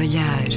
olhar. 0.00 0.48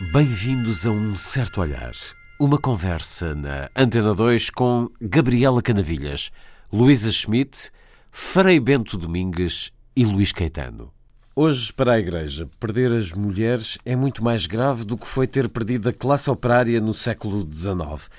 Bem-vindos 0.00 0.86
a 0.86 0.90
um 0.90 1.18
certo 1.18 1.60
olhar. 1.60 1.92
Uma 2.38 2.58
conversa 2.58 3.34
na 3.34 3.70
Antena 3.74 4.14
2 4.14 4.50
com 4.50 4.90
Gabriela 5.00 5.62
Canavilhas, 5.62 6.30
Luísa 6.70 7.10
Schmidt, 7.10 7.70
Frei 8.10 8.60
Bento 8.60 8.98
Domingues 8.98 9.72
e 9.96 10.04
Luís 10.04 10.32
Caetano. 10.32 10.92
Hoje, 11.34 11.72
para 11.72 11.92
a 11.92 11.98
Igreja, 11.98 12.46
perder 12.60 12.92
as 12.92 13.10
mulheres 13.14 13.78
é 13.86 13.96
muito 13.96 14.22
mais 14.22 14.46
grave 14.46 14.84
do 14.84 14.98
que 14.98 15.06
foi 15.06 15.26
ter 15.26 15.48
perdido 15.48 15.88
a 15.88 15.94
classe 15.94 16.28
operária 16.28 16.78
no 16.78 16.92
século 16.92 17.40
XIX. 17.50 18.10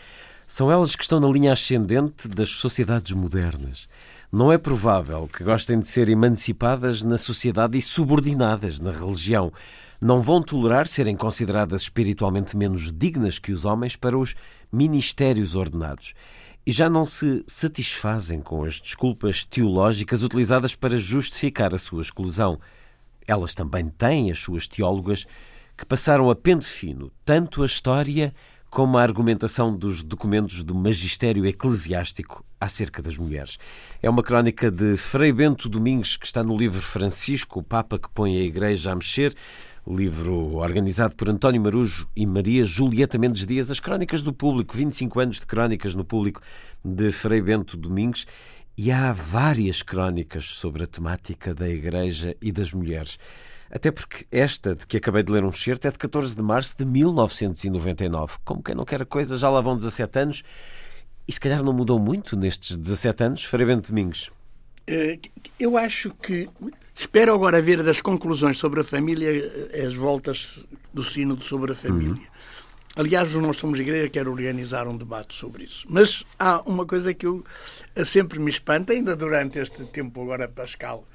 São 0.47 0.71
elas 0.71 0.95
que 0.95 1.03
estão 1.03 1.19
na 1.19 1.29
linha 1.29 1.53
ascendente 1.53 2.27
das 2.27 2.49
sociedades 2.49 3.13
modernas. 3.13 3.87
Não 4.31 4.51
é 4.51 4.57
provável 4.57 5.29
que 5.31 5.43
gostem 5.43 5.79
de 5.79 5.87
ser 5.87 6.09
emancipadas 6.09 7.03
na 7.03 7.19
sociedade 7.19 7.77
e 7.77 7.81
subordinadas 7.83 8.79
na 8.79 8.91
religião 8.91 9.53
não 10.01 10.21
vão 10.21 10.41
tolerar 10.41 10.87
serem 10.87 11.15
consideradas 11.15 11.83
espiritualmente 11.83 12.55
menos 12.55 12.91
dignas 12.91 13.39
que 13.39 13.51
os 13.51 13.65
homens 13.65 13.95
para 13.95 14.17
os 14.17 14.35
ministérios 14.71 15.55
ordenados. 15.55 16.13
E 16.65 16.71
já 16.71 16.89
não 16.89 17.05
se 17.05 17.43
satisfazem 17.47 18.41
com 18.41 18.63
as 18.63 18.79
desculpas 18.79 19.45
teológicas 19.45 20.21
utilizadas 20.21 20.75
para 20.75 20.97
justificar 20.97 21.73
a 21.73 21.77
sua 21.77 22.01
exclusão. 22.01 22.59
Elas 23.25 23.55
também 23.55 23.89
têm 23.89 24.29
as 24.31 24.39
suas 24.39 24.67
teólogas 24.67 25.25
que 25.77 25.85
passaram 25.85 26.29
a 26.29 26.35
pente 26.35 26.65
fino 26.65 27.11
tanto 27.23 27.63
a 27.63 27.65
história 27.65 28.33
como 28.69 28.97
a 28.97 29.01
argumentação 29.01 29.75
dos 29.75 30.03
documentos 30.03 30.63
do 30.63 30.75
magistério 30.75 31.45
eclesiástico 31.45 32.43
acerca 32.59 33.01
das 33.01 33.17
mulheres. 33.17 33.57
É 34.01 34.09
uma 34.09 34.23
crónica 34.23 34.69
de 34.69 34.97
Frei 34.97 35.31
Bento 35.31 35.69
Domingues 35.69 36.17
que 36.17 36.25
está 36.25 36.43
no 36.43 36.57
livro 36.57 36.81
Francisco, 36.81 37.59
o 37.59 37.63
Papa 37.63 37.97
que 37.97 38.09
põe 38.09 38.37
a 38.37 38.41
Igreja 38.41 38.91
a 38.91 38.95
mexer, 38.95 39.33
livro 39.95 40.55
organizado 40.55 41.15
por 41.15 41.29
António 41.29 41.61
Marujo 41.61 42.07
e 42.15 42.25
Maria 42.25 42.63
Julieta 42.65 43.17
Mendes 43.17 43.45
Dias, 43.45 43.71
As 43.71 43.79
Crónicas 43.79 44.21
do 44.21 44.33
Público, 44.33 44.75
25 44.75 45.19
anos 45.19 45.39
de 45.39 45.45
crónicas 45.45 45.95
no 45.95 46.03
público 46.03 46.41
de 46.83 47.11
Frei 47.11 47.41
Bento 47.41 47.77
Domingues, 47.77 48.27
e 48.77 48.91
há 48.91 49.11
várias 49.13 49.81
crónicas 49.81 50.45
sobre 50.45 50.83
a 50.83 50.87
temática 50.87 51.53
da 51.53 51.67
Igreja 51.67 52.35
e 52.41 52.51
das 52.51 52.73
mulheres. 52.73 53.17
Até 53.71 53.91
porque 53.91 54.25
esta, 54.31 54.75
de 54.75 54.85
que 54.85 54.97
acabei 54.97 55.23
de 55.23 55.31
ler 55.31 55.43
um 55.43 55.51
certo, 55.51 55.87
é 55.87 55.91
de 55.91 55.97
14 55.97 56.35
de 56.35 56.41
março 56.41 56.77
de 56.77 56.85
1999. 56.85 58.37
Como 58.43 58.61
quem 58.61 58.75
não 58.75 58.85
quer 58.85 59.01
a 59.01 59.05
coisa, 59.05 59.37
já 59.37 59.49
lá 59.49 59.61
vão 59.61 59.75
17 59.75 60.19
anos. 60.19 60.43
E 61.27 61.33
se 61.33 61.39
calhar 61.39 61.63
não 61.63 61.73
mudou 61.73 61.99
muito 61.99 62.35
nestes 62.37 62.77
17 62.77 63.23
anos, 63.23 63.43
Frei 63.43 63.65
Bento 63.65 63.89
Domingos. 63.89 64.29
Eh, 64.87 65.19
eu 65.59 65.77
acho 65.77 66.11
que. 66.11 66.49
Espero 66.99 67.31
agora 67.31 67.61
ver 67.61 67.83
das 67.83 68.01
conclusões 68.01 68.57
sobre 68.57 68.79
a 68.79 68.83
família 68.83 69.29
eh, 69.29 69.85
as 69.85 69.93
voltas 69.93 70.67
do 70.91 71.03
sino 71.03 71.39
sobre 71.39 71.73
a 71.73 71.75
família. 71.75 72.15
Uhum. 72.15 72.27
Aliás, 72.95 73.31
nós 73.35 73.57
somos 73.57 73.79
igreja, 73.79 74.09
quero 74.09 74.31
organizar 74.31 74.87
um 74.87 74.97
debate 74.97 75.35
sobre 75.35 75.65
isso. 75.65 75.85
Mas 75.87 76.23
há 76.39 76.59
uma 76.65 76.87
coisa 76.87 77.13
que 77.13 77.27
eu 77.27 77.45
eh, 77.95 78.03
sempre 78.03 78.39
me 78.39 78.49
espanta, 78.49 78.93
ainda 78.93 79.15
durante 79.15 79.59
este 79.59 79.85
tempo 79.85 80.23
agora 80.23 80.47
pascal, 80.47 81.07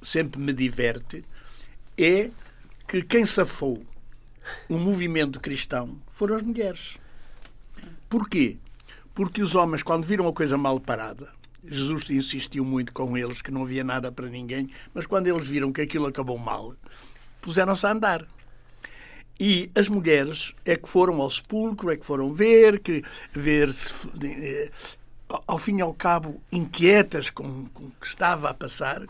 sempre 0.00 0.40
me 0.40 0.52
diverte, 0.52 1.24
é 1.98 2.30
que 2.86 3.02
quem 3.02 3.26
safou 3.26 3.84
o 4.68 4.78
movimento 4.78 5.40
cristão 5.40 6.00
foram 6.12 6.36
as 6.36 6.42
mulheres. 6.42 6.96
Porquê? 8.08 8.56
Porque 9.12 9.42
os 9.42 9.56
homens, 9.56 9.82
quando 9.82 10.06
viram 10.06 10.28
a 10.28 10.32
coisa 10.32 10.56
mal 10.56 10.78
parada, 10.78 11.36
Jesus 11.64 12.08
insistiu 12.10 12.64
muito 12.64 12.92
com 12.92 13.16
eles 13.16 13.42
que 13.42 13.50
não 13.50 13.62
havia 13.62 13.84
nada 13.84 14.12
para 14.12 14.28
ninguém, 14.28 14.70
mas 14.94 15.06
quando 15.06 15.26
eles 15.26 15.46
viram 15.46 15.72
que 15.72 15.80
aquilo 15.80 16.06
acabou 16.06 16.38
mal, 16.38 16.74
puseram-se 17.40 17.86
a 17.86 17.92
andar. 17.92 18.26
E 19.40 19.70
as 19.74 19.88
mulheres 19.88 20.52
é 20.64 20.76
que 20.76 20.88
foram 20.88 21.20
ao 21.20 21.30
sepulcro, 21.30 21.90
é 21.90 21.96
que 21.96 22.04
foram 22.04 22.32
ver, 22.32 22.80
que 22.80 23.04
ver 23.32 23.72
se, 23.72 24.08
eh, 24.24 24.70
ao 25.46 25.58
fim 25.58 25.78
e 25.78 25.80
ao 25.80 25.94
cabo 25.94 26.42
inquietas 26.50 27.30
com, 27.30 27.66
com 27.66 27.84
o 27.84 27.92
que 28.00 28.06
estava 28.06 28.50
a 28.50 28.54
passar. 28.54 29.02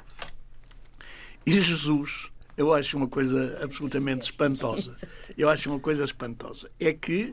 E 1.46 1.60
Jesus, 1.60 2.28
eu 2.58 2.74
acho 2.74 2.96
uma 2.98 3.08
coisa 3.08 3.58
absolutamente 3.62 4.24
espantosa. 4.24 4.96
Eu 5.36 5.48
acho 5.48 5.70
uma 5.70 5.80
coisa 5.80 6.04
espantosa. 6.04 6.70
É 6.78 6.92
que 6.92 7.32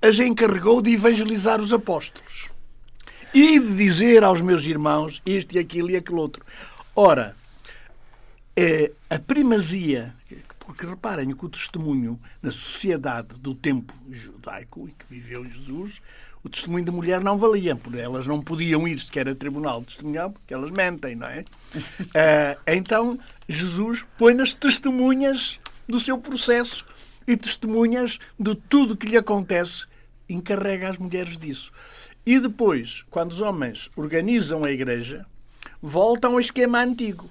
as 0.00 0.18
encarregou 0.20 0.80
de 0.80 0.92
evangelizar 0.92 1.60
os 1.60 1.72
apóstolos 1.72 2.48
e 3.32 3.58
de 3.58 3.76
dizer 3.76 4.24
aos 4.24 4.40
meus 4.40 4.64
irmãos 4.64 5.22
isto 5.24 5.54
e 5.54 5.58
aquilo 5.58 5.90
e 5.90 5.96
aquele 5.96 6.18
outro. 6.18 6.44
Ora, 6.94 7.36
é, 8.56 8.92
a 9.08 9.18
primazia, 9.18 10.14
porque 10.58 10.86
reparem 10.86 11.30
que 11.32 11.44
o 11.44 11.48
testemunho 11.48 12.20
na 12.42 12.50
sociedade 12.50 13.40
do 13.40 13.54
tempo 13.54 13.94
judaico 14.10 14.88
em 14.88 14.92
que 14.92 15.04
viveu 15.08 15.44
Jesus, 15.44 16.02
o 16.42 16.48
testemunho 16.48 16.84
da 16.84 16.92
mulher 16.92 17.20
não 17.20 17.38
valia, 17.38 17.76
porque 17.76 17.98
elas 17.98 18.26
não 18.26 18.40
podiam 18.40 18.88
ir 18.88 18.98
sequer 18.98 19.28
a 19.28 19.34
tribunal 19.34 19.82
testemunhar, 19.82 20.30
porque 20.30 20.54
elas 20.54 20.70
mentem, 20.70 21.14
não 21.14 21.26
é? 21.26 21.40
Uh, 21.40 22.60
então, 22.66 23.18
Jesus 23.48 24.04
põe 24.18 24.34
nas 24.34 24.54
testemunhas 24.54 25.60
do 25.86 26.00
seu 26.00 26.16
processo 26.18 26.86
e 27.26 27.36
testemunhas 27.36 28.18
de 28.38 28.54
tudo 28.54 28.94
o 28.94 28.96
que 28.96 29.06
lhe 29.06 29.16
acontece, 29.16 29.86
encarrega 30.28 30.90
as 30.90 30.98
mulheres 30.98 31.36
disso. 31.38 31.72
E 32.24 32.38
depois, 32.38 33.04
quando 33.10 33.32
os 33.32 33.40
homens 33.40 33.90
organizam 33.96 34.64
a 34.64 34.70
igreja, 34.70 35.26
voltam 35.80 36.32
ao 36.32 36.40
esquema 36.40 36.80
antigo. 36.80 37.28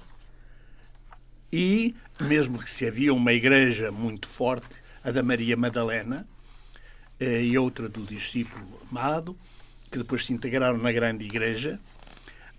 E, 1.52 1.96
mesmo 2.20 2.60
que 2.60 2.70
se 2.70 2.88
havia 2.88 3.14
uma 3.14 3.34
igreja 3.34 3.92
muito 3.92 4.28
forte, 4.28 4.76
a 5.04 5.12
da 5.12 5.24
Maria 5.24 5.56
Madalena, 5.56 6.28
eh, 7.20 7.44
e 7.44 7.58
outra 7.58 7.88
do 7.88 8.02
discípulo 8.02 8.82
amado, 8.90 9.38
que 9.92 9.98
depois 9.98 10.26
se 10.26 10.34
integraram 10.34 10.78
na 10.78 10.92
grande 10.92 11.26
igreja, 11.26 11.80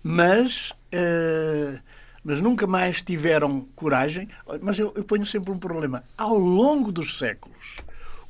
mas, 0.03 0.71
uh, 0.71 1.79
mas 2.23 2.41
nunca 2.41 2.65
mais 2.65 3.01
tiveram 3.01 3.61
coragem. 3.75 4.27
Mas 4.61 4.79
eu, 4.79 4.91
eu 4.95 5.03
ponho 5.03 5.25
sempre 5.25 5.51
um 5.51 5.59
problema. 5.59 6.03
Ao 6.17 6.37
longo 6.37 6.91
dos 6.91 7.17
séculos, 7.17 7.77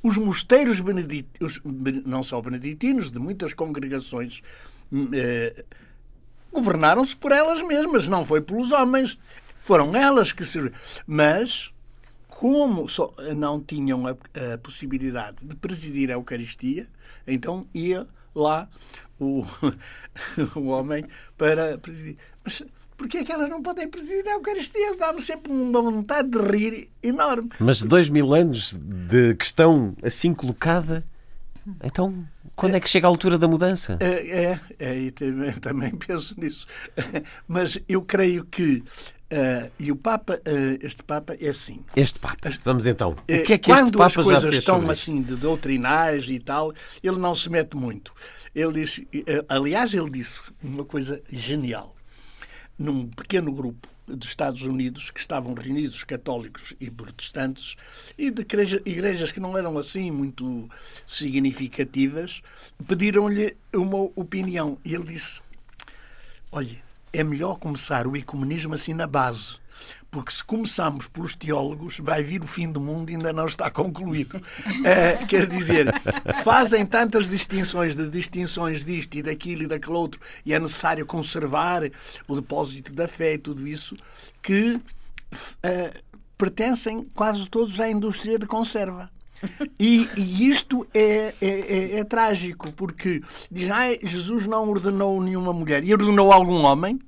os 0.04 0.18
mosteiros 0.18 0.80
beneditinos, 0.80 1.62
não 2.06 2.24
só 2.24 2.42
beneditinos, 2.42 3.12
de 3.12 3.20
muitas 3.20 3.54
congregações, 3.54 4.42
hum, 4.92 5.10
eh, 5.14 5.64
governaram-se 6.52 7.16
por 7.16 7.32
elas 7.32 7.62
mesmas, 7.62 8.08
não 8.08 8.26
foi 8.26 8.42
pelos 8.42 8.72
homens. 8.72 9.18
Foram 9.62 9.96
elas 9.96 10.32
que 10.32 10.44
se. 10.44 10.72
Mas, 11.06 11.72
como 12.28 12.88
só 12.88 13.14
não 13.36 13.62
tinham 13.62 14.08
a, 14.08 14.12
a 14.12 14.58
possibilidade 14.58 15.46
de 15.46 15.56
presidir 15.56 16.10
a 16.10 16.14
Eucaristia, 16.14 16.88
então 17.28 17.68
ia 17.74 18.08
lá 18.34 18.68
o, 19.20 19.46
o 20.56 20.68
homem 20.68 21.06
para 21.38 21.78
presidir. 21.78 22.18
Mas 22.44 22.64
porque 23.02 23.18
é 23.18 23.24
que 23.24 23.32
elas 23.32 23.50
não 23.50 23.64
podem 23.64 23.88
presidir 23.88 24.28
a 24.28 24.34
Eucaristia? 24.34 24.96
Dá-me 24.96 25.20
sempre 25.20 25.52
uma 25.52 25.82
vontade 25.82 26.30
de 26.30 26.38
rir 26.38 26.92
enorme. 27.02 27.50
Mas 27.58 27.82
dois 27.82 28.10
mil 28.10 28.32
anos 28.32 28.76
de 28.76 29.34
questão 29.34 29.96
assim 30.04 30.36
colocada, 30.36 31.04
então 31.84 32.24
quando 32.56 32.76
é 32.76 32.80
que 32.80 32.88
chega 32.88 33.08
a 33.08 33.10
altura 33.10 33.40
da 33.40 33.48
mudança? 33.48 33.98
É, 34.00 34.60
é, 34.80 35.08
é 35.08 35.12
também, 35.12 35.52
também, 35.54 35.92
penso 35.96 36.40
nisso. 36.40 36.68
Mas 37.48 37.80
eu 37.90 38.04
creio 38.04 38.46
que. 38.46 38.84
Uh, 39.34 39.72
e 39.80 39.92
o 39.92 39.96
Papa, 39.96 40.36
uh, 40.36 40.86
este 40.86 41.04
Papa 41.04 41.36
é 41.40 41.50
assim. 41.50 41.80
Este 41.96 42.20
Papa, 42.20 42.52
vamos 42.64 42.86
então. 42.86 43.14
O 43.14 43.26
que 43.26 43.54
é 43.54 43.58
que 43.58 43.72
este 43.72 43.92
Papa? 43.92 43.92
Quando 43.92 44.04
as 44.04 44.16
coisas 44.16 44.54
estão 44.54 44.90
assim 44.92 45.24
de 45.24 45.36
doutrinais 45.36 46.30
e 46.30 46.38
tal, 46.38 46.72
ele 47.02 47.18
não 47.18 47.34
se 47.34 47.50
mete 47.50 47.76
muito. 47.76 48.14
Ele 48.54 48.74
diz, 48.74 49.00
uh, 49.00 49.46
aliás, 49.50 49.92
ele 49.92 50.10
disse 50.12 50.52
uma 50.62 50.86
coisa 50.86 51.20
genial 51.32 51.96
num 52.82 53.08
pequeno 53.08 53.52
grupo 53.52 53.88
de 54.08 54.26
Estados 54.26 54.64
Unidos 54.64 55.12
que 55.12 55.20
estavam 55.20 55.54
reunidos 55.54 56.04
católicos 56.04 56.74
e 56.80 56.90
protestantes 56.90 57.78
e 58.18 58.32
de 58.32 58.42
igrejas 58.86 59.32
que 59.32 59.40
não 59.40 59.58
eram 59.58 59.78
assim 59.78 60.10
muito 60.10 60.68
significativas, 61.06 62.42
pediram-lhe 62.88 63.56
uma 63.74 64.10
opinião. 64.16 64.78
E 64.84 64.96
ele 64.96 65.06
disse: 65.06 65.42
Olha, 66.52 66.84
é 67.14 67.24
melhor 67.24 67.60
começar 67.60 68.08
o 68.08 68.18
ecumenismo 68.18 68.74
assim 68.74 68.94
na 68.94 69.06
base. 69.06 69.61
Porque 70.12 70.34
se 70.34 70.44
começarmos 70.44 71.08
pelos 71.08 71.34
teólogos, 71.34 71.98
vai 72.00 72.22
vir 72.22 72.44
o 72.44 72.48
fim 72.48 72.70
do 72.70 72.82
mundo 72.82 73.10
e 73.10 73.14
ainda 73.14 73.32
não 73.32 73.48
está 73.48 73.72
concluído. 73.72 74.36
Uh, 74.36 75.26
quer 75.26 75.48
dizer, 75.48 75.88
fazem 76.44 76.86
tantas 76.86 77.30
distinções 77.30 77.96
de 77.96 78.10
distinções 78.10 78.84
disto 78.84 79.16
e 79.16 79.24
daquilo 79.24 79.64
e 79.64 79.68
daquele 79.68 79.96
outro, 79.96 80.20
e 80.46 80.54
é 80.54 80.60
necessário 80.60 81.06
conservar 81.06 81.84
o 82.28 82.36
depósito 82.36 82.94
da 82.94 83.08
fé 83.08 83.36
e 83.36 83.38
tudo 83.38 83.66
isso, 83.66 83.96
que 84.42 84.74
uh, 84.76 86.02
pertencem 86.38 87.08
quase 87.16 87.48
todos 87.48 87.80
à 87.80 87.90
indústria 87.90 88.38
de 88.38 88.46
conserva. 88.46 89.10
E, 89.80 90.10
e 90.18 90.50
isto 90.50 90.86
é, 90.94 91.34
é, 91.42 91.48
é, 91.48 92.00
é, 92.00 92.04
trágico, 92.04 92.72
porque 92.74 93.24
diz, 93.50 93.70
ah, 93.72 93.88
Jesus 94.04 94.46
não 94.46 94.70
ordenou 94.70 95.22
nenhuma 95.22 95.54
mulher. 95.54 95.84
E 95.84 95.94
ordenou 95.94 96.32
algum 96.32 96.64
homem? 96.64 97.00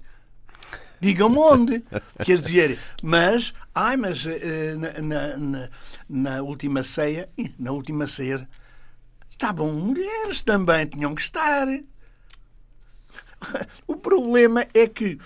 Digam-me 1.04 1.38
onde. 1.38 1.84
Quer 2.24 2.38
dizer, 2.38 2.80
mas, 3.02 3.54
ai, 3.76 3.98
mas 3.98 4.26
uh, 4.26 4.32
na, 5.02 5.38
na, 5.38 5.70
na, 6.10 6.42
última 6.42 6.82
ceia, 6.82 7.30
na 7.60 7.74
última 7.74 8.08
ceia, 8.08 8.48
estavam 9.30 9.74
mulheres 9.74 10.42
também, 10.42 10.86
tinham 10.86 11.14
que 11.14 11.22
estar. 11.22 11.68
O 13.86 13.98
problema 13.98 14.66
é 14.74 14.88
que 14.88 15.20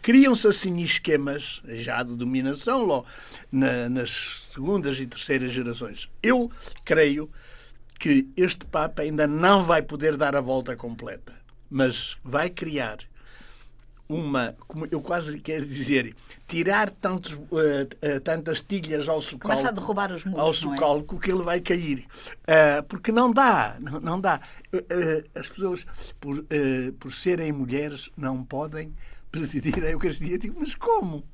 criam-se 0.00 0.46
assim 0.46 0.80
esquemas 0.80 1.60
já 1.64 2.04
de 2.04 2.14
dominação 2.14 2.84
logo, 2.84 3.04
na, 3.50 3.88
nas 3.88 4.48
segundas 4.52 5.00
e 5.00 5.06
terceiras 5.08 5.50
gerações. 5.50 6.08
Eu 6.22 6.48
creio 6.84 7.28
que 7.98 8.28
este 8.36 8.64
Papa 8.66 9.02
ainda 9.02 9.26
não 9.26 9.64
vai 9.64 9.82
poder 9.82 10.16
dar 10.16 10.36
a 10.36 10.40
volta 10.40 10.76
completa, 10.76 11.34
mas 11.68 12.16
vai 12.22 12.48
criar 12.48 12.98
uma, 14.08 14.54
como 14.66 14.86
eu 14.90 15.00
quase 15.00 15.38
quero 15.40 15.66
dizer, 15.66 16.14
tirar 16.46 16.90
tantos, 16.90 17.32
uh, 17.32 17.36
uh, 17.36 18.20
tantas 18.22 18.60
tilhas 18.60 19.08
ao 19.08 19.20
socalco, 19.20 19.48
Começa 19.48 19.68
a 19.68 19.72
derrubar 19.72 20.12
os 20.12 20.24
muros, 20.24 20.40
ao 20.40 20.52
socalco 20.52 21.16
é? 21.16 21.18
que 21.20 21.30
ele 21.30 21.42
vai 21.42 21.60
cair. 21.60 22.06
Uh, 22.42 22.82
porque 22.88 23.10
não 23.10 23.32
dá, 23.32 23.76
não, 23.80 24.00
não 24.00 24.20
dá. 24.20 24.40
as 25.34 25.48
pessoas, 25.48 25.86
por, 26.20 26.44
por 26.98 27.12
serem 27.12 27.52
mulheres, 27.52 28.10
não 28.16 28.44
podem 28.44 28.94
presidir 29.30 29.82
a 29.84 29.90
Eucaristia. 29.90 30.38
Digo, 30.38 30.56
mas 30.60 30.74
como? 30.74 31.24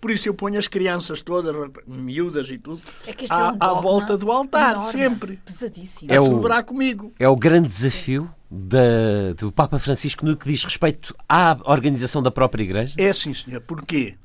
Por 0.00 0.10
isso 0.10 0.28
eu 0.28 0.34
ponho 0.34 0.58
as 0.58 0.68
crianças 0.68 1.22
todas, 1.22 1.54
miúdas 1.86 2.48
e 2.50 2.58
tudo, 2.58 2.80
é 3.06 3.10
é 3.10 3.14
à, 3.30 3.52
um 3.52 3.56
à, 3.60 3.74
volta 3.74 4.16
do 4.16 4.30
altar, 4.30 4.72
enorme, 4.76 4.92
sempre. 4.92 5.40
Pesadíssimo. 5.44 6.10
A 6.10 6.14
é 6.14 6.20
celebrar 6.20 6.62
o, 6.62 6.64
comigo. 6.64 7.12
É 7.18 7.28
o 7.28 7.36
grande 7.36 7.68
desafio 7.68 8.30
da, 8.50 9.32
do 9.36 9.52
Papa 9.52 9.78
Francisco 9.78 10.24
no 10.24 10.36
que 10.36 10.48
diz 10.48 10.64
respeito 10.64 11.14
à 11.28 11.58
organização 11.64 12.22
da 12.22 12.30
própria 12.30 12.62
Igreja? 12.62 12.94
É 12.96 13.12
sim, 13.12 13.34
senhor. 13.34 13.60
Porquê? 13.62 14.16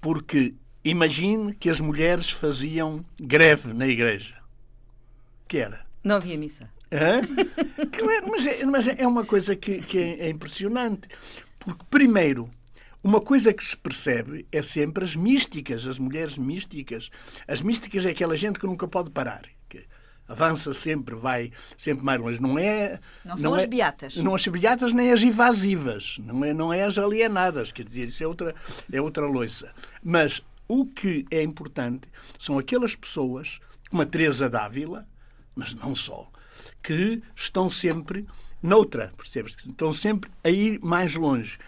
Porque 0.00 0.54
imagine 0.84 1.54
que 1.54 1.68
as 1.68 1.80
mulheres 1.80 2.30
faziam 2.30 3.04
greve 3.20 3.72
na 3.72 3.86
Igreja. 3.86 4.34
Que 5.46 5.58
era? 5.58 5.86
Não 6.02 6.16
havia 6.16 6.36
missa. 6.38 6.70
Hã? 6.92 7.20
Claro, 7.90 8.28
mas, 8.28 8.46
é, 8.46 8.66
mas 8.66 8.88
é 8.88 9.06
uma 9.06 9.24
coisa 9.24 9.56
que, 9.56 9.80
que 9.80 9.98
é 9.98 10.28
impressionante. 10.28 11.08
Porque, 11.58 11.84
primeiro, 11.90 12.50
uma 13.02 13.20
coisa 13.20 13.52
que 13.52 13.64
se 13.64 13.76
percebe 13.76 14.46
é 14.50 14.60
sempre 14.60 15.04
as 15.04 15.14
místicas, 15.14 15.86
as 15.86 15.98
mulheres 15.98 16.36
místicas. 16.36 17.10
As 17.46 17.60
místicas 17.60 18.04
é 18.04 18.10
aquela 18.10 18.36
gente 18.36 18.58
que 18.58 18.66
nunca 18.66 18.88
pode 18.88 19.10
parar. 19.10 19.42
Que 19.68 19.86
avança 20.26 20.74
sempre, 20.74 21.14
vai 21.14 21.52
sempre 21.76 22.04
mais 22.04 22.20
longe. 22.20 22.42
Não 22.42 22.58
é. 22.58 22.98
Não 23.24 23.36
são 23.36 23.50
não 23.50 23.56
as 23.56 23.62
é, 23.62 23.66
beatas. 23.66 24.16
Não 24.16 24.34
as 24.34 24.46
beatas 24.46 24.92
nem 24.92 25.12
as 25.12 25.22
invasivas. 25.22 26.18
Não 26.18 26.44
é, 26.44 26.52
não 26.52 26.72
é 26.72 26.82
as 26.82 26.98
alienadas. 26.98 27.70
Quer 27.70 27.84
dizer, 27.84 28.08
isso 28.08 28.22
é 28.22 28.26
outra, 28.26 28.54
é 28.92 29.00
outra 29.00 29.26
loiça. 29.26 29.72
Mas 30.02 30.42
o 30.66 30.84
que 30.84 31.24
é 31.30 31.42
importante 31.42 32.08
são 32.38 32.58
aquelas 32.58 32.94
pessoas, 32.94 33.60
como 33.88 34.02
a 34.02 34.06
Teresa 34.06 34.50
Dávila, 34.50 35.06
mas 35.56 35.74
não 35.74 35.94
só, 35.94 36.30
que 36.82 37.22
estão 37.34 37.70
sempre 37.70 38.26
noutra, 38.62 39.12
percebes? 39.16 39.56
Estão 39.56 39.92
sempre 39.92 40.30
a 40.44 40.50
ir 40.50 40.78
mais 40.82 41.14
longe. 41.14 41.58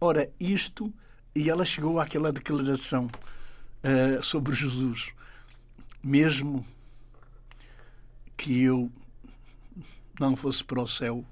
Ora, 0.00 0.30
isto, 0.38 0.92
e 1.34 1.48
ela 1.48 1.64
chegou 1.64 1.98
àquela 1.98 2.32
declaração 2.32 3.06
uh, 3.06 4.22
sobre 4.22 4.54
Jesus. 4.54 5.10
Mesmo 6.02 6.64
que 8.36 8.62
eu 8.62 8.90
não 10.20 10.36
fosse 10.36 10.62
para 10.62 10.80
o 10.80 10.86
céu 10.86 11.24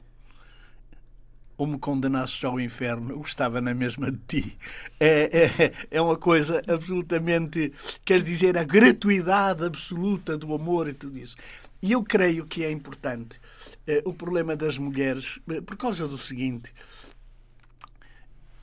ou 1.57 1.67
me 1.67 1.79
condenasses 1.79 2.43
ao 2.43 2.59
inferno, 2.59 3.13
eu 3.13 3.19
gostava 3.19 3.61
na 3.61 3.73
mesma 3.75 4.11
de 4.11 4.19
ti. 4.27 4.59
É, 4.99 5.45
é, 5.45 5.73
é 5.91 6.01
uma 6.01 6.17
coisa 6.17 6.63
absolutamente. 6.67 7.73
Quer 8.05 8.23
dizer, 8.23 8.59
a 8.59 8.65
gratuidade 8.65 9.65
absoluta 9.65 10.37
do 10.37 10.53
amor 10.55 10.89
e 10.89 10.95
tudo 10.95 11.19
isso. 11.19 11.37
E 11.81 11.93
eu 11.93 12.03
creio 12.03 12.47
que 12.47 12.65
é 12.65 12.71
importante 12.71 13.39
eh, 13.87 14.03
o 14.07 14.15
problema 14.15 14.57
das 14.57 14.79
mulheres, 14.79 15.39
eh, 15.51 15.61
por 15.61 15.77
causa 15.77 16.09
do 16.09 16.17
seguinte, 16.17 16.73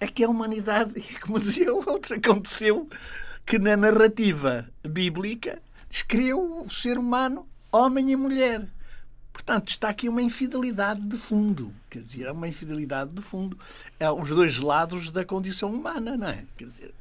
é 0.02 0.08
que 0.08 0.24
a 0.24 0.30
humanidade, 0.30 1.00
como 1.22 1.40
dizia 1.40 1.74
o 1.74 1.88
outro, 1.88 2.16
aconteceu 2.16 2.90
que 3.46 3.58
na 3.58 3.78
narrativa 3.78 4.68
bíblica 4.86 5.62
descreveu 5.90 6.64
o 6.66 6.70
ser 6.70 6.98
humano, 6.98 7.48
homem 7.72 8.12
e 8.12 8.16
mulher. 8.16 8.68
Portanto, 9.32 9.70
está 9.70 9.90
aqui 9.90 10.10
uma 10.10 10.22
infidelidade 10.22 11.02
de 11.02 11.18
fundo. 11.18 11.74
Quer 11.90 12.02
dizer, 12.02 12.26
é 12.26 12.32
uma 12.32 12.48
infidelidade 12.48 13.12
de 13.12 13.22
fundo. 13.22 13.58
É 14.00 14.12
os 14.12 14.30
dois 14.30 14.58
lados 14.58 15.12
da 15.12 15.24
condição 15.24 15.70
humana, 15.70 16.18
não 16.18 16.28
é? 16.28 16.44
Quer 16.58 16.66
dizer... 16.66 16.94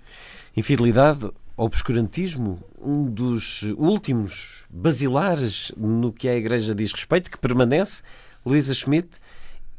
Infidelidade 0.56 1.30
obscurantismo, 1.56 2.62
um 2.80 3.04
dos 3.04 3.62
últimos 3.76 4.64
basilares 4.70 5.72
no 5.76 6.10
que 6.10 6.28
a 6.28 6.34
Igreja 6.34 6.74
diz 6.74 6.92
respeito, 6.92 7.30
que 7.30 7.36
permanece, 7.38 8.02
Luísa 8.46 8.72
Schmidt, 8.72 9.20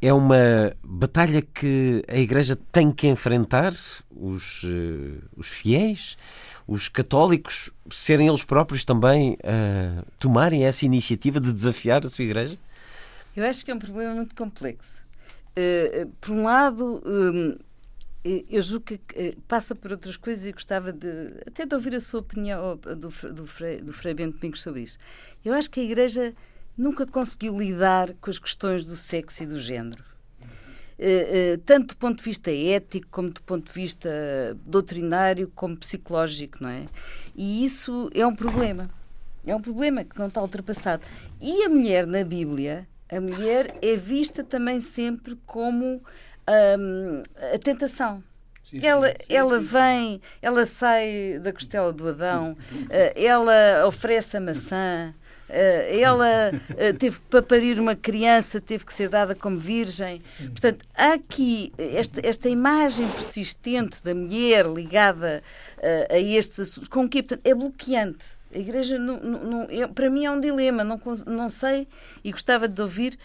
é 0.02 0.12
uma 0.12 0.74
batalha 0.82 1.40
que 1.40 2.02
a 2.08 2.18
Igreja 2.18 2.56
tem 2.72 2.90
que 2.90 3.06
enfrentar, 3.06 3.72
os, 4.10 4.64
uh, 4.64 5.22
os 5.36 5.48
fiéis, 5.48 6.16
os 6.66 6.88
católicos, 6.88 7.70
serem 7.90 8.26
eles 8.26 8.42
próprios 8.42 8.84
também 8.84 9.34
uh, 9.34 10.04
tomarem 10.18 10.64
essa 10.64 10.84
iniciativa 10.84 11.40
de 11.40 11.52
desafiar 11.52 12.04
a 12.04 12.08
sua 12.08 12.24
Igreja? 12.24 12.58
Eu 13.36 13.46
acho 13.46 13.64
que 13.64 13.70
é 13.70 13.74
um 13.74 13.78
problema 13.78 14.14
muito 14.14 14.34
complexo. 14.34 15.04
Uh, 15.56 16.08
por 16.20 16.32
um 16.32 16.42
lado, 16.42 17.00
eu 18.24 18.62
julgo 18.62 18.84
que 18.86 19.00
eh, 19.14 19.34
passa 19.48 19.74
por 19.74 19.90
outras 19.90 20.16
coisas 20.16 20.46
e 20.46 20.52
gostava 20.52 20.92
de 20.92 21.34
até 21.46 21.66
de 21.66 21.74
ouvir 21.74 21.94
a 21.94 22.00
sua 22.00 22.20
opinião 22.20 22.76
do, 22.76 23.32
do, 23.32 23.46
Frei, 23.46 23.80
do 23.80 23.92
Frei 23.92 24.14
Bento 24.14 24.36
Domingos 24.36 24.62
sobre 24.62 24.82
isso. 24.82 24.96
Eu 25.44 25.52
acho 25.54 25.68
que 25.68 25.80
a 25.80 25.82
Igreja 25.82 26.34
nunca 26.76 27.06
conseguiu 27.06 27.58
lidar 27.58 28.14
com 28.20 28.30
as 28.30 28.38
questões 28.38 28.84
do 28.84 28.96
sexo 28.96 29.42
e 29.42 29.46
do 29.46 29.58
género. 29.58 30.02
Uh, 30.98 31.54
uh, 31.54 31.58
tanto 31.66 31.94
do 31.94 31.96
ponto 31.96 32.18
de 32.18 32.24
vista 32.24 32.50
ético, 32.50 33.08
como 33.10 33.30
do 33.30 33.42
ponto 33.42 33.66
de 33.66 33.72
vista 33.72 34.08
doutrinário, 34.64 35.50
como 35.54 35.76
psicológico, 35.76 36.58
não 36.60 36.70
é? 36.70 36.86
E 37.34 37.64
isso 37.64 38.08
é 38.14 38.26
um 38.26 38.34
problema. 38.34 38.88
É 39.44 39.54
um 39.56 39.60
problema 39.60 40.04
que 40.04 40.18
não 40.18 40.28
está 40.28 40.40
ultrapassado. 40.40 41.02
E 41.40 41.64
a 41.64 41.68
mulher 41.68 42.06
na 42.06 42.22
Bíblia, 42.22 42.86
a 43.10 43.20
mulher 43.20 43.76
é 43.82 43.96
vista 43.96 44.44
também 44.44 44.80
sempre 44.80 45.36
como 45.44 46.00
um, 46.78 47.22
a 47.52 47.58
tentação. 47.58 48.22
Sim, 48.64 48.80
ela, 48.82 49.08
sim, 49.08 49.14
sim, 49.26 49.34
ela 49.34 49.58
vem, 49.58 50.22
ela 50.40 50.64
sai 50.64 51.38
da 51.42 51.52
costela 51.52 51.92
do 51.92 52.08
Adão, 52.08 52.52
uh, 52.52 52.88
ela 53.16 53.86
oferece 53.86 54.36
a 54.36 54.40
maçã, 54.40 55.12
ela 55.52 56.52
uh, 56.52 56.98
teve 56.98 57.18
para 57.28 57.42
parir 57.42 57.78
uma 57.78 57.94
criança, 57.94 58.60
teve 58.60 58.84
que 58.84 58.92
ser 58.92 59.08
dada 59.08 59.34
como 59.34 59.56
virgem. 59.56 60.22
Portanto, 60.38 60.84
há 60.94 61.14
aqui 61.14 61.72
esta, 61.78 62.26
esta 62.26 62.48
imagem 62.48 63.08
persistente 63.08 64.02
da 64.02 64.14
mulher 64.14 64.66
ligada 64.66 65.42
a 66.08 66.18
estes 66.18 66.60
assuntos, 66.60 66.88
com 66.88 67.08
que 67.08 67.22
portanto, 67.22 67.46
é 67.46 67.54
bloqueante. 67.54 68.24
A 68.54 68.58
Igreja, 68.58 68.98
não, 68.98 69.18
não, 69.18 69.66
é, 69.70 69.86
para 69.86 70.10
mim, 70.10 70.26
é 70.26 70.30
um 70.30 70.40
dilema. 70.40 70.84
Não, 70.84 71.00
não 71.26 71.48
sei 71.48 71.88
e 72.22 72.30
gostava 72.30 72.68
de 72.68 72.80
ouvir 72.80 73.18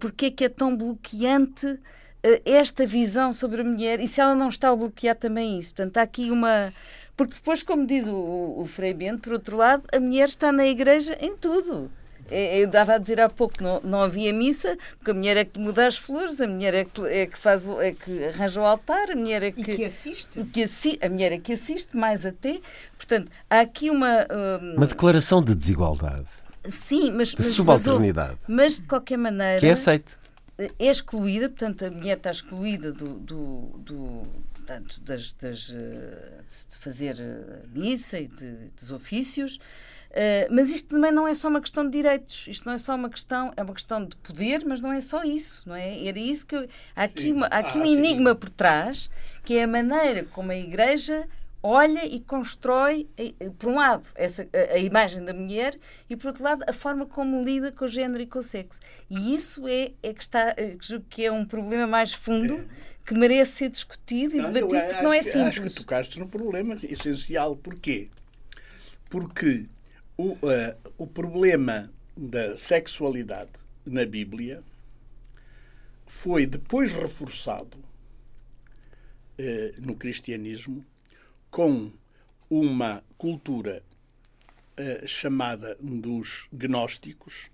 porque 0.00 0.26
é 0.26 0.30
que 0.30 0.44
é 0.44 0.48
tão 0.48 0.76
bloqueante 0.76 1.78
eh, 2.22 2.42
esta 2.44 2.86
visão 2.86 3.32
sobre 3.32 3.62
a 3.62 3.64
mulher 3.64 4.00
e 4.00 4.06
se 4.06 4.20
ela 4.20 4.34
não 4.34 4.48
está 4.48 4.68
a 4.70 4.76
bloquear 4.76 5.16
também 5.16 5.58
isso. 5.58 5.74
Portanto, 5.74 5.96
há 5.96 6.02
aqui 6.02 6.30
uma. 6.30 6.72
Porque 7.20 7.34
depois, 7.34 7.62
como 7.62 7.86
diz 7.86 8.08
o, 8.08 8.14
o, 8.14 8.62
o 8.62 8.64
Frei 8.64 8.94
Bento, 8.94 9.20
por 9.20 9.34
outro 9.34 9.54
lado, 9.54 9.82
a 9.92 10.00
mulher 10.00 10.26
está 10.26 10.50
na 10.50 10.66
igreja 10.66 11.18
em 11.20 11.36
tudo. 11.36 11.90
É, 12.30 12.62
eu 12.62 12.66
dava 12.66 12.94
a 12.94 12.98
dizer 12.98 13.20
há 13.20 13.28
pouco 13.28 13.62
não, 13.62 13.78
não 13.84 14.00
havia 14.00 14.32
missa, 14.32 14.78
porque 14.96 15.10
a 15.10 15.14
mulher 15.14 15.36
é 15.36 15.44
que 15.44 15.60
muda 15.60 15.86
as 15.86 15.98
flores, 15.98 16.40
a 16.40 16.46
mulher 16.46 16.72
é 16.72 16.86
que, 16.86 17.02
é 17.02 17.26
que, 17.26 17.36
faz, 17.36 17.66
é 17.66 17.92
que 17.92 18.24
arranja 18.24 18.62
o 18.62 18.64
altar, 18.64 19.10
a 19.10 19.16
mulher 19.16 19.42
é 19.42 19.50
que. 19.52 19.60
E 19.60 19.64
que 19.76 19.84
assiste. 19.84 20.42
Que 20.44 20.62
assi, 20.62 20.98
a 21.02 21.10
mulher 21.10 21.32
é 21.32 21.38
que 21.38 21.52
assiste, 21.52 21.94
mais 21.94 22.24
até. 22.24 22.58
Portanto, 22.96 23.30
há 23.50 23.60
aqui 23.60 23.90
uma. 23.90 24.26
Um, 24.62 24.76
uma 24.78 24.86
declaração 24.86 25.44
de 25.44 25.54
desigualdade. 25.54 26.24
Sim, 26.70 27.12
mas. 27.12 27.34
De 27.34 27.36
mas, 27.40 27.48
subalternidade. 27.48 28.38
Mas, 28.48 28.56
mas, 28.56 28.80
de 28.80 28.86
qualquer 28.86 29.18
maneira. 29.18 29.60
Que 29.60 29.66
é 29.66 29.72
aceito 29.72 30.18
é 30.78 30.86
excluída, 30.86 31.48
portanto, 31.48 31.84
a 31.86 31.90
mulher 31.90 32.16
está 32.16 32.30
excluída 32.30 32.92
do, 32.92 33.14
do, 33.14 33.60
do 33.78 34.22
portanto, 34.70 35.00
das, 35.00 35.32
das, 35.32 35.58
de 35.66 36.76
fazer 36.78 37.16
missa 37.72 38.20
e 38.20 38.28
de, 38.28 38.52
dos 38.78 38.90
ofícios. 38.92 39.56
Uh, 40.10 40.50
mas 40.50 40.70
isto 40.70 40.88
também 40.88 41.12
não 41.12 41.26
é 41.26 41.34
só 41.34 41.48
uma 41.48 41.60
questão 41.60 41.84
de 41.84 41.90
direitos, 41.90 42.48
isto 42.48 42.66
não 42.66 42.72
é 42.72 42.78
só 42.78 42.96
uma 42.96 43.08
questão, 43.08 43.52
é 43.56 43.62
uma 43.62 43.72
questão 43.72 44.04
de 44.04 44.16
poder, 44.16 44.64
mas 44.66 44.80
não 44.80 44.92
é 44.92 45.00
só 45.00 45.22
isso, 45.22 45.62
não 45.66 45.74
é? 45.74 46.04
Era 46.04 46.18
isso 46.18 46.46
que 46.46 46.56
eu, 46.56 46.68
há 46.96 47.04
aqui, 47.04 47.30
uma, 47.30 47.46
há 47.46 47.58
aqui 47.58 47.78
ah, 47.78 47.82
um 47.82 47.86
enigma 47.86 48.30
sim. 48.30 48.36
por 48.36 48.50
trás, 48.50 49.08
que 49.44 49.56
é 49.56 49.62
a 49.62 49.68
maneira 49.68 50.24
como 50.24 50.50
a 50.50 50.56
Igreja 50.56 51.28
olha 51.62 52.04
e 52.04 52.18
constrói, 52.20 53.06
por 53.58 53.70
um 53.70 53.76
lado, 53.76 54.08
essa, 54.16 54.48
a, 54.52 54.74
a, 54.74 54.78
imagem 54.78 55.24
da 55.24 55.34
mulher 55.34 55.78
e, 56.08 56.16
por 56.16 56.28
outro 56.28 56.42
lado, 56.42 56.64
a 56.66 56.72
forma 56.72 57.06
como 57.06 57.44
lida 57.44 57.70
com 57.70 57.84
o 57.84 57.88
género 57.88 58.22
e 58.22 58.26
com 58.26 58.38
o 58.38 58.42
sexo. 58.42 58.80
E 59.08 59.34
isso 59.34 59.68
é, 59.68 59.92
é 60.02 60.12
que, 60.12 60.22
está, 60.22 60.56
que 61.08 61.24
é 61.24 61.30
um 61.30 61.44
problema 61.44 61.86
mais 61.86 62.12
fundo 62.12 62.54
é. 62.54 62.64
Que 63.04 63.14
merece 63.14 63.52
ser 63.52 63.70
discutido 63.70 64.36
e 64.36 64.40
debatido, 64.40 64.68
porque 64.68 65.02
não 65.02 65.12
é 65.12 65.22
simples. 65.22 65.48
Acho 65.48 65.62
que 65.62 65.70
tocaste 65.70 66.18
no 66.18 66.28
problema 66.28 66.74
essencial. 66.74 67.56
Porquê? 67.56 68.08
Porque 69.08 69.66
o, 70.16 70.32
uh, 70.32 70.92
o 70.98 71.06
problema 71.06 71.90
da 72.16 72.56
sexualidade 72.56 73.50
na 73.86 74.04
Bíblia 74.04 74.62
foi 76.06 76.46
depois 76.46 76.92
reforçado 76.92 77.78
uh, 77.78 79.80
no 79.80 79.96
cristianismo 79.96 80.84
com 81.50 81.90
uma 82.48 83.02
cultura 83.16 83.82
uh, 84.78 85.06
chamada 85.06 85.76
dos 85.80 86.48
gnósticos, 86.52 87.50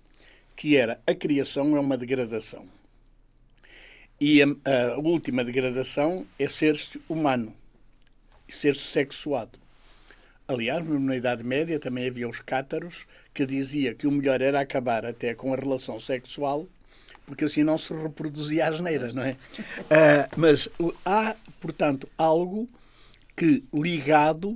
que 0.55 0.75
era 0.75 1.01
a 1.07 1.15
criação 1.15 1.77
é 1.77 1.79
uma 1.79 1.97
degradação. 1.97 2.76
E 4.19 4.41
a, 4.41 4.47
a 4.93 4.97
última 4.97 5.43
degradação 5.43 6.25
é 6.39 6.47
ser-se 6.47 6.99
humano, 7.07 7.53
ser-se 8.47 8.85
sexuado. 8.85 9.59
Aliás, 10.47 10.83
na 10.87 11.15
Idade 11.15 11.43
Média 11.43 11.79
também 11.79 12.07
havia 12.07 12.27
os 12.27 12.39
cátaros 12.39 13.05
que 13.33 13.45
dizia 13.45 13.93
que 13.93 14.07
o 14.07 14.11
melhor 14.11 14.41
era 14.41 14.61
acabar 14.61 15.05
até 15.05 15.35
com 15.35 15.53
a 15.53 15.57
relação 15.57 15.99
sexual, 15.99 16.65
porque 17.25 17.45
assim 17.45 17.63
não 17.63 17.77
se 17.77 17.93
reproduzia 17.93 18.65
a 18.65 18.69
asneira, 18.69 19.11
não 19.11 19.23
é? 19.23 19.31
Uh, 19.31 20.29
mas 20.37 20.69
há, 21.05 21.35
portanto, 21.59 22.09
algo 22.17 22.67
que 23.35 23.63
ligado 23.73 24.51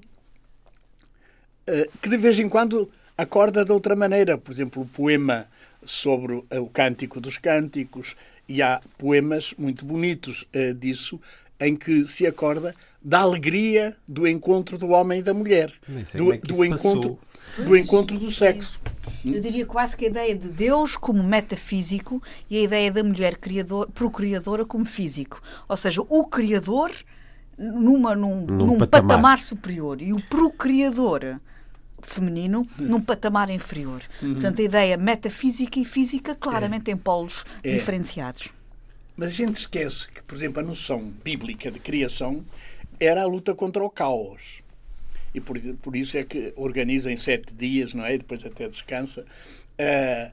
uh, 1.67 1.97
que 2.01 2.09
de 2.09 2.17
vez 2.17 2.39
em 2.39 2.47
quando 2.47 2.89
acorda 3.17 3.63
de 3.63 3.71
outra 3.71 3.95
maneira. 3.95 4.37
Por 4.37 4.51
exemplo, 4.51 4.83
o 4.83 4.87
poema 4.87 5.47
sobre 5.83 6.33
o 6.33 6.67
Cântico 6.71 7.19
dos 7.19 7.37
Cânticos, 7.37 8.15
e 8.51 8.61
há 8.61 8.81
poemas 8.97 9.53
muito 9.57 9.85
bonitos 9.85 10.45
uh, 10.53 10.73
disso, 10.73 11.19
em 11.59 11.75
que 11.75 12.03
se 12.05 12.27
acorda 12.27 12.75
da 13.01 13.21
alegria 13.21 13.95
do 14.07 14.27
encontro 14.27 14.77
do 14.77 14.89
homem 14.89 15.19
e 15.19 15.23
da 15.23 15.33
mulher, 15.33 15.73
do, 16.15 16.33
é 16.33 16.37
do 16.37 16.65
encontro, 16.65 17.17
do 17.57 17.77
encontro 17.77 18.19
do 18.19 18.29
sexo. 18.29 18.79
Eu 19.25 19.39
diria 19.39 19.65
quase 19.65 19.95
que 19.95 20.05
a 20.05 20.09
ideia 20.09 20.35
de 20.35 20.49
Deus 20.49 20.95
como 20.95 21.23
metafísico 21.23 22.21
e 22.49 22.57
a 22.57 22.63
ideia 22.63 22.91
da 22.91 23.03
mulher 23.03 23.37
criador, 23.37 23.89
procriadora 23.91 24.65
como 24.65 24.85
físico. 24.85 25.41
Ou 25.67 25.77
seja, 25.77 26.01
o 26.07 26.25
criador 26.25 26.91
numa, 27.57 28.15
num, 28.15 28.45
num, 28.45 28.57
num 28.57 28.79
patamar. 28.79 29.07
patamar. 29.07 29.39
superior 29.39 30.01
e 30.01 30.13
o 30.13 30.21
procriador 30.21 31.39
feminino 32.07 32.67
num 32.77 33.01
patamar 33.01 33.49
inferior. 33.49 34.01
Uhum. 34.21 34.33
Portanto, 34.33 34.61
a 34.61 34.63
ideia 34.63 34.97
metafísica 34.97 35.79
e 35.79 35.85
física 35.85 36.35
claramente 36.35 36.89
é. 36.89 36.93
em 36.93 36.97
polos 36.97 37.45
é. 37.63 37.73
diferenciados. 37.73 38.49
Mas 39.15 39.29
a 39.29 39.33
gente 39.33 39.55
esquece 39.55 40.09
que, 40.09 40.21
por 40.23 40.35
exemplo, 40.35 40.61
a 40.61 40.63
noção 40.63 41.11
bíblica 41.23 41.69
de 41.69 41.79
criação 41.79 42.43
era 42.99 43.23
a 43.23 43.25
luta 43.25 43.53
contra 43.53 43.83
o 43.83 43.89
caos. 43.89 44.63
E 45.33 45.39
por, 45.39 45.59
por 45.81 45.95
isso 45.95 46.17
é 46.17 46.23
que 46.23 46.53
organiza 46.55 47.11
em 47.11 47.17
sete 47.17 47.53
dias, 47.53 47.93
não 47.93 48.05
é? 48.05 48.15
E 48.15 48.17
depois 48.17 48.45
até 48.45 48.67
descansa. 48.67 49.25
Uh, 49.79 50.31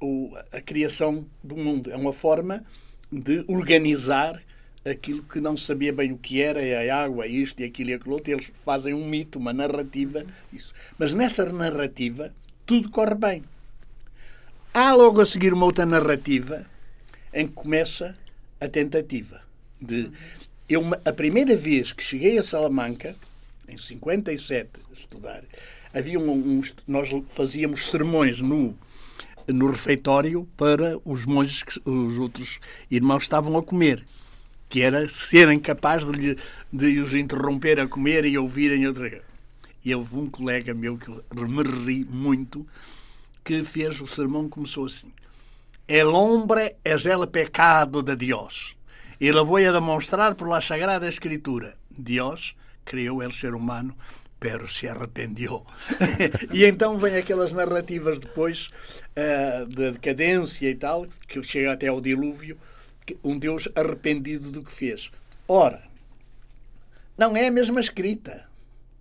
o, 0.00 0.36
a 0.52 0.60
criação 0.60 1.26
do 1.42 1.56
mundo. 1.56 1.90
É 1.90 1.96
uma 1.96 2.12
forma 2.12 2.64
de 3.12 3.44
organizar 3.46 4.42
aquilo 4.84 5.22
que 5.22 5.40
não 5.40 5.56
sabia 5.56 5.92
bem 5.92 6.12
o 6.12 6.18
que 6.18 6.40
era, 6.40 6.60
é 6.60 6.90
a 6.90 7.02
água, 7.04 7.26
isto 7.26 7.60
e 7.60 7.64
aquilo 7.64 7.90
e 7.90 7.94
aquilo 7.94 8.14
outro. 8.14 8.32
Eles 8.32 8.50
fazem 8.54 8.94
um 8.94 9.06
mito, 9.06 9.38
uma 9.38 9.52
narrativa. 9.52 10.24
Isso. 10.52 10.72
Mas 10.98 11.12
nessa 11.12 11.44
narrativa, 11.46 12.32
tudo 12.66 12.90
corre 12.90 13.14
bem. 13.14 13.44
Há 14.72 14.92
logo 14.94 15.20
a 15.20 15.26
seguir 15.26 15.52
uma 15.52 15.66
outra 15.66 15.84
narrativa 15.84 16.66
em 17.32 17.46
que 17.46 17.52
começa 17.52 18.16
a 18.60 18.68
tentativa 18.68 19.42
de 19.80 20.10
eu, 20.68 20.82
a 21.04 21.12
primeira 21.12 21.56
vez 21.56 21.92
que 21.92 22.02
cheguei 22.02 22.38
a 22.38 22.42
Salamanca, 22.42 23.16
em 23.68 23.76
57, 23.76 24.70
a 24.88 24.92
estudar, 24.92 25.42
havia 25.92 26.18
um, 26.18 26.30
um, 26.30 26.60
nós 26.86 27.08
fazíamos 27.30 27.90
sermões 27.90 28.40
no, 28.40 28.76
no 29.48 29.70
refeitório 29.70 30.48
para 30.56 31.00
os 31.04 31.26
monges 31.26 31.64
que 31.64 31.80
os 31.84 32.18
outros 32.18 32.60
irmãos 32.88 33.24
estavam 33.24 33.56
a 33.56 33.62
comer, 33.62 34.04
que 34.70 34.82
era 34.82 35.06
serem 35.08 35.58
capazes 35.58 36.12
de, 36.12 36.38
de 36.72 37.00
os 37.00 37.12
interromper 37.12 37.80
a 37.80 37.88
comer 37.88 38.24
e 38.24 38.38
ouvirem 38.38 38.86
outra 38.86 39.20
E 39.84 39.94
houve 39.94 40.16
um 40.16 40.30
colega 40.30 40.72
meu 40.72 40.96
que 40.96 41.10
me 41.10 41.62
ri 41.62 42.06
muito, 42.08 42.66
que 43.44 43.64
fez 43.64 44.00
o 44.00 44.06
sermão, 44.06 44.48
começou 44.48 44.86
assim: 44.86 45.12
El 45.88 46.14
hombre 46.14 46.76
es 46.84 47.04
el 47.04 47.26
pecado 47.28 48.02
de 48.02 48.16
Dios. 48.16 48.76
E 49.18 49.32
lo 49.32 49.44
voy 49.44 49.64
a 49.66 49.72
demonstrar 49.72 50.34
por 50.34 50.48
la 50.48 50.62
Sagrada 50.62 51.08
Escritura. 51.08 51.76
Deus 51.90 52.56
criou 52.84 53.18
o 53.18 53.32
ser 53.32 53.54
humano, 53.54 53.94
pero 54.38 54.66
se 54.68 54.88
arrependeu. 54.88 55.66
e 56.54 56.64
então 56.64 56.96
vem 56.96 57.16
aquelas 57.16 57.52
narrativas 57.52 58.20
depois 58.20 58.68
uh, 58.68 59.66
da 59.66 59.90
decadência 59.90 60.70
e 60.70 60.74
tal, 60.74 61.06
que 61.28 61.42
chega 61.42 61.72
até 61.72 61.88
ao 61.88 62.00
dilúvio, 62.00 62.56
um 63.22 63.38
Deus 63.38 63.68
arrependido 63.74 64.50
do 64.50 64.62
que 64.62 64.72
fez. 64.72 65.10
Ora, 65.46 65.82
não 67.16 67.36
é 67.36 67.46
a 67.46 67.50
mesma 67.50 67.80
escrita. 67.80 68.48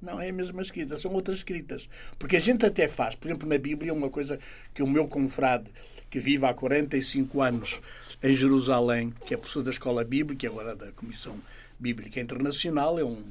Não 0.01 0.21
é 0.21 0.29
a 0.29 0.33
mesma 0.33 0.61
escrita, 0.61 0.97
são 0.97 1.11
outras 1.11 1.39
escritas. 1.39 1.89
Porque 2.17 2.37
a 2.37 2.39
gente 2.39 2.65
até 2.65 2.87
faz, 2.87 3.15
por 3.15 3.27
exemplo, 3.27 3.47
na 3.47 3.57
Bíblia, 3.57 3.93
uma 3.93 4.09
coisa 4.09 4.39
que 4.73 4.81
o 4.81 4.87
meu 4.87 5.07
confrade, 5.07 5.65
que 6.09 6.19
vive 6.19 6.45
há 6.45 6.53
45 6.53 7.41
anos 7.41 7.81
em 8.23 8.33
Jerusalém, 8.33 9.13
que 9.25 9.33
é 9.33 9.37
professor 9.37 9.61
da 9.61 9.71
Escola 9.71 10.03
Bíblica, 10.05 10.47
agora 10.47 10.75
da 10.75 10.91
Comissão 10.93 11.37
Bíblica 11.77 12.19
Internacional, 12.19 12.97
é 12.97 13.03
um, 13.03 13.21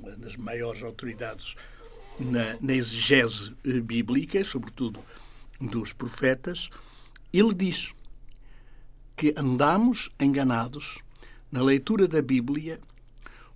uma 0.00 0.16
das 0.16 0.36
maiores 0.36 0.82
autoridades 0.82 1.56
na, 2.18 2.58
na 2.60 2.74
exegese 2.74 3.54
eh, 3.64 3.80
bíblica, 3.80 4.42
sobretudo 4.44 5.02
dos 5.60 5.92
profetas. 5.92 6.68
Ele 7.32 7.54
diz 7.54 7.94
que 9.18 9.34
andamos 9.36 10.10
enganados 10.20 10.98
na 11.50 11.60
leitura 11.60 12.06
da 12.06 12.22
Bíblia 12.22 12.78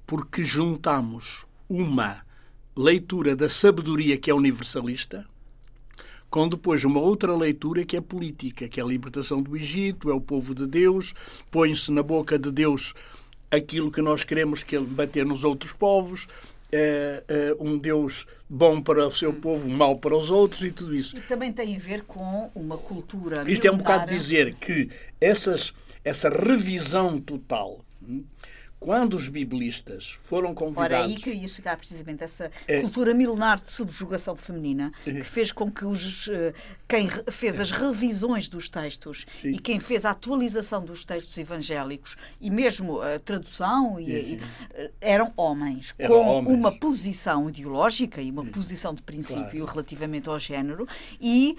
porque 0.04 0.42
juntamos 0.42 1.46
uma 1.68 2.26
leitura 2.76 3.36
da 3.36 3.48
sabedoria 3.48 4.18
que 4.18 4.28
é 4.28 4.34
universalista 4.34 5.24
com 6.28 6.48
depois 6.48 6.82
uma 6.82 6.98
outra 6.98 7.36
leitura 7.36 7.84
que 7.84 7.96
é 7.96 8.00
política, 8.00 8.66
que 8.66 8.80
é 8.80 8.82
a 8.82 8.86
libertação 8.86 9.40
do 9.40 9.54
Egito, 9.54 10.10
é 10.10 10.14
o 10.14 10.20
povo 10.20 10.54
de 10.54 10.66
Deus, 10.66 11.14
põe-se 11.50 11.92
na 11.92 12.02
boca 12.02 12.38
de 12.38 12.50
Deus 12.50 12.94
aquilo 13.50 13.92
que 13.92 14.00
nós 14.00 14.24
queremos 14.24 14.64
que 14.64 14.74
ele 14.74 14.86
bater 14.86 15.26
nos 15.26 15.44
outros 15.44 15.72
povos, 15.74 16.26
é, 16.72 17.22
é, 17.28 17.56
um 17.60 17.76
Deus 17.76 18.26
bom 18.54 18.82
para 18.82 19.06
o 19.06 19.10
seu 19.10 19.32
povo, 19.32 19.66
mau 19.70 19.96
para 19.96 20.14
os 20.14 20.30
outros 20.30 20.60
e 20.62 20.70
tudo 20.70 20.94
isso. 20.94 21.16
E 21.16 21.20
também 21.22 21.50
tem 21.50 21.74
a 21.74 21.78
ver 21.78 22.02
com 22.02 22.50
uma 22.54 22.76
cultura. 22.76 23.50
Isto 23.50 23.66
é 23.66 23.72
um 23.72 23.78
bocado 23.78 24.10
dizer 24.10 24.54
que 24.56 24.90
essas, 25.18 25.72
essa 26.04 26.28
revisão 26.28 27.18
total 27.18 27.80
hum, 28.06 28.22
quando 28.82 29.14
os 29.14 29.28
biblistas 29.28 30.18
foram 30.24 30.52
convidados. 30.52 30.96
Ora, 30.96 31.04
aí 31.04 31.14
que 31.14 31.30
eu 31.30 31.34
ia 31.34 31.46
chegar 31.46 31.76
precisamente 31.76 32.24
essa 32.24 32.50
é... 32.66 32.80
cultura 32.80 33.14
milenar 33.14 33.60
de 33.60 33.70
subjugação 33.70 34.34
feminina 34.34 34.92
é. 35.06 35.12
que 35.12 35.22
fez 35.22 35.52
com 35.52 35.70
que 35.70 35.84
os, 35.84 36.26
eh, 36.26 36.52
quem 36.88 37.08
fez 37.30 37.60
as 37.60 37.70
revisões 37.70 38.48
dos 38.48 38.68
textos 38.68 39.24
Sim. 39.36 39.50
e 39.52 39.58
quem 39.58 39.78
fez 39.78 40.04
a 40.04 40.10
atualização 40.10 40.84
dos 40.84 41.04
textos 41.04 41.38
evangélicos 41.38 42.16
e 42.40 42.50
mesmo 42.50 43.00
a 43.00 43.20
tradução 43.20 44.00
e, 44.00 44.10
e, 44.10 44.40
eh, 44.74 44.90
eram 45.00 45.32
homens 45.36 45.92
com 45.92 46.12
homens. 46.12 46.52
uma 46.52 46.72
posição 46.72 47.48
ideológica 47.48 48.20
e 48.20 48.32
uma 48.32 48.44
posição 48.44 48.92
de 48.92 49.02
princípio 49.02 49.58
claro. 49.58 49.66
relativamente 49.66 50.28
ao 50.28 50.40
género 50.40 50.88
e 51.20 51.56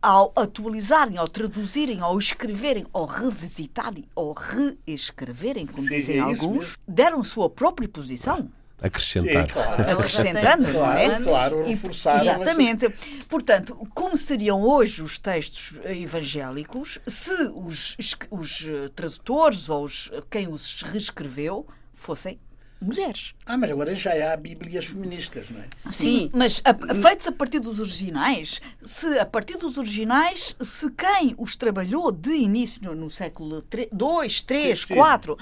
ao 0.00 0.32
atualizarem, 0.36 1.16
ao 1.16 1.28
traduzirem, 1.28 2.00
ao 2.00 2.18
escreverem, 2.18 2.86
ao 2.92 3.06
revisitarem, 3.06 4.04
ou 4.14 4.34
reescreverem, 4.34 5.66
como 5.66 5.86
Sim, 5.86 5.94
dizem 5.94 6.16
é 6.16 6.20
alguns, 6.20 6.76
deram 6.86 7.22
sua 7.22 7.48
própria 7.50 7.88
posição. 7.88 8.50
Acrescentar. 8.82 9.46
Sim, 9.46 9.52
claro. 9.52 9.82
Acrescentando, 9.92 10.72
não 10.72 10.92
é? 10.92 11.20
Claro, 11.20 11.64
reforçar. 11.64 12.20
Exatamente. 12.20 12.90
Portanto, 13.28 13.76
como 13.94 14.16
seriam 14.16 14.62
hoje 14.62 15.02
os 15.02 15.18
textos 15.18 15.74
evangélicos 15.84 16.98
se 17.06 17.32
os, 17.54 17.96
os 18.30 18.66
tradutores 18.94 19.70
ou 19.70 19.84
os, 19.84 20.10
quem 20.30 20.48
os 20.48 20.82
reescreveu 20.82 21.66
fossem 21.94 22.38
mulheres. 22.84 23.34
Ah, 23.46 23.56
mas 23.56 23.70
agora 23.70 23.94
já 23.94 24.32
há 24.32 24.36
bíblias 24.36 24.86
feministas, 24.86 25.50
não 25.50 25.60
é? 25.60 25.64
Sim, 25.76 25.90
Sim 25.90 26.30
mas 26.32 26.62
a, 26.64 26.94
feitos 26.94 27.26
a 27.28 27.32
partir 27.32 27.60
dos 27.60 27.78
originais, 27.78 28.60
se 28.82 29.18
a 29.18 29.26
partir 29.26 29.56
dos 29.56 29.78
originais, 29.78 30.56
se 30.60 30.90
quem 30.90 31.34
os 31.38 31.56
trabalhou 31.56 32.12
de 32.12 32.30
início 32.30 32.82
no, 32.82 32.94
no 32.94 33.10
século 33.10 33.64
2, 33.92 34.42
3, 34.42 34.84
4, 34.84 35.38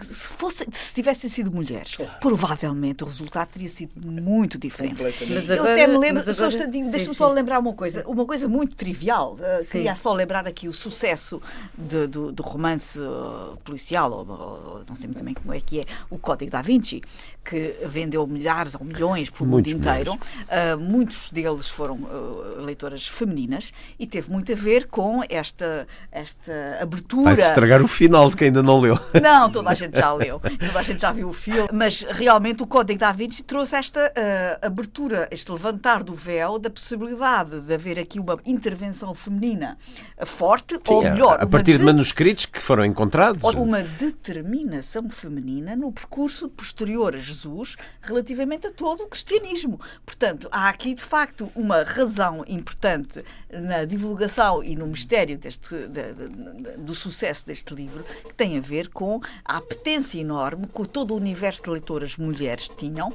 se, 0.00 0.28
fosse, 0.28 0.66
se 0.72 0.94
tivessem 0.94 1.28
sido 1.28 1.50
mulheres, 1.50 1.96
claro. 1.96 2.12
provavelmente 2.20 3.02
o 3.02 3.06
resultado 3.06 3.48
teria 3.48 3.68
sido 3.68 3.92
muito 3.96 4.58
diferente. 4.58 5.02
Mas 5.28 5.50
agora, 5.50 5.70
Eu 5.70 5.72
até 5.72 5.86
me 5.86 5.98
lembro, 5.98 6.22
agora, 6.22 6.66
deixa-me 6.66 7.14
só 7.14 7.28
lembrar 7.30 7.58
uma 7.58 7.72
coisa, 7.72 8.06
uma 8.06 8.24
coisa 8.24 8.48
muito 8.48 8.76
trivial. 8.76 9.34
Uh, 9.34 9.64
queria 9.66 9.94
só 9.94 10.12
lembrar 10.12 10.46
aqui 10.46 10.68
o 10.68 10.72
sucesso 10.72 11.42
de, 11.76 12.06
do, 12.06 12.32
do, 12.32 12.42
romance 12.42 12.98
uh, 12.98 13.56
policial, 13.64 14.10
ou, 14.12 14.28
ou, 14.28 14.84
não 14.88 14.94
sei 14.94 15.08
muito 15.08 15.22
bem 15.24 15.34
como 15.34 15.52
é 15.52 15.60
que 15.60 15.80
é, 15.80 15.86
o 16.08 16.18
Código 16.18 16.50
da 16.50 16.62
Vinci, 16.62 17.02
que 17.44 17.76
vendeu 17.86 18.26
milhares 18.26 18.74
ou 18.74 18.84
milhões 18.86 19.30
pelo 19.30 19.50
mundo 19.50 19.66
inteiro. 19.68 20.14
Uh, 20.14 20.78
muitos 20.78 21.30
deles 21.30 21.68
foram 21.68 21.96
uh, 21.96 22.60
leitoras 22.60 23.06
femininas 23.06 23.72
e 23.98 24.06
teve 24.06 24.30
muito 24.30 24.52
a 24.52 24.54
ver 24.54 24.86
com 24.86 25.22
esta, 25.28 25.86
esta 26.10 26.78
abertura. 26.80 27.34
Vai 27.34 27.44
estragar 27.44 27.82
o 27.82 27.88
final 27.88 28.30
de 28.30 28.36
quem 28.36 28.46
ainda 28.46 28.62
não 28.62 28.80
leu. 28.80 28.98
Não, 29.20 29.50
toda 29.50 29.70
a 29.70 29.74
gente 29.86 29.98
já 29.98 30.12
leu, 30.12 30.40
toda 30.40 30.78
a 30.78 30.82
gente 30.82 31.00
já 31.00 31.12
viu 31.12 31.28
o 31.28 31.32
filme, 31.32 31.68
mas 31.72 32.02
realmente 32.02 32.62
o 32.62 32.66
Código 32.66 32.98
da 32.98 33.12
Vinci 33.12 33.42
trouxe 33.42 33.76
esta 33.76 34.00
uh, 34.00 34.66
abertura, 34.66 35.28
este 35.30 35.50
levantar 35.50 36.02
do 36.02 36.14
véu 36.14 36.58
da 36.58 36.70
possibilidade 36.70 37.60
de 37.60 37.74
haver 37.74 37.98
aqui 37.98 38.18
uma 38.18 38.38
intervenção 38.44 39.14
feminina 39.14 39.76
forte, 40.24 40.74
Sim, 40.74 40.80
ou 40.86 41.02
melhor, 41.02 41.38
a, 41.40 41.46
partir 41.46 41.72
de, 41.72 41.78
de 41.78 41.84
manuscritos 41.84 42.46
que 42.46 42.58
foram 42.58 42.84
encontrados. 42.84 43.42
Uma 43.42 43.82
determinação 43.82 45.08
feminina 45.10 45.76
no 45.76 45.92
percurso 45.92 46.48
posterior 46.48 47.14
a 47.14 47.18
Jesus 47.18 47.76
relativamente 48.00 48.66
a 48.66 48.70
todo 48.70 49.04
o 49.04 49.08
cristianismo. 49.08 49.80
Portanto, 50.04 50.48
há 50.50 50.68
aqui 50.68 50.94
de 50.94 51.02
facto 51.02 51.50
uma 51.54 51.82
razão 51.82 52.44
importante 52.46 53.24
na 53.50 53.84
divulgação 53.84 54.62
e 54.64 54.74
no 54.74 54.86
mistério 54.86 55.36
deste, 55.38 55.74
de, 55.88 56.14
de, 56.14 56.78
do 56.78 56.94
sucesso 56.94 57.46
deste 57.46 57.74
livro 57.74 58.04
que 58.24 58.34
tem 58.34 58.56
a 58.56 58.60
ver 58.60 58.88
com 58.88 59.20
a 59.44 59.60
apetência 59.62 60.20
enorme 60.20 60.66
que 60.66 60.86
todo 60.86 61.12
o 61.12 61.16
universo 61.16 61.62
de 61.64 61.70
leitoras 61.70 62.16
mulheres 62.16 62.68
tinham 62.68 63.12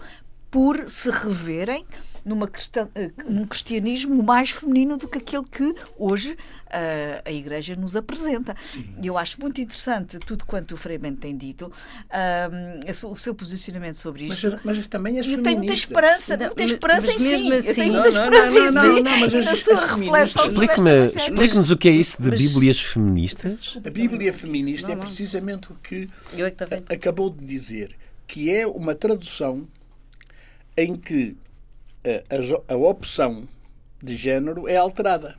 por 0.49 0.89
se 0.89 1.09
reverem 1.11 1.85
numa, 2.27 2.49
eh, 2.95 3.11
num 3.29 3.45
cristianismo 3.45 4.21
mais 4.21 4.49
feminino 4.49 4.97
do 4.97 5.07
que 5.07 5.17
aquele 5.17 5.45
que 5.45 5.73
hoje 5.97 6.33
uh, 6.33 7.21
a 7.23 7.31
Igreja 7.31 7.75
nos 7.75 7.95
apresenta. 7.95 8.55
E 9.01 9.07
eu 9.07 9.17
acho 9.17 9.39
muito 9.39 9.61
interessante 9.61 10.19
tudo 10.19 10.45
quanto 10.45 10.73
o 10.73 10.77
Frei 10.77 10.97
Bento 10.97 11.19
tem 11.19 11.35
dito, 11.35 11.71
uh, 11.71 13.07
o 13.09 13.15
seu 13.15 13.33
posicionamento 13.33 13.95
sobre 13.95 14.25
isto. 14.25 14.59
Mas, 14.63 14.77
mas 14.77 14.87
também 14.87 15.19
é 15.19 15.21
Eu 15.21 15.41
tenho 15.41 15.57
muita 15.57 15.73
esperança, 15.73 16.37
muita 16.37 16.63
esperança 16.63 17.11
em 17.13 17.17
si. 17.17 17.53
Assim, 17.53 17.67
eu 17.67 17.75
tenho 17.75 17.93
muita 17.93 18.09
esperança 18.09 18.57
em 18.57 19.29
si. 19.29 19.45
Na 19.45 19.55
sua 19.55 19.95
reflexão. 19.95 21.11
Explique-nos 21.15 21.71
o 21.71 21.77
que 21.77 21.87
é 21.87 21.91
isso 21.91 22.21
de 22.21 22.29
Bíblias 22.31 22.81
feministas. 22.81 23.77
A 23.85 23.89
Bíblia 23.89 24.33
feminista 24.33 24.91
é 24.91 24.95
precisamente 24.95 25.71
o 25.71 25.75
que 25.75 26.09
é 26.33 26.93
acabou 26.93 27.29
de 27.29 27.45
dizer, 27.45 27.95
que 28.27 28.51
é 28.51 28.67
uma 28.67 28.93
tradução 28.93 29.65
em 30.77 30.95
que 30.95 31.35
a, 32.05 32.71
a, 32.71 32.73
a 32.73 32.77
opção 32.77 33.47
de 34.01 34.15
género 34.15 34.67
é 34.67 34.77
alterada. 34.77 35.37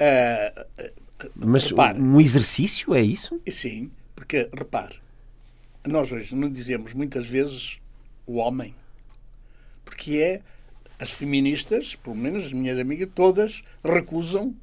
Uh, 0.00 0.90
Mas 1.34 1.70
repare, 1.70 2.00
um 2.00 2.20
exercício 2.20 2.94
é 2.94 3.02
isso? 3.02 3.40
Sim, 3.50 3.90
porque 4.14 4.48
repare, 4.56 4.96
nós 5.86 6.12
hoje 6.12 6.34
não 6.34 6.48
dizemos 6.48 6.94
muitas 6.94 7.26
vezes 7.26 7.78
o 8.26 8.36
homem, 8.36 8.74
porque 9.84 10.16
é 10.16 10.42
as 10.98 11.10
feministas, 11.10 11.96
pelo 11.96 12.16
menos 12.16 12.44
as 12.44 12.52
minhas 12.52 12.78
amigas, 12.78 13.08
todas 13.14 13.62
recusam 13.84 14.54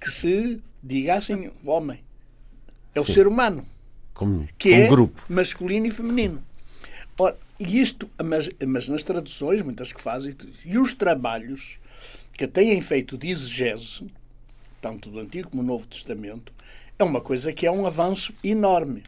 que 0.00 0.10
se 0.10 0.60
digassem 0.82 1.50
o 1.64 1.70
homem. 1.70 2.00
É 2.94 3.00
o 3.00 3.04
Sim. 3.04 3.12
ser 3.12 3.26
humano. 3.26 3.66
Como, 4.12 4.48
que 4.58 4.70
como 4.70 4.82
é 4.82 4.88
grupo. 4.88 5.24
masculino 5.28 5.86
e 5.86 5.90
feminino. 5.90 6.42
Ora, 7.22 7.36
isto, 7.58 8.08
mas, 8.24 8.48
mas 8.66 8.88
nas 8.88 9.02
traduções, 9.02 9.60
muitas 9.60 9.92
que 9.92 10.00
fazem, 10.00 10.34
e 10.64 10.78
os 10.78 10.94
trabalhos 10.94 11.78
que 12.32 12.48
têm 12.48 12.80
feito 12.80 13.18
de 13.18 13.28
exegese, 13.28 14.06
tanto 14.80 15.10
do 15.10 15.18
Antigo 15.18 15.50
como 15.50 15.62
do 15.62 15.66
Novo 15.66 15.86
Testamento, 15.86 16.50
é 16.98 17.04
uma 17.04 17.20
coisa 17.20 17.52
que 17.52 17.66
é 17.66 17.70
um 17.70 17.86
avanço 17.86 18.32
enorme. 18.42 19.02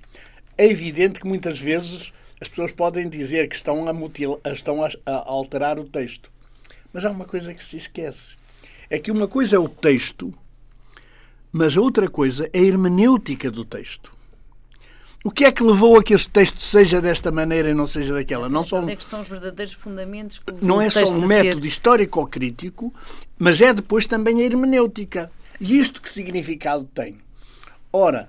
É 0.59 0.67
evidente 0.67 1.21
que 1.21 1.27
muitas 1.27 1.59
vezes 1.59 2.13
as 2.39 2.49
pessoas 2.49 2.71
podem 2.71 3.09
dizer 3.09 3.49
que 3.49 3.57
estão 3.57 3.89
a, 3.89 3.95
mutil, 3.95 4.39
estão 4.45 4.85
a, 4.85 4.91
a 5.07 5.31
alterar 5.31 5.79
o 5.79 5.85
texto. 5.85 6.31
Mas 6.93 7.07
há 7.07 7.11
uma 7.11 7.25
coisa 7.25 7.55
que 7.55 7.65
se 7.65 7.79
esquece. 7.79 8.37
É 8.91 8.99
que 8.99 9.11
uma 9.11 9.27
coisa 9.27 9.57
é 9.57 9.59
o 9.59 9.71
texto, 9.71 10.35
mas 11.51 11.79
outra 11.79 12.11
coisa 12.11 12.47
é 12.53 12.59
a 12.59 12.63
hermenêutica 12.63 13.51
do 13.51 13.65
texto. 13.65 14.13
O 15.25 15.31
que 15.31 15.45
é 15.45 15.53
que 15.53 15.63
levou 15.63 15.99
a 15.99 16.03
que 16.03 16.15
este 16.15 16.31
texto 16.31 16.61
seja 16.61 17.01
desta 17.01 17.31
maneira 17.31 17.71
e 17.71 17.75
não 17.75 17.87
seja 17.87 18.13
daquela? 18.13 18.49
Não 18.49 18.65
só 18.65 18.81
Onde 18.81 18.93
é 18.93 18.97
que 18.97 19.03
estão 19.03 19.21
os 19.21 19.29
verdadeiros 19.29 19.73
fundamentos? 19.73 20.41
Não 20.61 20.81
é 20.83 20.91
só 20.91 21.05
um 21.05 21.27
método 21.27 21.63
ser... 21.63 21.69
histórico-crítico, 21.69 22.93
mas 23.39 23.61
é 23.61 23.73
depois 23.73 24.07
também 24.07 24.41
a 24.41 24.45
hermenêutica. 24.45 25.31
E 25.61 25.79
isto 25.79 26.03
que 26.03 26.11
significado 26.11 26.85
tem? 26.93 27.19
Ora, 27.93 28.29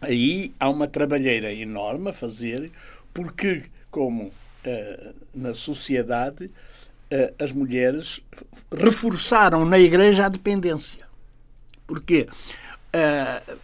aí 0.00 0.54
há 0.58 0.70
uma 0.70 0.88
trabalheira 0.88 1.52
enorme 1.52 2.10
a 2.10 2.12
fazer, 2.14 2.72
porque, 3.12 3.64
como 3.90 4.24
uh, 4.24 5.14
na 5.34 5.52
sociedade, 5.52 6.46
uh, 6.46 7.44
as 7.44 7.52
mulheres 7.52 8.22
reforçaram 8.72 9.66
na 9.66 9.78
Igreja 9.78 10.24
a 10.24 10.28
dependência. 10.30 11.04
Porquê? 11.86 12.26
Uh, 12.94 13.56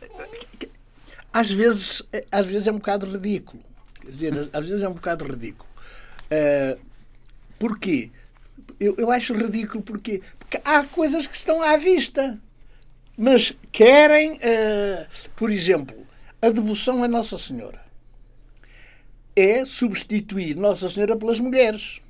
às 1.33 1.51
vezes, 1.51 2.03
às 2.31 2.47
vezes 2.47 2.67
é 2.67 2.73
um 2.73 2.79
bocado 2.79 3.07
ridículo. 3.07 3.63
Quer 4.01 4.11
dizer, 4.11 4.51
às 4.53 4.67
vezes 4.67 4.83
é 4.83 4.89
um 4.89 4.95
bocado 4.95 5.25
ridículo. 5.25 5.69
Uh, 6.31 6.79
porquê? 7.59 8.11
Eu, 8.79 8.95
eu 8.99 9.11
acho 9.11 9.35
ridículo 9.35 9.83
porque, 9.83 10.23
porque 10.39 10.61
há 10.65 10.85
coisas 10.85 11.27
que 11.27 11.37
estão 11.37 11.63
à 11.63 11.77
vista 11.77 12.41
mas 13.17 13.55
querem, 13.71 14.33
uh, 14.33 15.07
por 15.37 15.51
exemplo, 15.51 16.07
a 16.41 16.49
devoção 16.49 17.05
a 17.05 17.09
Nossa 17.09 17.39
Senhora. 17.39 17.81
É 19.37 19.65
substituir 19.65 20.57
Nossa 20.57 20.89
Senhora 20.89 21.17
pelas 21.17 21.39
mulheres. 21.39 22.01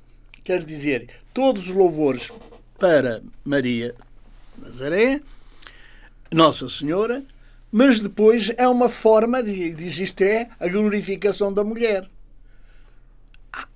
Quer 0.43 0.63
dizer, 0.63 1.09
todos 1.33 1.69
os 1.69 1.75
louvores 1.75 2.29
para 2.79 3.21
Maria 3.45 3.95
Nazaré, 4.57 5.21
Nossa 6.31 6.67
Senhora, 6.67 7.23
mas 7.75 7.99
depois 7.99 8.51
é 8.55 8.67
uma 8.67 8.87
forma 8.87 9.41
de 9.41 9.73
diz 9.73 9.97
isto 9.97 10.21
é 10.21 10.47
a 10.59 10.67
glorificação 10.67 11.51
da 11.51 11.63
mulher. 11.63 12.07
Ah, 13.51 13.67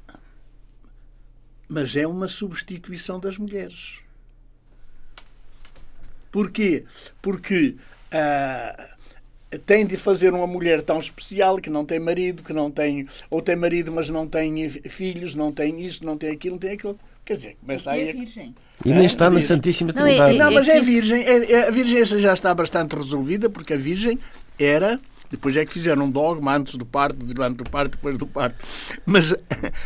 mas 1.67 1.95
é 1.95 2.05
uma 2.05 2.27
substituição 2.27 3.19
das 3.19 3.39
mulheres. 3.39 4.01
Porquê? 6.31 6.85
Porque 7.23 7.75
uh, 8.13 9.57
tem 9.65 9.83
de 9.83 9.97
fazer 9.97 10.31
uma 10.31 10.45
mulher 10.45 10.83
tão 10.83 10.99
especial 10.99 11.57
que 11.57 11.71
não 11.71 11.83
tem 11.83 11.99
marido, 11.99 12.43
que 12.43 12.53
não 12.53 12.69
tem. 12.69 13.07
ou 13.31 13.41
tem 13.41 13.55
marido, 13.55 13.91
mas 13.91 14.11
não 14.11 14.27
tem 14.27 14.69
filhos, 14.69 15.33
não 15.33 15.51
tem 15.51 15.83
isto, 15.83 16.05
não 16.05 16.15
tem 16.15 16.29
aquilo, 16.29 16.53
não 16.53 16.59
tem 16.59 16.73
aquilo. 16.73 16.99
Quer 17.27 17.35
dizer, 17.35 17.57
começa 17.61 17.91
aí. 17.91 18.09
É 18.09 18.13
virgem. 18.13 18.55
E 18.83 18.91
nem 18.91 19.05
está 19.05 19.29
na 19.29 19.41
Santíssima 19.41 19.93
Trindade. 19.93 20.17
Não, 20.17 20.25
é, 20.25 20.35
é, 20.35 20.37
não, 20.37 20.51
mas 20.51 20.67
é 20.67 20.81
virgem. 20.81 21.21
É, 21.21 21.51
é, 21.51 21.67
a 21.67 21.71
virgem 21.71 22.03
já 22.05 22.33
está 22.33 22.55
bastante 22.55 22.95
resolvida, 22.95 23.49
porque 23.49 23.73
a 23.73 23.77
virgem 23.77 24.17
era. 24.57 24.99
Depois 25.29 25.55
é 25.57 25.65
que 25.65 25.73
fizeram 25.73 26.05
um 26.05 26.09
dogma 26.09 26.55
antes 26.55 26.75
do 26.75 26.85
parto, 26.85 27.17
durante 27.17 27.61
o 27.61 27.69
parto, 27.69 27.97
depois 27.97 28.17
do 28.17 28.25
parto. 28.25 28.65
Mas 29.05 29.33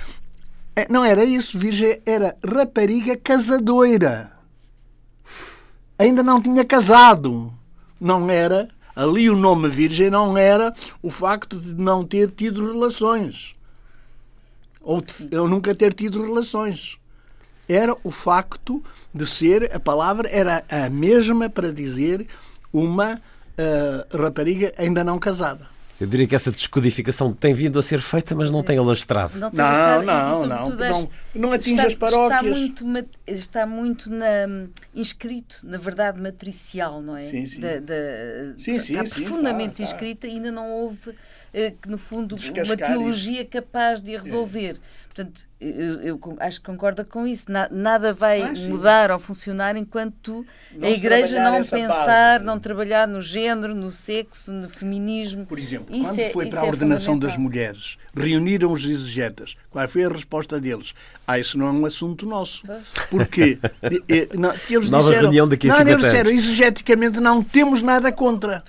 é, 0.75 0.87
não 0.87 1.03
era 1.03 1.25
isso. 1.25 1.57
Virgem 1.57 1.99
era 2.05 2.37
rapariga 2.47 3.17
casadoira 3.17 4.31
ainda 6.01 6.23
não 6.23 6.41
tinha 6.41 6.65
casado. 6.65 7.53
Não 7.99 8.29
era. 8.29 8.67
Ali 8.95 9.29
o 9.29 9.35
nome 9.35 9.69
virgem 9.69 10.09
não 10.09 10.37
era 10.37 10.73
o 11.01 11.09
facto 11.09 11.57
de 11.59 11.73
não 11.73 12.03
ter 12.03 12.31
tido 12.31 12.73
relações. 12.73 13.55
Ou 14.81 15.01
de 15.01 15.29
eu 15.31 15.47
nunca 15.47 15.73
ter 15.73 15.93
tido 15.93 16.21
relações. 16.21 16.97
Era 17.71 17.95
o 18.03 18.11
facto 18.11 18.83
de 19.13 19.25
ser, 19.25 19.73
a 19.73 19.79
palavra 19.79 20.27
era 20.29 20.63
a 20.69 20.89
mesma 20.89 21.49
para 21.49 21.71
dizer 21.71 22.27
uma 22.73 23.15
uh, 23.15 24.17
rapariga 24.17 24.73
ainda 24.77 25.05
não 25.05 25.17
casada. 25.17 25.69
Eu 26.01 26.07
diria 26.07 26.25
que 26.25 26.33
essa 26.33 26.51
descodificação 26.51 27.31
tem 27.31 27.53
vindo 27.53 27.77
a 27.77 27.83
ser 27.83 28.01
feita, 28.01 28.33
mas 28.33 28.49
não 28.49 28.63
tem 28.63 28.75
alastrado. 28.75 29.37
Não, 29.37 29.51
não, 29.51 30.03
não, 30.03 30.47
não, 30.47 30.69
não, 30.75 31.09
não 31.35 31.53
atinge 31.53 31.75
está, 31.75 31.87
as 31.87 31.93
paróquias. 31.93 32.57
Está 32.57 32.83
muito, 32.83 33.07
está 33.27 33.65
muito 33.67 34.09
na, 34.09 34.67
inscrito, 34.95 35.59
na 35.63 35.77
verdade, 35.77 36.19
matricial, 36.19 37.03
não 37.03 37.15
é? 37.15 37.21
Sim, 37.21 37.45
sim. 37.45 37.61
Da, 37.61 37.79
da, 37.79 37.93
sim, 38.57 38.79
sim, 38.79 38.93
está 38.99 39.05
sim, 39.05 39.09
profundamente 39.21 39.83
está, 39.83 39.95
inscrita 39.95 40.27
e 40.27 40.31
ainda 40.31 40.51
não 40.51 40.71
houve 40.71 41.13
eh, 41.53 41.73
que, 41.79 41.87
no 41.87 41.99
fundo, 41.99 42.35
uma 42.35 42.77
teologia 42.77 43.41
isso. 43.41 43.51
capaz 43.51 44.01
de 44.01 44.15
a 44.15 44.19
resolver. 44.19 44.77
É. 44.77 45.00
Portanto, 45.13 45.45
eu, 45.59 46.01
eu, 46.01 46.37
acho 46.39 46.61
que 46.61 46.65
concorda 46.65 47.03
com 47.03 47.27
isso. 47.27 47.47
nada 47.69 48.13
vai 48.13 48.41
ah, 48.41 48.53
mudar 48.69 49.11
ou 49.11 49.19
funcionar 49.19 49.75
enquanto 49.75 50.45
não 50.73 50.87
a 50.87 50.89
Igreja 50.89 51.43
não 51.43 51.57
pensar, 51.57 52.39
base. 52.39 52.45
não 52.45 52.57
trabalhar 52.57 53.09
no 53.09 53.21
género, 53.21 53.75
no 53.75 53.91
sexo, 53.91 54.53
no 54.53 54.69
feminismo. 54.69 55.45
Por 55.45 55.59
exemplo, 55.59 55.93
isso 55.93 56.05
quando 56.05 56.19
é, 56.19 56.29
foi 56.29 56.45
para 56.49 56.61
a 56.61 56.65
é 56.65 56.67
ordenação 56.69 57.19
das 57.19 57.35
mulheres, 57.35 57.97
reuniram 58.15 58.71
os 58.71 58.85
exegetas. 58.85 59.57
Qual 59.69 59.85
foi 59.89 60.05
a 60.05 60.09
resposta 60.09 60.61
deles? 60.61 60.93
Ah, 61.27 61.37
isso 61.37 61.57
não 61.57 61.67
é 61.67 61.71
um 61.71 61.85
assunto 61.85 62.25
nosso. 62.25 62.63
Porquê? 63.09 63.59
não, 64.33 64.53
eles 64.69 64.89
Nova 64.89 65.09
disseram, 65.09 65.23
reunião 65.23 65.45
daqui 65.45 65.69
a 65.69 65.83
não, 65.83 65.91
eles 65.91 66.05
disseram, 66.05 66.31
exegeticamente 66.31 67.19
não 67.19 67.43
temos 67.43 67.81
nada 67.81 68.13
contra. 68.13 68.63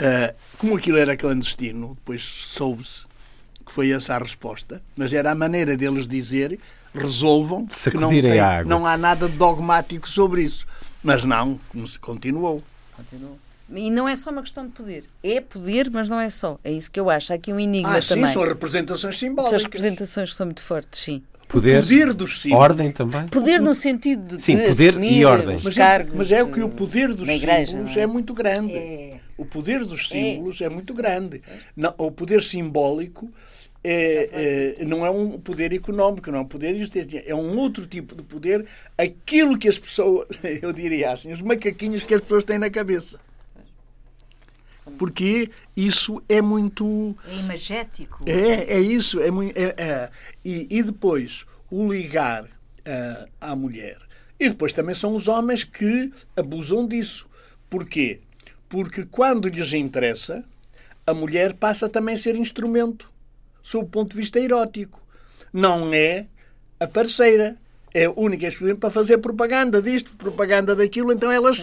Uh, 0.00 0.34
como 0.56 0.78
aquilo 0.78 0.96
era 0.96 1.14
clandestino, 1.18 1.94
depois 1.96 2.22
soube-se 2.22 3.11
que 3.62 3.72
foi 3.72 3.90
essa 3.90 4.14
a 4.14 4.18
resposta, 4.18 4.82
mas 4.96 5.12
era 5.12 5.30
a 5.30 5.34
maneira 5.34 5.76
deles 5.76 6.06
dizer 6.06 6.58
resolvam 6.94 7.66
que 7.66 7.96
não, 7.96 8.10
tem, 8.10 8.22
não 8.66 8.86
há 8.86 8.96
nada 8.96 9.26
dogmático 9.26 10.08
sobre 10.08 10.42
isso. 10.42 10.66
Mas 11.02 11.24
não, 11.24 11.58
continuou. 12.00 12.60
Continuou. 12.96 13.38
E 13.74 13.90
não 13.90 14.06
é 14.06 14.14
só 14.14 14.30
uma 14.30 14.42
questão 14.42 14.66
de 14.66 14.72
poder. 14.72 15.04
É 15.22 15.40
poder, 15.40 15.90
mas 15.90 16.08
não 16.08 16.20
é 16.20 16.28
só. 16.28 16.58
É 16.62 16.70
isso 16.70 16.90
que 16.90 17.00
eu 17.00 17.08
acho. 17.08 17.32
Há 17.32 17.36
aqui 17.36 17.52
um 17.52 17.58
enigma 17.58 17.96
ah, 17.96 18.00
também. 18.00 18.26
Sim, 18.26 18.32
são 18.32 18.44
representações 18.44 19.18
simbólicas. 19.18 19.62
São 19.62 19.70
representações 19.70 20.30
que 20.30 20.36
são 20.36 20.46
muito 20.46 20.62
fortes, 20.62 21.00
sim. 21.00 21.22
Poder, 21.48 21.82
poder 21.82 22.14
dos 22.14 22.40
símbolos. 22.40 22.64
Ordem 22.64 22.92
também. 22.92 23.26
Poder 23.26 23.60
no 23.60 23.74
sentido 23.74 24.36
de 24.36 24.42
Sim, 24.42 24.56
poder 24.56 24.98
e 25.02 25.24
ordem. 25.24 25.58
Mas, 25.62 25.74
cargos, 25.74 26.14
mas 26.16 26.32
é 26.32 26.42
o 26.42 26.50
que 26.50 26.62
o 26.62 26.68
poder 26.70 27.12
dos 27.14 27.28
igreja, 27.28 27.72
símbolos 27.72 27.96
é? 27.96 28.00
é? 28.00 28.06
muito 28.06 28.32
grande. 28.32 28.72
É. 28.72 29.20
O 29.36 29.44
poder 29.44 29.84
dos 29.84 30.00
é. 30.00 30.04
símbolos 30.04 30.60
é, 30.62 30.64
é 30.64 30.68
muito 30.70 30.94
grande. 30.94 31.42
Não, 31.76 31.92
o 31.98 32.10
poder 32.10 32.42
simbólico 32.42 33.30
é, 33.84 34.76
é, 34.80 34.84
não 34.84 35.04
é 35.04 35.10
um 35.10 35.40
poder 35.40 35.72
económico, 35.72 36.30
não 36.30 36.38
é 36.38 36.42
um 36.42 36.46
poder 36.46 36.76
é 37.26 37.34
um 37.34 37.58
outro 37.58 37.86
tipo 37.86 38.14
de 38.14 38.22
poder, 38.22 38.66
aquilo 38.96 39.58
que 39.58 39.68
as 39.68 39.78
pessoas, 39.78 40.28
eu 40.62 40.72
diria 40.72 41.10
assim, 41.10 41.32
os 41.32 41.40
macaquinhos 41.40 42.04
que 42.04 42.14
as 42.14 42.20
pessoas 42.20 42.44
têm 42.44 42.58
na 42.58 42.70
cabeça. 42.70 43.18
Porque 44.98 45.48
isso 45.76 46.22
é 46.28 46.42
muito. 46.42 47.16
É 47.24 47.34
imagético. 47.36 48.24
É, 48.26 48.74
é 48.74 48.80
isso. 48.80 49.20
É 49.20 49.30
muito, 49.30 49.56
é, 49.56 49.74
é. 49.78 50.10
E, 50.44 50.66
e 50.68 50.82
depois 50.82 51.46
o 51.70 51.92
ligar 51.92 52.44
uh, 52.44 53.30
à 53.40 53.54
mulher. 53.54 53.98
E 54.40 54.48
depois 54.48 54.72
também 54.72 54.94
são 54.94 55.14
os 55.14 55.28
homens 55.28 55.62
que 55.62 56.12
abusam 56.36 56.86
disso. 56.86 57.30
Porquê? 57.70 58.20
Porque 58.68 59.04
quando 59.04 59.48
lhes 59.48 59.72
interessa, 59.72 60.44
a 61.06 61.14
mulher 61.14 61.54
passa 61.54 61.88
também 61.88 62.14
a 62.16 62.18
ser 62.18 62.34
instrumento 62.34 63.11
sob 63.62 63.84
o 63.84 63.88
ponto 63.88 64.10
de 64.10 64.16
vista 64.16 64.38
erótico. 64.38 65.00
Não 65.52 65.92
é 65.92 66.26
a 66.80 66.86
parceira. 66.86 67.56
É 67.94 68.06
a 68.06 68.10
única 68.10 68.46
exclusiva 68.46 68.78
para 68.78 68.88
fazer 68.88 69.18
propaganda 69.18 69.82
disto, 69.82 70.16
propaganda 70.16 70.74
daquilo, 70.74 71.12
então 71.12 71.30
elas 71.30 71.62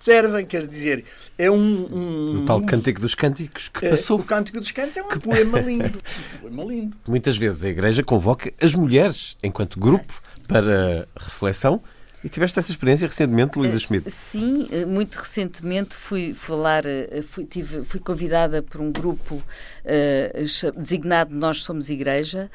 servem, 0.00 0.44
quer 0.44 0.66
dizer, 0.66 1.04
é 1.38 1.48
um... 1.48 1.56
um 1.56 2.36
o 2.38 2.44
tal 2.44 2.60
Cântico 2.62 3.00
dos 3.00 3.14
Cânticos 3.14 3.68
que 3.68 3.86
é, 3.86 3.90
passou. 3.90 4.18
O 4.18 4.24
Cântico 4.24 4.58
dos 4.58 4.72
Cânticos 4.72 4.96
é 4.96 5.02
um 5.04 5.08
que... 5.08 5.20
poema 5.20 5.60
lindo. 5.62 6.02
Um 6.42 6.50
poema 6.50 6.64
lindo. 6.64 6.96
Muitas 7.06 7.36
vezes 7.36 7.62
a 7.62 7.68
Igreja 7.68 8.02
convoca 8.02 8.52
as 8.60 8.74
mulheres, 8.74 9.36
enquanto 9.40 9.78
grupo, 9.78 10.12
para 10.48 11.06
reflexão, 11.16 11.80
e 12.24 12.28
tiveste 12.28 12.58
essa 12.58 12.70
experiência 12.70 13.06
recentemente, 13.06 13.58
Luísa 13.58 13.76
eh, 13.76 13.80
Schmidt? 13.80 14.10
Sim, 14.10 14.68
eh, 14.70 14.86
muito 14.86 15.16
recentemente 15.16 15.96
fui 15.96 16.32
falar, 16.32 16.86
eh, 16.86 17.22
fui, 17.22 17.44
tive, 17.44 17.84
fui 17.84 17.98
convidada 17.98 18.62
por 18.62 18.80
um 18.80 18.92
grupo 18.92 19.34
uh, 19.34 20.80
designado 20.80 21.34
Nós 21.34 21.62
Somos 21.62 21.90
Igreja 21.90 22.50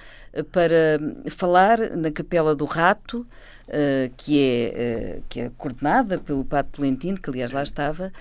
para 0.52 1.00
falar 1.30 1.80
na 1.98 2.12
Capela 2.12 2.56
do 2.56 2.66
Rato, 2.66 3.28
uh, 3.68 4.14
que, 4.16 4.40
é, 4.42 5.18
uh, 5.18 5.24
que 5.28 5.42
é 5.42 5.52
coordenada 5.58 6.18
pelo 6.18 6.46
Padre 6.46 6.72
Tolentino, 6.72 7.20
que 7.20 7.30
aliás 7.30 7.52
lá 7.52 7.64
estava, 7.64 8.12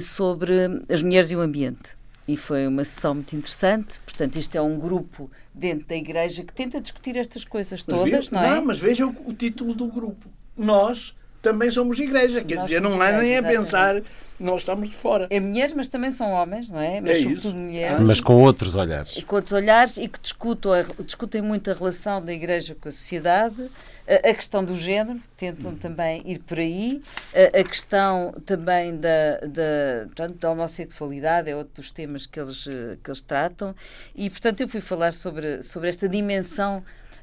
sobre 0.00 0.52
as 0.88 1.00
mulheres 1.02 1.30
e 1.30 1.36
o 1.36 1.40
ambiente 1.40 2.00
e 2.26 2.36
foi 2.36 2.66
uma 2.66 2.84
sessão 2.84 3.14
muito 3.14 3.34
interessante. 3.34 4.00
Portanto, 4.00 4.36
isto 4.36 4.56
é 4.56 4.62
um 4.62 4.78
grupo 4.78 5.30
dentro 5.54 5.86
da 5.86 5.96
Igreja 5.96 6.44
que 6.44 6.52
tenta 6.52 6.80
discutir 6.80 7.16
estas 7.16 7.44
coisas 7.44 7.82
todas, 7.82 8.30
não 8.30 8.42
é? 8.42 8.50
Não, 8.56 8.66
mas 8.66 8.78
vejam 8.78 9.14
o 9.24 9.32
título 9.32 9.74
do 9.74 9.86
grupo 9.86 10.28
nós 10.60 11.14
também 11.42 11.70
somos 11.70 11.98
igreja. 11.98 12.42
Quer 12.44 12.56
nós 12.56 12.64
dizer, 12.66 12.80
não 12.80 13.00
há 13.00 13.12
nem 13.12 13.38
a 13.38 13.42
pensar, 13.42 14.02
nós 14.38 14.62
estamos 14.62 14.90
de 14.90 14.96
fora. 14.96 15.26
É 15.30 15.40
mulheres, 15.40 15.74
mas 15.74 15.88
também 15.88 16.10
são 16.10 16.30
homens, 16.32 16.68
não 16.70 16.80
é? 16.80 17.00
Mas 17.00 17.18
é 17.18 17.22
sobretudo 17.22 17.48
isso. 17.48 17.56
mulheres. 17.56 18.00
Mas 18.00 18.20
com 18.20 18.42
outros 18.42 18.74
olhares. 18.76 19.16
E 19.16 19.22
com 19.22 19.36
outros 19.36 19.52
olhares 19.52 19.96
e 19.96 20.08
que 20.08 20.20
discutem, 20.20 20.84
discutem 21.04 21.42
muito 21.42 21.70
a 21.70 21.74
relação 21.74 22.22
da 22.22 22.32
igreja 22.32 22.76
com 22.78 22.88
a 22.88 22.92
sociedade. 22.92 23.70
A, 24.08 24.34
questão 24.34 24.64
do 24.64 24.76
género, 24.76 25.20
tentam 25.36 25.72
também 25.76 26.20
ir 26.26 26.40
por 26.40 26.58
aí. 26.58 27.00
A, 27.32 27.60
a 27.60 27.64
questão 27.64 28.34
também 28.44 28.96
da, 28.96 29.38
da, 29.42 30.06
portanto, 30.06 30.34
da 30.36 30.50
homossexualidade 30.50 31.48
é 31.48 31.54
outro 31.54 31.74
dos 31.76 31.92
temas 31.92 32.26
que 32.26 32.40
eles, 32.40 32.64
que 32.64 33.08
eles 33.08 33.22
tratam. 33.22 33.72
E, 34.16 34.28
portanto, 34.28 34.62
eu 34.62 34.68
fui 34.68 34.80
falar 34.80 35.12
sobre, 35.12 35.62
sobre 35.62 35.88
esta 35.88 36.08
dimensão 36.08 36.82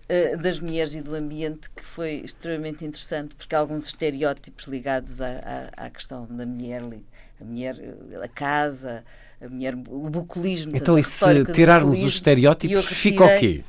uh, 0.10 0.38
das 0.38 0.60
mulheres 0.60 0.96
e 0.96 1.02
do 1.02 1.16
ambiente 1.16 1.70
que 1.70 1.84
foi 1.84 2.16
extremamente 2.24 2.86
interessante, 2.86 3.36
porque 3.36 3.56
há 3.56 3.60
alguns 3.60 3.88
estereótipos 3.88 4.66
ligados 4.66 5.22
à, 5.22 5.72
à, 5.76 5.86
à 5.86 5.90
questão 5.90 6.26
da 6.30 6.46
mulher, 6.46 6.82
a 7.40 7.46
mulher, 7.46 7.78
eh, 7.80 8.24
a 8.24 8.28
casa, 8.28 9.04
a 9.40 9.48
mulher, 9.48 9.76
o 9.76 10.10
bucolismo. 10.10 10.76
Então, 10.76 10.98
e 10.98 11.04
se 11.04 11.46
tirarmos 11.46 12.02
os 12.02 12.14
estereótipos, 12.14 12.86
fica 12.88 13.26
o 13.26 13.40
quê 13.40 13.64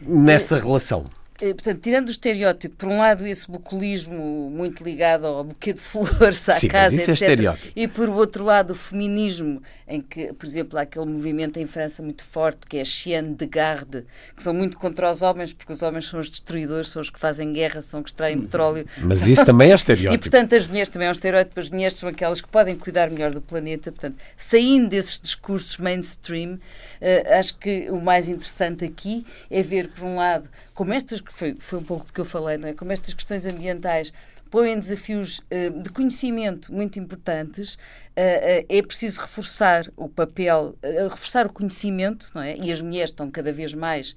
nessa 0.00 0.58
relação? 0.58 1.04
Eh, 1.42 1.54
portanto, 1.54 1.80
tirando 1.80 2.06
o 2.06 2.10
estereótipo, 2.12 2.76
por 2.76 2.88
um 2.88 2.98
lado, 2.98 3.26
esse 3.26 3.50
bucolismo 3.50 4.48
muito 4.48 4.84
ligado 4.84 5.26
ao 5.26 5.42
buquê 5.42 5.72
de 5.72 5.80
flores 5.82 6.48
à 6.48 6.52
Sim, 6.52 6.68
casa, 6.68 6.94
isso 6.94 7.10
etc. 7.10 7.22
É 7.22 7.32
estereótipo. 7.32 7.72
E 7.74 7.88
por 7.88 8.08
outro 8.08 8.44
lado, 8.44 8.70
o 8.70 8.74
feminismo, 8.76 9.60
em 9.88 10.00
que, 10.00 10.32
por 10.34 10.46
exemplo, 10.46 10.78
há 10.78 10.82
aquele 10.82 11.06
movimento 11.06 11.58
em 11.58 11.66
França 11.66 12.00
muito 12.00 12.24
forte 12.24 12.64
que 12.68 12.76
é 12.76 12.82
a 12.82 12.84
Chienne 12.84 13.34
de 13.34 13.44
Garde, 13.44 14.04
que 14.36 14.42
são 14.42 14.54
muito 14.54 14.78
contra 14.78 15.10
os 15.10 15.20
homens, 15.20 15.52
porque 15.52 15.72
os 15.72 15.82
homens 15.82 16.06
são 16.06 16.20
os 16.20 16.30
destruidores, 16.30 16.90
são 16.90 17.02
os 17.02 17.10
que 17.10 17.18
fazem 17.18 17.52
guerra, 17.52 17.82
são 17.82 17.98
os 17.98 18.04
que 18.04 18.10
extraem 18.10 18.36
uhum. 18.36 18.42
petróleo. 18.42 18.86
Mas 18.98 19.18
são... 19.18 19.28
isso 19.28 19.44
também 19.44 19.72
é 19.72 19.74
estereótipo. 19.74 20.12
E 20.22 20.30
portanto, 20.30 20.54
as 20.54 20.68
mulheres 20.68 20.88
também 20.90 21.08
é 21.08 21.10
um 21.10 21.12
estereótipo, 21.12 21.58
as 21.58 21.70
mulheres 21.70 21.94
são 21.94 22.08
aquelas 22.08 22.40
que 22.40 22.48
podem 22.48 22.76
cuidar 22.76 23.10
melhor 23.10 23.32
do 23.32 23.40
planeta. 23.40 23.90
Portanto, 23.90 24.16
saindo 24.36 24.90
desses 24.90 25.18
discursos 25.18 25.76
mainstream, 25.78 26.54
uh, 26.54 27.38
acho 27.38 27.58
que 27.58 27.90
o 27.90 28.00
mais 28.00 28.28
interessante 28.28 28.84
aqui 28.84 29.26
é 29.50 29.60
ver, 29.62 29.88
por 29.88 30.04
um 30.04 30.16
lado, 30.16 30.48
como 30.74 30.92
estas, 30.92 31.20
que 31.20 31.32
foi, 31.32 31.56
foi 31.58 31.78
um 31.78 31.84
pouco 31.84 32.06
o 32.08 32.12
que 32.12 32.20
eu 32.20 32.24
falei, 32.24 32.56
não 32.58 32.68
é? 32.68 32.74
como 32.74 32.92
estas 32.92 33.14
questões 33.14 33.46
ambientais 33.46 34.12
põem 34.50 34.78
desafios 34.78 35.38
uh, 35.38 35.82
de 35.82 35.88
conhecimento 35.90 36.72
muito 36.72 36.98
importantes, 36.98 37.78
é 38.14 38.82
preciso 38.82 39.20
reforçar 39.20 39.86
o 39.96 40.08
papel, 40.08 40.76
reforçar 40.82 41.46
o 41.46 41.52
conhecimento, 41.52 42.30
não 42.34 42.42
é? 42.42 42.56
E 42.56 42.70
as 42.70 42.80
mulheres 42.80 43.10
estão 43.10 43.30
cada 43.30 43.52
vez 43.52 43.72
mais, 43.74 44.14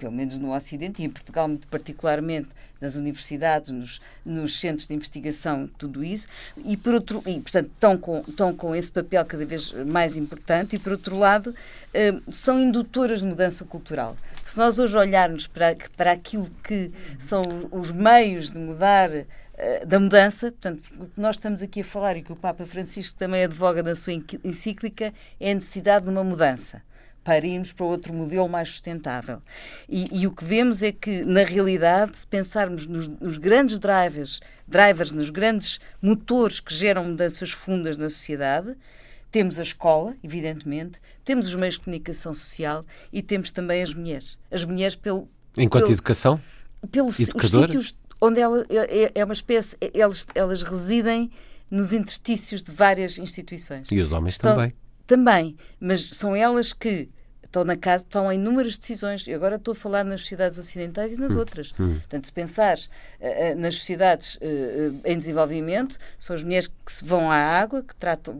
pelo 0.00 0.10
menos 0.10 0.38
no 0.38 0.54
Ocidente 0.54 1.02
e 1.02 1.04
em 1.04 1.10
Portugal 1.10 1.46
muito 1.46 1.68
particularmente, 1.68 2.48
nas 2.80 2.94
universidades, 2.94 3.70
nos, 3.70 4.00
nos 4.24 4.60
centros 4.60 4.86
de 4.86 4.94
investigação, 4.94 5.68
tudo 5.78 6.02
isso, 6.04 6.28
e, 6.64 6.76
por 6.76 6.94
outro, 6.94 7.22
e 7.26 7.40
portanto 7.40 7.70
estão 7.74 7.98
com, 7.98 8.24
estão 8.26 8.54
com 8.54 8.74
esse 8.74 8.90
papel 8.90 9.24
cada 9.24 9.44
vez 9.44 9.72
mais 9.72 10.16
importante, 10.16 10.76
e 10.76 10.78
por 10.78 10.92
outro 10.92 11.16
lado, 11.16 11.54
são 12.32 12.60
indutoras 12.60 13.20
de 13.20 13.26
mudança 13.26 13.64
cultural. 13.64 14.16
Se 14.44 14.56
nós 14.56 14.78
hoje 14.78 14.96
olharmos 14.96 15.46
para, 15.46 15.76
para 15.96 16.12
aquilo 16.12 16.48
que 16.64 16.90
são 17.18 17.42
os 17.70 17.90
meios 17.90 18.50
de 18.50 18.58
mudar 18.58 19.10
eh, 19.12 19.26
da 19.86 19.98
mudança, 19.98 20.52
portanto, 20.52 20.88
o 21.00 21.06
que 21.06 21.20
nós 21.20 21.36
estamos 21.36 21.62
aqui 21.62 21.80
a 21.80 21.84
falar 21.84 22.16
e 22.16 22.22
que 22.22 22.32
o 22.32 22.36
Papa 22.36 22.64
Francisco 22.64 23.18
também 23.18 23.42
advoga 23.42 23.82
na 23.82 23.94
sua 23.94 24.12
encíclica 24.44 25.12
é 25.40 25.50
a 25.50 25.54
necessidade 25.54 26.04
de 26.04 26.10
uma 26.10 26.22
mudança 26.22 26.82
para 27.24 27.46
irmos 27.46 27.72
para 27.72 27.84
outro 27.84 28.14
modelo 28.14 28.48
mais 28.48 28.70
sustentável. 28.70 29.42
E, 29.86 30.20
e 30.20 30.26
o 30.26 30.30
que 30.30 30.44
vemos 30.44 30.82
é 30.82 30.92
que, 30.92 31.24
na 31.24 31.42
realidade, 31.42 32.18
se 32.18 32.26
pensarmos 32.26 32.86
nos, 32.86 33.06
nos, 33.08 33.36
grandes 33.36 33.78
drivers, 33.78 34.40
drivers, 34.66 35.12
nos 35.12 35.28
grandes 35.28 35.78
motores 36.00 36.58
que 36.58 36.72
geram 36.72 37.04
mudanças 37.04 37.50
fundas 37.50 37.98
na 37.98 38.08
sociedade, 38.08 38.74
temos 39.30 39.58
a 39.58 39.62
escola, 39.62 40.16
evidentemente, 40.24 41.00
temos 41.22 41.48
os 41.48 41.54
meios 41.54 41.74
de 41.74 41.82
comunicação 41.82 42.32
social 42.32 42.86
e 43.12 43.20
temos 43.20 43.50
também 43.50 43.82
as 43.82 43.92
mulheres. 43.92 44.38
As 44.50 44.64
mulheres 44.64 44.96
pelo. 44.96 45.28
Enquanto 45.56 45.84
pelo, 45.84 45.94
educação? 45.94 46.40
Pelos 46.90 47.16
sítios 47.16 47.94
onde 48.20 48.40
ela, 48.40 48.64
é, 48.68 49.04
é, 49.04 49.12
é 49.14 49.24
uma 49.24 49.34
espécie. 49.34 49.76
Elas, 49.94 50.26
elas 50.34 50.62
residem 50.62 51.30
nos 51.70 51.92
interstícios 51.92 52.62
de 52.62 52.72
várias 52.72 53.18
instituições. 53.18 53.88
E 53.90 54.00
os 54.00 54.12
homes 54.12 54.34
Estão, 54.34 54.54
também. 54.54 54.74
Também, 55.06 55.56
mas 55.80 56.10
são 56.10 56.34
elas 56.34 56.72
que 56.72 57.08
estão 57.48 57.64
na 57.64 57.76
casa, 57.76 58.04
estão 58.04 58.30
em 58.30 58.36
inúmeras 58.36 58.78
decisões. 58.78 59.26
E 59.26 59.32
agora 59.32 59.56
estou 59.56 59.72
a 59.72 59.74
falar 59.74 60.04
nas 60.04 60.20
sociedades 60.20 60.58
ocidentais 60.58 61.12
e 61.12 61.16
nas 61.16 61.34
hum. 61.34 61.38
outras. 61.38 61.72
Hum. 61.78 61.94
Portanto, 61.98 62.26
se 62.26 62.32
pensar 62.32 62.78
uh, 62.78 63.58
nas 63.58 63.76
sociedades 63.76 64.36
uh, 64.36 65.00
em 65.04 65.18
desenvolvimento, 65.18 65.98
são 66.18 66.36
as 66.36 66.44
mulheres 66.44 66.68
que 66.68 66.92
se 66.92 67.04
vão 67.04 67.30
à 67.30 67.36
água, 67.36 67.82
que 67.82 67.94
tratam, 67.96 68.38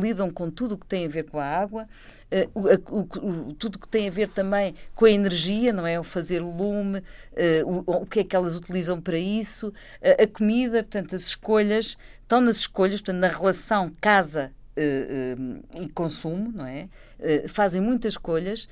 lidam 0.00 0.30
com 0.30 0.48
tudo 0.50 0.74
o 0.74 0.78
que 0.78 0.86
tem 0.86 1.06
a 1.06 1.08
ver 1.08 1.24
com 1.24 1.38
a 1.38 1.44
água. 1.44 1.88
Uh, 2.30 2.78
o, 2.90 3.00
o, 3.00 3.54
tudo 3.54 3.76
que 3.76 3.88
tem 3.88 4.06
a 4.06 4.10
ver 4.10 4.28
também 4.28 4.74
com 4.94 5.04
a 5.04 5.10
energia, 5.10 5.72
não 5.72 5.84
é? 5.84 5.98
O 5.98 6.04
fazer 6.04 6.40
lume, 6.40 6.98
uh, 6.98 7.84
o, 7.86 8.02
o, 8.02 8.06
que 8.06 8.20
é 8.20 8.24
que 8.24 8.36
elas 8.36 8.54
utilizam 8.54 9.00
para 9.00 9.18
isso, 9.18 9.68
uh, 9.68 10.22
a 10.22 10.26
comida, 10.26 10.84
portanto, 10.84 11.16
as 11.16 11.24
escolhas, 11.24 11.98
estão 12.22 12.40
nas 12.40 12.58
escolhas, 12.58 13.00
portanto, 13.00 13.20
na 13.20 13.28
relação 13.28 13.90
casa 14.00 14.52
e 15.78 15.88
consumo, 15.90 16.50
não 16.54 16.64
é? 16.64 16.88
fazem 17.48 17.82
muitas 17.82 18.14
escolhas, 18.14 18.66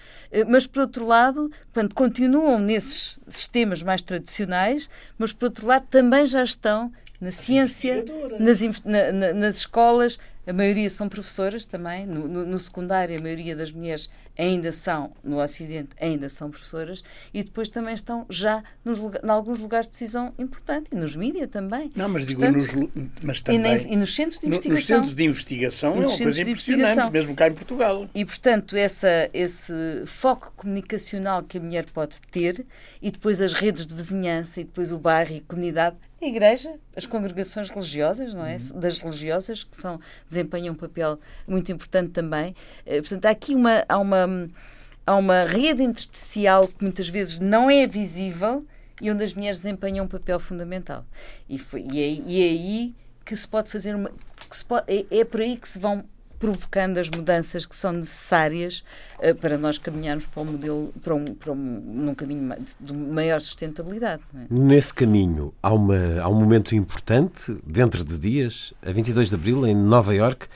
mas 0.46 0.66
por 0.66 0.80
outro 0.80 1.04
lado, 1.04 1.50
quando 1.74 1.94
continuam 1.94 2.58
nesses 2.58 3.18
sistemas 3.28 3.82
mais 3.82 4.00
tradicionais, 4.00 4.88
mas 5.18 5.34
por 5.34 5.46
outro 5.46 5.66
lado 5.66 5.86
também 5.90 6.26
já 6.26 6.42
estão 6.42 6.90
na 7.20 7.30
ciência, 7.30 8.04
nas, 8.38 8.62
na, 8.84 9.12
na, 9.12 9.32
nas 9.34 9.56
escolas, 9.58 10.18
a 10.48 10.52
maioria 10.52 10.88
são 10.88 11.10
professoras 11.10 11.66
também, 11.66 12.06
no, 12.06 12.26
no, 12.26 12.46
no, 12.46 12.58
secundário 12.58 13.18
a 13.18 13.20
maioria 13.20 13.54
das 13.54 13.70
mulheres 13.70 14.08
ainda 14.36 14.72
são, 14.72 15.12
no 15.22 15.42
Ocidente, 15.42 15.90
ainda 16.00 16.26
são 16.30 16.50
professoras, 16.50 17.04
e 17.34 17.42
depois 17.42 17.68
também 17.68 17.92
estão 17.92 18.24
já 18.30 18.62
nos, 18.82 18.98
em 18.98 19.28
alguns 19.28 19.58
lugares 19.58 19.86
de 19.86 19.92
decisão 19.92 20.32
importante, 20.38 20.88
e 20.90 20.96
nos 20.96 21.14
mídias 21.14 21.50
também. 21.50 21.92
Não, 21.94 22.08
mas 22.08 22.24
digo, 22.26 22.40
Portanto, 22.40 22.56
nos, 22.56 23.12
mas 23.22 23.42
também, 23.42 23.60
e, 23.60 23.62
nem, 23.62 23.92
e, 23.92 23.96
nos 23.96 24.14
centros 24.14 24.40
de 24.40 24.46
investigação. 24.46 25.00
Nos 25.00 25.04
centros 25.04 25.14
de 25.14 25.22
investigação 25.24 25.90
é 25.90 26.06
uma 26.06 26.16
coisa 26.16 26.40
impressionante, 26.40 27.12
mesmo 27.12 27.34
cá 27.34 27.48
em 27.48 27.52
Portugal. 27.52 28.08
E, 28.14 28.24
portanto, 28.24 28.74
essa, 28.74 29.28
esse 29.34 29.74
foco 30.06 30.52
comunicacional 30.56 31.42
que 31.42 31.58
a 31.58 31.60
mulher 31.60 31.84
pode 31.92 32.22
ter, 32.30 32.64
e 33.02 33.10
depois 33.10 33.42
as 33.42 33.52
redes 33.52 33.86
de 33.86 33.94
vizinhança, 33.94 34.62
e 34.62 34.64
depois 34.64 34.92
o 34.92 34.98
bairro 34.98 35.32
e 35.32 35.38
a 35.38 35.42
comunidade, 35.42 35.96
a 36.20 36.26
Igreja, 36.26 36.74
as 36.96 37.06
congregações 37.06 37.70
religiosas, 37.70 38.34
não 38.34 38.44
é? 38.44 38.56
Uhum. 38.56 38.80
Das 38.80 39.00
religiosas, 39.00 39.64
que 39.64 39.76
são, 39.76 40.00
desempenham 40.26 40.74
um 40.74 40.76
papel 40.76 41.18
muito 41.46 41.70
importante 41.70 42.10
também. 42.10 42.54
Eh, 42.84 43.00
portanto, 43.00 43.26
há 43.26 43.30
aqui 43.30 43.54
uma, 43.54 43.84
há 43.88 43.98
uma, 43.98 44.50
há 45.06 45.16
uma 45.16 45.44
rede 45.44 45.82
intersticial 45.82 46.66
que 46.66 46.82
muitas 46.82 47.08
vezes 47.08 47.38
não 47.38 47.70
é 47.70 47.86
visível 47.86 48.66
e 49.00 49.10
onde 49.10 49.22
as 49.22 49.32
mulheres 49.32 49.58
desempenham 49.58 50.04
um 50.04 50.08
papel 50.08 50.40
fundamental. 50.40 51.04
E, 51.48 51.58
foi, 51.58 51.82
e, 51.82 52.02
é, 52.02 52.08
e 52.26 52.42
é 52.42 52.50
aí 52.50 52.94
que 53.24 53.36
se 53.36 53.46
pode 53.46 53.70
fazer 53.70 53.94
uma. 53.94 54.10
Que 54.48 54.56
se 54.56 54.64
pode, 54.64 54.92
é, 54.92 55.20
é 55.20 55.24
por 55.24 55.40
aí 55.40 55.56
que 55.56 55.68
se 55.68 55.78
vão 55.78 56.04
provocando 56.38 56.98
as 56.98 57.08
mudanças 57.08 57.66
que 57.66 57.74
são 57.74 57.92
necessárias 57.92 58.84
uh, 59.18 59.34
para 59.34 59.58
nós 59.58 59.78
caminharmos 59.78 60.26
para 60.26 60.42
um 60.42 60.46
modelo, 60.46 60.94
para 61.02 61.14
um, 61.14 61.24
para 61.34 61.52
um 61.52 61.56
num 61.56 62.14
caminho 62.14 62.54
de 62.80 62.92
maior 62.92 63.40
sustentabilidade. 63.40 64.22
É? 64.34 64.46
Nesse 64.50 64.94
caminho 64.94 65.52
há, 65.62 65.72
uma, 65.72 66.20
há 66.20 66.28
um 66.28 66.34
momento 66.34 66.74
importante, 66.74 67.56
dentro 67.66 68.04
de 68.04 68.18
dias, 68.18 68.72
a 68.82 68.92
22 68.92 69.28
de 69.28 69.34
abril, 69.34 69.66
em 69.66 69.74
Nova 69.74 70.14
Iorque, 70.14 70.46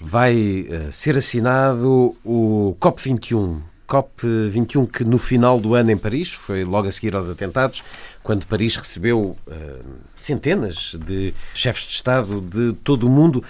vai 0.00 0.66
uh, 0.68 0.92
ser 0.92 1.16
assinado 1.16 2.14
o 2.24 2.76
COP21. 2.80 3.60
COP21 3.86 4.90
que 4.90 5.04
no 5.04 5.16
final 5.16 5.60
do 5.60 5.74
ano 5.74 5.92
em 5.92 5.96
Paris, 5.96 6.32
foi 6.32 6.64
logo 6.64 6.88
a 6.88 6.92
seguir 6.92 7.14
aos 7.14 7.30
atentados, 7.30 7.84
quando 8.22 8.46
Paris 8.46 8.76
recebeu 8.76 9.36
uh, 9.46 9.84
centenas 10.14 10.96
de 11.06 11.32
chefes 11.54 11.84
de 11.84 11.92
Estado 11.92 12.40
de 12.40 12.72
todo 12.82 13.06
o 13.06 13.10
mundo, 13.10 13.44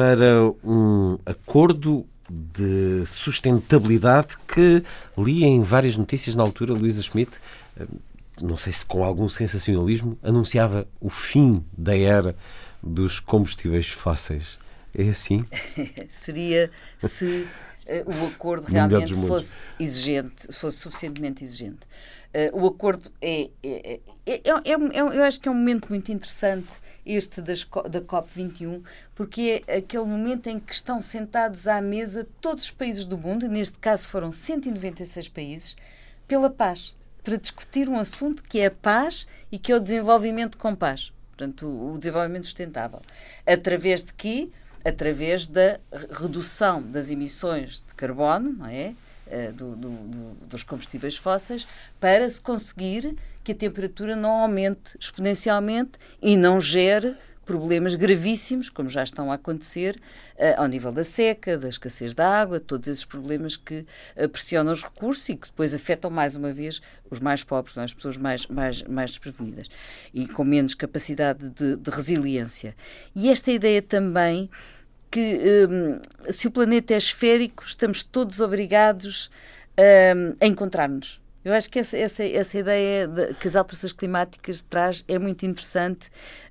para 0.00 0.50
um 0.64 1.18
acordo 1.26 2.06
de 2.30 3.04
sustentabilidade 3.04 4.38
que 4.48 4.82
li 5.18 5.44
em 5.44 5.60
várias 5.60 5.94
notícias 5.94 6.34
na 6.34 6.42
altura, 6.42 6.72
Luísa 6.72 7.02
Schmidt, 7.02 7.38
eh, 7.78 7.84
não 8.40 8.56
sei 8.56 8.72
se 8.72 8.86
com 8.86 9.04
algum 9.04 9.28
sensacionalismo, 9.28 10.18
anunciava 10.22 10.88
o 10.98 11.10
fim 11.10 11.62
da 11.76 11.94
era 11.94 12.34
dos 12.82 13.20
combustíveis 13.20 13.90
fósseis. 13.90 14.58
É 14.94 15.06
assim? 15.10 15.44
Seria 16.08 16.70
se 16.98 17.46
uh, 17.86 18.10
o 18.10 18.34
acordo 18.34 18.68
realmente 18.68 19.14
fosse 19.14 19.66
exigente, 19.78 20.46
fosse 20.50 20.78
suficientemente 20.78 21.44
exigente. 21.44 21.80
Uh, 22.54 22.62
o 22.62 22.66
acordo 22.68 23.10
é 23.20 23.50
é, 23.62 24.00
é, 24.26 24.32
é, 24.32 24.40
é, 24.64 24.98
eu 24.98 25.22
acho 25.24 25.38
que 25.38 25.46
é 25.46 25.50
um 25.50 25.56
momento 25.56 25.90
muito 25.90 26.10
interessante 26.10 26.68
este 27.04 27.40
das, 27.40 27.64
da 27.88 28.00
COP21, 28.00 28.82
porque 29.14 29.62
é 29.66 29.76
aquele 29.76 30.04
momento 30.04 30.48
em 30.48 30.58
que 30.58 30.72
estão 30.72 31.00
sentados 31.00 31.66
à 31.66 31.80
mesa 31.80 32.26
todos 32.40 32.64
os 32.64 32.70
países 32.70 33.04
do 33.04 33.18
mundo, 33.18 33.48
neste 33.48 33.78
caso 33.78 34.08
foram 34.08 34.30
196 34.30 35.28
países, 35.28 35.76
pela 36.26 36.50
paz, 36.50 36.94
para 37.22 37.36
discutir 37.36 37.88
um 37.88 37.98
assunto 37.98 38.42
que 38.44 38.60
é 38.60 38.66
a 38.66 38.70
paz 38.70 39.26
e 39.50 39.58
que 39.58 39.72
é 39.72 39.76
o 39.76 39.80
desenvolvimento 39.80 40.56
com 40.56 40.74
paz. 40.74 41.12
Portanto, 41.30 41.66
o 41.66 41.98
desenvolvimento 41.98 42.44
sustentável. 42.44 43.00
Através 43.46 44.04
de 44.04 44.12
quê? 44.12 44.50
Através 44.84 45.46
da 45.46 45.80
redução 46.10 46.82
das 46.82 47.10
emissões 47.10 47.82
de 47.86 47.94
carbono, 47.94 48.52
não 48.52 48.66
é? 48.66 48.94
Eh, 49.30 49.52
do, 49.52 49.76
do, 49.76 49.88
do, 49.88 50.46
dos 50.48 50.64
combustíveis 50.64 51.16
fósseis 51.16 51.64
para 52.00 52.28
se 52.28 52.40
conseguir 52.40 53.16
que 53.42 53.52
a 53.52 53.54
temperatura 53.54 54.14
não 54.14 54.30
aumente 54.30 54.96
exponencialmente 54.98 55.92
e 56.20 56.36
não 56.36 56.60
gere 56.60 57.16
problemas 57.50 57.96
gravíssimos, 57.96 58.70
como 58.70 58.88
já 58.88 59.02
estão 59.02 59.32
a 59.32 59.34
acontecer, 59.34 59.96
uh, 60.36 60.60
ao 60.60 60.68
nível 60.68 60.92
da 60.92 61.02
seca, 61.02 61.58
da 61.58 61.68
escassez 61.68 62.14
da 62.14 62.28
água, 62.28 62.60
todos 62.60 62.86
esses 62.86 63.04
problemas 63.04 63.56
que 63.56 63.84
uh, 64.16 64.28
pressionam 64.28 64.72
os 64.72 64.84
recursos 64.84 65.28
e 65.28 65.36
que 65.36 65.48
depois 65.48 65.74
afetam 65.74 66.10
mais 66.10 66.36
uma 66.36 66.52
vez 66.52 66.80
os 67.10 67.18
mais 67.18 67.42
pobres, 67.42 67.76
é? 67.76 67.82
as 67.82 67.92
pessoas 67.92 68.16
mais, 68.16 68.46
mais, 68.46 68.84
mais 68.84 69.10
desprevenidas 69.10 69.68
e 70.14 70.28
com 70.28 70.44
menos 70.44 70.74
capacidade 70.74 71.48
de, 71.50 71.74
de 71.74 71.90
resiliência. 71.90 72.76
E 73.16 73.28
esta 73.28 73.50
ideia 73.50 73.82
também 73.82 74.48
que 75.10 75.66
um, 75.68 76.30
se 76.30 76.46
o 76.46 76.52
planeta 76.52 76.94
é 76.94 76.96
esférico, 76.96 77.64
estamos 77.66 78.04
todos 78.04 78.40
obrigados 78.40 79.28
um, 79.76 80.36
a 80.40 80.46
encontrar-nos. 80.46 81.19
Eu 81.42 81.54
acho 81.54 81.70
que 81.70 81.78
essa, 81.78 81.96
essa, 81.96 82.22
essa 82.22 82.58
ideia 82.58 83.08
de, 83.08 83.34
que 83.34 83.48
as 83.48 83.56
alterações 83.56 83.92
climáticas 83.92 84.60
traz 84.60 85.02
é 85.08 85.18
muito 85.18 85.46
interessante. 85.46 86.08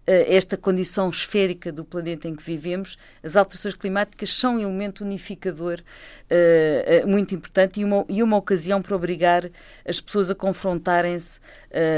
Uh, 0.07 0.25
esta 0.27 0.57
condição 0.57 1.09
esférica 1.09 1.71
do 1.71 1.85
planeta 1.85 2.27
em 2.27 2.35
que 2.35 2.41
vivemos, 2.41 2.97
as 3.21 3.35
alterações 3.35 3.75
climáticas 3.75 4.31
são 4.31 4.55
um 4.55 4.59
elemento 4.59 5.03
unificador 5.03 5.79
uh, 5.79 7.05
uh, 7.05 7.07
muito 7.07 7.35
importante 7.35 7.81
e 7.81 7.83
uma, 7.83 8.03
e 8.09 8.23
uma 8.23 8.37
ocasião 8.37 8.81
para 8.81 8.95
obrigar 8.95 9.47
as 9.85 10.01
pessoas 10.01 10.31
a 10.31 10.35
confrontarem-se 10.35 11.39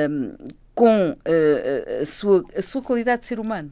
hum, 0.10 0.36
com 0.76 1.16
a, 2.02 2.06
sua, 2.06 2.44
a 2.56 2.62
sua 2.62 2.82
qualidade 2.82 3.22
de 3.22 3.28
ser 3.28 3.40
humano. 3.40 3.72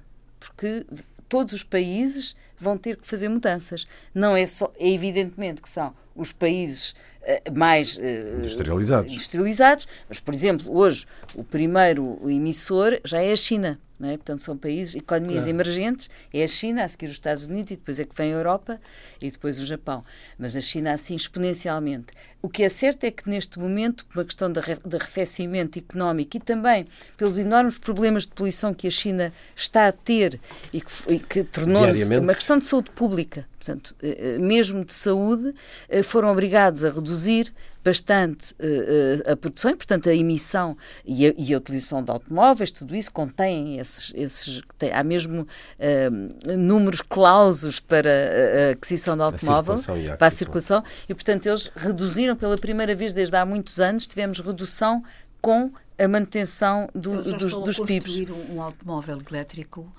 Porque 0.56 0.86
todos 1.28 1.54
os 1.54 1.64
países 1.64 2.36
vão 2.58 2.78
ter 2.78 2.98
que 2.98 3.08
fazer 3.08 3.30
mudanças. 3.30 3.88
Não 4.14 4.36
é 4.36 4.46
só, 4.46 4.72
é 4.78 4.90
evidentemente 4.90 5.62
que 5.62 5.70
são 5.70 5.94
os 6.16 6.34
países 6.34 6.92
uh, 7.22 7.58
mais 7.58 7.98
uh, 7.98 8.38
industrializados. 8.40 9.12
industrializados, 9.12 9.88
mas, 10.08 10.20
por 10.20 10.34
exemplo, 10.34 10.76
hoje 10.76 11.06
o 11.34 11.44
primeiro 11.44 12.20
emissor 12.30 13.00
já 13.06 13.22
é 13.22 13.32
a 13.32 13.36
China. 13.36 13.80
É? 14.02 14.16
Portanto, 14.16 14.42
são 14.42 14.58
países, 14.58 14.96
economias 14.96 15.44
claro. 15.44 15.50
emergentes, 15.50 16.10
é 16.34 16.44
a 16.44 16.48
China, 16.48 16.86
a 16.86 16.88
seguir 16.88 17.08
os 17.08 17.14
Estados 17.14 17.46
Unidos, 17.46 17.72
e 17.72 17.76
depois 17.76 18.00
é 18.00 18.06
que 18.06 18.16
vem 18.16 18.32
a 18.32 18.38
Europa 18.38 18.80
e 19.22 19.30
depois 19.30 19.60
o 19.60 19.66
Japão. 19.66 20.06
Mas 20.38 20.56
a 20.56 20.62
China, 20.62 20.94
assim, 20.94 21.16
exponencialmente. 21.16 22.08
O 22.42 22.48
que 22.48 22.64
é 22.64 22.70
certo 22.70 23.04
é 23.04 23.12
que, 23.12 23.30
neste 23.30 23.60
momento, 23.60 24.06
por 24.06 24.20
uma 24.20 24.26
questão 24.26 24.50
de, 24.50 24.62
de 24.62 24.96
arrefecimento 24.96 25.78
económico 25.78 26.38
e 26.38 26.40
também 26.40 26.86
pelos 27.18 27.38
enormes 27.38 27.78
problemas 27.78 28.24
de 28.24 28.30
poluição 28.30 28.74
que 28.74 28.88
a 28.88 28.92
China 28.92 29.34
está 29.54 29.88
a 29.90 29.92
ter 29.92 30.40
e 30.72 30.80
que, 30.80 31.20
que 31.20 31.44
tornou-se 31.44 32.18
uma 32.18 32.34
questão 32.34 32.58
de 32.58 32.66
saúde 32.66 32.92
pública, 32.92 33.46
portanto, 33.58 33.94
eh, 34.02 34.36
eh, 34.36 34.38
mesmo 34.38 34.86
de 34.86 34.94
saúde, 34.94 35.54
eh, 35.90 36.02
foram 36.02 36.32
obrigados 36.32 36.86
a 36.86 36.90
reduzir 36.90 37.54
bastante 37.84 38.54
uh, 38.54 39.32
a 39.32 39.36
produção, 39.36 39.72
e, 39.72 39.76
portanto, 39.76 40.10
a 40.10 40.14
emissão 40.14 40.78
e 41.06 41.28
a, 41.28 41.34
e 41.38 41.54
a, 41.54 41.58
utilização 41.58 42.04
de 42.04 42.12
automóveis, 42.12 42.72
tudo 42.72 42.96
isso 42.96 43.12
contém 43.12 43.80
esses. 43.80 44.12
esses 44.16 44.62
tem, 44.78 44.92
há 44.92 45.04
mesmo 45.04 45.42
uh, 45.44 46.58
números 46.58 47.02
clausos 47.02 47.80
para 47.80 48.10
a 48.10 48.72
aquisição 48.72 49.16
de 49.16 49.24
automóvel, 49.24 49.76
a 49.76 50.18
para 50.18 50.28
a 50.28 50.32
circulação, 50.32 50.84
e, 51.08 51.14
portanto, 51.14 51.46
eles 51.46 51.72
reduziram 51.76 52.36
pela 52.36 52.58
primeira 52.58 52.94
vez 52.94 53.14
desde 53.14 53.36
há 53.36 53.46
muitos 53.46 53.80
anos, 53.80 54.08
tivemos 54.08 54.40
redução 54.40 55.04
com 55.42 55.72
a 55.98 56.08
manutenção 56.08 56.90
do, 56.96 57.22
dos, 57.22 57.54
dos 57.54 57.80
PIBs. 57.80 58.30
Um, 58.30 58.56
um 58.56 58.62
automóvel 58.62 59.22
elétrico 59.30 59.92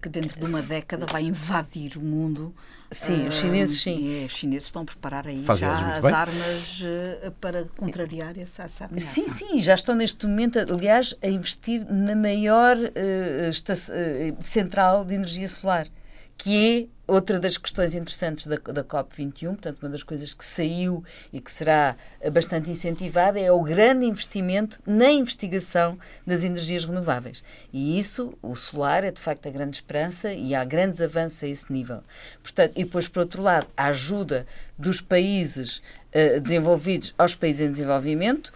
que 0.00 0.08
dentro 0.08 0.40
de 0.40 0.46
uma 0.46 0.62
década 0.62 1.06
vai 1.06 1.22
invadir 1.22 1.96
o 1.96 2.00
mundo. 2.00 2.54
Sim, 2.90 3.26
os 3.26 3.36
chineses 3.36 3.80
sim. 3.80 4.24
Os 4.26 4.32
chineses 4.32 4.66
estão 4.66 4.82
a 4.82 4.84
preparar 4.84 5.26
aí 5.26 5.42
Fazem 5.42 5.68
já 5.68 5.96
as 5.96 6.02
bem. 6.04 6.12
armas 6.12 6.82
uh, 6.82 7.30
para 7.40 7.64
contrariar 7.76 8.38
essa, 8.38 8.64
essa 8.64 8.84
ameaça. 8.84 9.06
Sim, 9.06 9.28
sim, 9.28 9.60
já 9.60 9.74
estão 9.74 9.94
neste 9.94 10.26
momento, 10.26 10.58
aliás, 10.58 11.14
a 11.22 11.28
investir 11.28 11.84
na 11.90 12.14
maior 12.14 12.76
uh, 12.76 13.48
estação, 13.48 13.94
uh, 13.94 14.44
central 14.44 15.04
de 15.04 15.14
energia 15.14 15.48
solar, 15.48 15.88
que 16.36 16.90
outra 17.06 17.38
das 17.38 17.56
questões 17.58 17.94
interessantes 17.94 18.46
da, 18.46 18.56
da 18.56 18.84
COP21, 18.84 19.48
portanto, 19.48 19.82
uma 19.82 19.90
das 19.90 20.02
coisas 20.02 20.32
que 20.32 20.44
saiu 20.44 21.04
e 21.32 21.40
que 21.40 21.50
será 21.50 21.96
bastante 22.32 22.70
incentivada 22.70 23.38
é 23.38 23.50
o 23.50 23.62
grande 23.62 24.06
investimento 24.06 24.80
na 24.86 25.10
investigação 25.10 25.98
das 26.26 26.42
energias 26.42 26.84
renováveis. 26.84 27.42
E 27.72 27.98
isso, 27.98 28.32
o 28.40 28.54
solar, 28.56 29.04
é 29.04 29.10
de 29.10 29.20
facto 29.20 29.46
a 29.46 29.50
grande 29.50 29.76
esperança 29.76 30.32
e 30.32 30.54
há 30.54 30.64
grandes 30.64 31.00
avanços 31.00 31.42
a 31.42 31.48
esse 31.48 31.72
nível. 31.72 32.02
Portanto, 32.42 32.72
e 32.76 32.84
depois, 32.84 33.08
por 33.08 33.20
outro 33.20 33.42
lado, 33.42 33.66
a 33.76 33.86
ajuda 33.86 34.46
dos 34.78 35.00
países 35.00 35.78
uh, 35.78 36.40
desenvolvidos 36.40 37.14
aos 37.18 37.34
países 37.34 37.62
em 37.62 37.70
desenvolvimento 37.70 38.52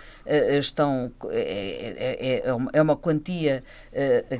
estão 0.58 1.12
é, 1.30 2.42
é, 2.44 2.52
é, 2.72 2.82
uma 2.82 2.96
quantia 2.96 3.62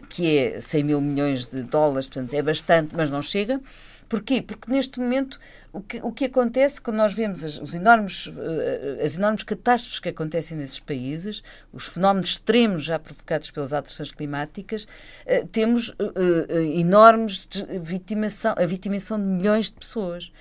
que 0.09 0.39
é 0.39 0.61
100 0.61 0.85
mil 0.85 1.01
milhões 1.01 1.47
de 1.47 1.63
dólares, 1.63 2.09
portanto 2.09 2.35
é 2.35 2.43
bastante, 2.43 2.95
mas 2.95 3.11
não 3.11 3.23
chega. 3.23 3.61
Porquê? 4.09 4.41
Porque 4.41 4.71
neste 4.71 5.01
momento 5.01 5.39
o 5.77 5.83
que, 5.83 6.01
o 6.03 6.11
que 6.11 6.25
acontece 6.25 6.81
quando 6.81 6.97
nós 6.97 7.13
vemos 7.13 7.45
as, 7.45 7.59
os 7.59 7.75
enormes, 7.75 8.27
uh, 8.29 8.33
as 9.05 9.17
enormes 9.17 9.43
catástrofes 9.43 9.99
que 9.99 10.09
acontecem 10.09 10.57
nesses 10.57 10.81
países, 10.81 11.43
os 11.73 11.85
fenómenos 11.85 12.29
extremos 12.29 12.85
já 12.85 12.99
provocados 12.99 13.51
pelas 13.51 13.73
alterações 13.73 14.11
climáticas, 14.11 14.85
uh, 14.85 15.47
temos 15.49 15.95
enormes 16.75 17.49
vitimação, 17.81 18.55
a 18.57 18.65
vitimação 18.65 19.19
de 19.19 19.25
milhões 19.25 19.67
de 19.67 19.77
pessoas. 19.77 20.33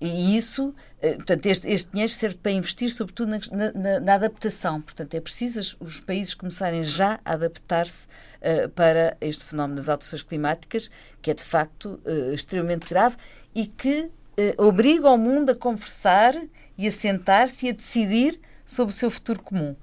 E 0.00 0.36
isso, 0.36 0.74
portanto, 1.00 1.46
este, 1.46 1.70
este 1.70 1.92
dinheiro 1.92 2.12
serve 2.12 2.36
para 2.36 2.50
investir 2.50 2.90
sobretudo 2.90 3.30
na, 3.30 3.72
na, 3.72 4.00
na 4.00 4.14
adaptação. 4.14 4.80
Portanto, 4.80 5.14
é 5.14 5.20
preciso 5.20 5.76
os 5.78 6.00
países 6.00 6.34
começarem 6.34 6.82
já 6.82 7.20
a 7.24 7.34
adaptar-se 7.34 8.08
uh, 8.42 8.68
para 8.70 9.16
este 9.20 9.44
fenómeno 9.44 9.76
das 9.76 9.88
alterações 9.88 10.22
climáticas, 10.22 10.90
que 11.20 11.30
é 11.30 11.34
de 11.34 11.42
facto 11.42 12.00
uh, 12.04 12.34
extremamente 12.34 12.88
grave 12.88 13.16
e 13.54 13.66
que 13.66 14.10
obriga 14.56 15.10
o 15.10 15.16
mundo 15.16 15.50
a 15.50 15.54
conversar 15.54 16.34
e 16.76 16.86
a 16.86 16.90
sentar-se 16.90 17.66
e 17.66 17.70
a 17.70 17.72
decidir 17.72 18.40
sobre 18.64 18.92
o 18.92 18.96
seu 18.96 19.10
futuro 19.10 19.42
comum. 19.42 19.76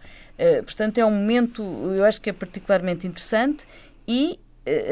portanto, 0.63 0.97
é 0.97 1.05
um 1.05 1.11
momento, 1.11 1.61
eu 1.61 2.03
acho 2.03 2.19
que 2.19 2.29
é 2.29 2.33
particularmente 2.33 3.05
interessante 3.05 3.65
e 4.07 4.39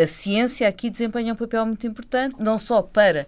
a 0.01 0.05
ciência 0.05 0.67
aqui 0.67 0.89
desempenha 0.89 1.33
um 1.33 1.35
papel 1.35 1.65
muito 1.65 1.85
importante, 1.87 2.35
não 2.39 2.59
só 2.59 2.81
para 2.81 3.25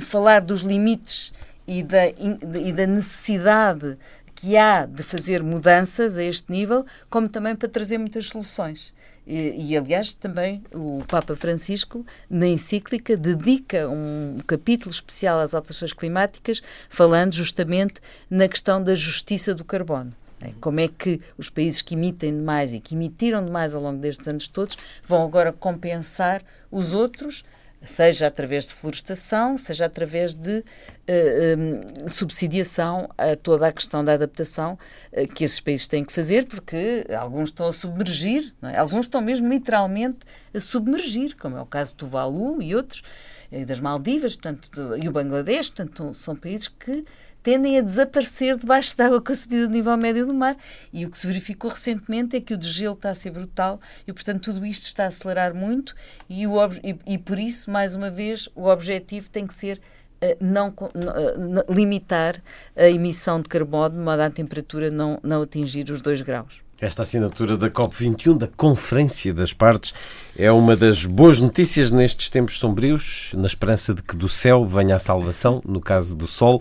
falar 0.00 0.40
dos 0.40 0.62
limites 0.62 1.32
e 1.66 1.82
da, 1.82 2.08
e 2.08 2.72
da 2.72 2.86
necessidade 2.86 3.98
que 4.34 4.56
há 4.56 4.86
de 4.86 5.02
fazer 5.02 5.42
mudanças 5.42 6.16
a 6.16 6.22
este 6.22 6.50
nível, 6.52 6.86
como 7.10 7.28
também 7.28 7.56
para 7.56 7.68
trazer 7.68 7.98
muitas 7.98 8.28
soluções. 8.28 8.94
E, 9.28 9.72
e, 9.72 9.76
aliás, 9.76 10.14
também 10.14 10.62
o 10.74 11.04
Papa 11.04 11.36
Francisco, 11.36 12.04
na 12.30 12.46
encíclica, 12.46 13.14
dedica 13.14 13.86
um 13.86 14.38
capítulo 14.46 14.90
especial 14.90 15.38
às 15.38 15.52
alterações 15.52 15.92
climáticas, 15.92 16.62
falando 16.88 17.34
justamente 17.34 18.00
na 18.30 18.48
questão 18.48 18.82
da 18.82 18.94
justiça 18.94 19.54
do 19.54 19.66
carbono. 19.66 20.14
É, 20.40 20.52
como 20.60 20.80
é 20.80 20.88
que 20.88 21.20
os 21.36 21.50
países 21.50 21.82
que 21.82 21.94
emitem 21.94 22.34
demais 22.34 22.72
e 22.72 22.80
que 22.80 22.94
emitiram 22.94 23.44
demais 23.44 23.74
ao 23.74 23.82
longo 23.82 24.00
destes 24.00 24.26
anos 24.26 24.48
todos 24.48 24.78
vão 25.02 25.24
agora 25.24 25.52
compensar 25.52 26.42
os 26.70 26.94
outros 26.94 27.44
seja 27.82 28.26
através 28.26 28.66
de 28.66 28.74
florestação, 28.74 29.56
seja 29.56 29.86
através 29.86 30.34
de 30.34 30.64
eh, 31.06 31.56
eh, 31.56 32.08
subsidiação 32.08 33.08
a 33.16 33.36
toda 33.36 33.66
a 33.66 33.72
questão 33.72 34.04
da 34.04 34.14
adaptação 34.14 34.78
uh, 35.12 35.28
que 35.28 35.44
esses 35.44 35.60
países 35.60 35.86
têm 35.86 36.04
que 36.04 36.12
fazer, 36.12 36.46
porque 36.46 37.04
alguns 37.16 37.50
estão 37.50 37.66
a 37.66 37.72
submergir, 37.72 38.52
é? 38.62 38.78
alguns 38.78 39.06
estão 39.06 39.20
mesmo 39.20 39.48
literalmente 39.48 40.18
a 40.52 40.60
submergir, 40.60 41.36
como 41.36 41.56
é 41.56 41.60
o 41.60 41.66
caso 41.66 41.94
do 41.94 41.98
Tuvalu 41.98 42.60
e 42.62 42.74
outros, 42.74 43.02
e 43.50 43.64
das 43.64 43.80
Maldivas 43.80 44.34
portanto, 44.34 44.96
e 44.96 45.08
o 45.08 45.12
Bangladesh, 45.12 45.70
portanto, 45.70 46.12
são 46.14 46.34
países 46.36 46.68
que 46.68 47.04
tendem 47.42 47.78
a 47.78 47.80
desaparecer 47.80 48.56
debaixo 48.56 48.96
d'água 48.96 49.20
com 49.20 49.32
a 49.32 49.36
subida 49.36 49.66
do 49.66 49.72
nível 49.72 49.96
médio 49.96 50.26
do 50.26 50.34
mar. 50.34 50.56
E 50.92 51.06
o 51.06 51.10
que 51.10 51.18
se 51.18 51.26
verificou 51.26 51.70
recentemente 51.70 52.36
é 52.36 52.40
que 52.40 52.54
o 52.54 52.56
desgelo 52.56 52.94
está 52.94 53.10
a 53.10 53.14
ser 53.14 53.30
brutal 53.30 53.80
e, 54.06 54.12
portanto, 54.12 54.52
tudo 54.52 54.66
isto 54.66 54.84
está 54.84 55.04
a 55.04 55.08
acelerar 55.08 55.54
muito 55.54 55.94
e, 56.28 56.46
o, 56.46 56.54
e, 56.82 56.98
e 57.06 57.18
por 57.18 57.38
isso, 57.38 57.70
mais 57.70 57.94
uma 57.94 58.10
vez, 58.10 58.48
o 58.54 58.66
objetivo 58.66 59.30
tem 59.30 59.46
que 59.46 59.54
ser 59.54 59.80
uh, 60.22 60.36
não, 60.40 60.68
uh, 60.68 61.72
limitar 61.72 62.42
a 62.76 62.88
emissão 62.88 63.40
de 63.40 63.48
carbono 63.48 63.96
de 63.96 64.00
modo 64.00 64.20
a 64.20 64.30
temperatura 64.30 64.90
não, 64.90 65.18
não 65.22 65.42
atingir 65.42 65.90
os 65.90 66.02
2 66.02 66.22
graus. 66.22 66.62
Esta 66.80 67.02
assinatura 67.02 67.56
da 67.56 67.68
COP21, 67.68 68.38
da 68.38 68.46
Conferência 68.46 69.34
das 69.34 69.52
Partes, 69.52 69.92
é 70.36 70.50
uma 70.52 70.76
das 70.76 71.04
boas 71.04 71.40
notícias 71.40 71.90
nestes 71.90 72.30
tempos 72.30 72.56
sombrios, 72.56 73.32
na 73.34 73.46
esperança 73.46 73.92
de 73.92 74.00
que 74.00 74.16
do 74.16 74.28
céu 74.28 74.64
venha 74.64 74.94
a 74.94 75.00
salvação, 75.00 75.60
no 75.64 75.80
caso 75.80 76.14
do 76.14 76.28
Sol 76.28 76.60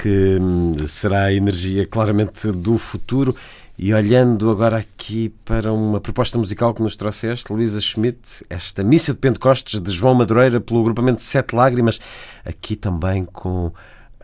que 0.00 0.38
hum, 0.40 0.72
será 0.86 1.24
a 1.24 1.32
energia 1.32 1.86
claramente 1.86 2.50
do 2.50 2.78
futuro. 2.78 3.36
E 3.78 3.94
olhando 3.94 4.50
agora 4.50 4.78
aqui 4.78 5.30
para 5.44 5.72
uma 5.72 6.00
proposta 6.00 6.36
musical 6.36 6.74
que 6.74 6.82
nos 6.82 6.96
trouxeste, 6.96 7.50
Luísa 7.52 7.80
Schmidt, 7.80 8.44
esta 8.48 8.82
Missa 8.82 9.12
de 9.12 9.18
Pentecostes 9.18 9.80
de 9.80 9.90
João 9.90 10.14
Madureira 10.14 10.60
pelo 10.60 10.80
agrupamento 10.80 11.22
Sete 11.22 11.54
Lágrimas, 11.54 11.98
aqui 12.44 12.76
também 12.76 13.24
com 13.24 13.72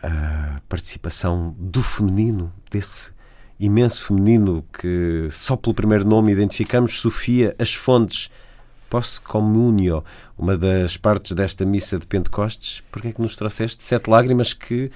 a 0.01 0.57
participação 0.69 1.55
do 1.57 1.81
feminino, 1.81 2.53
desse 2.69 3.11
imenso 3.59 4.05
feminino 4.05 4.63
que 4.79 5.27
só 5.31 5.55
pelo 5.55 5.73
primeiro 5.73 6.07
nome 6.07 6.31
identificamos, 6.31 6.99
Sofia 6.99 7.55
As 7.57 7.73
Fontes, 7.73 8.29
Posse 8.89 9.19
Comunio, 9.19 10.03
uma 10.37 10.55
das 10.55 10.97
partes 10.97 11.31
desta 11.31 11.65
Missa 11.65 11.97
de 11.97 12.05
Pentecostes. 12.05 12.83
Porque 12.91 13.07
é 13.07 13.11
que 13.11 13.21
nos 13.21 13.35
trouxeste 13.35 13.83
Sete 13.83 14.07
Lágrimas 14.07 14.53
que 14.53 14.91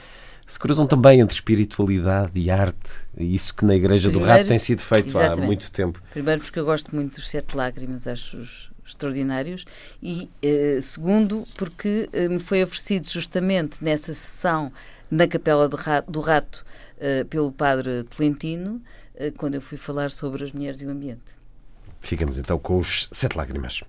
se 0.51 0.59
cruzam 0.59 0.85
também 0.85 1.21
entre 1.21 1.33
espiritualidade 1.33 2.37
e 2.37 2.51
arte, 2.51 2.91
isso 3.17 3.55
que 3.55 3.63
na 3.63 3.73
Igreja 3.73 4.09
Primeiro, 4.09 4.27
do 4.27 4.37
Rato 4.37 4.47
tem 4.49 4.59
sido 4.59 4.81
feito 4.81 5.07
exatamente. 5.07 5.41
há 5.43 5.45
muito 5.45 5.71
tempo. 5.71 6.03
Primeiro, 6.11 6.41
porque 6.41 6.59
eu 6.59 6.65
gosto 6.65 6.93
muito 6.93 7.15
dos 7.15 7.29
Sete 7.29 7.55
Lágrimas, 7.55 8.05
acho-os 8.05 8.69
extraordinários, 8.85 9.63
e 10.03 10.29
eh, 10.41 10.79
segundo, 10.81 11.45
porque 11.55 12.09
eh, 12.11 12.27
me 12.27 12.37
foi 12.37 12.61
oferecido 12.61 13.07
justamente 13.07 13.81
nessa 13.81 14.13
sessão 14.13 14.73
na 15.09 15.25
Capela 15.25 15.69
do 15.69 15.77
Rato, 15.77 16.11
do 16.11 16.19
Rato 16.19 16.65
eh, 16.99 17.23
pelo 17.23 17.53
Padre 17.53 18.03
Tolentino, 18.03 18.81
eh, 19.15 19.31
quando 19.31 19.55
eu 19.55 19.61
fui 19.61 19.77
falar 19.77 20.11
sobre 20.11 20.43
as 20.43 20.51
mulheres 20.51 20.81
e 20.81 20.85
o 20.85 20.89
ambiente. 20.89 21.21
Ficamos 22.01 22.37
então 22.37 22.59
com 22.59 22.77
os 22.77 23.07
Sete 23.09 23.37
Lágrimas. 23.37 23.85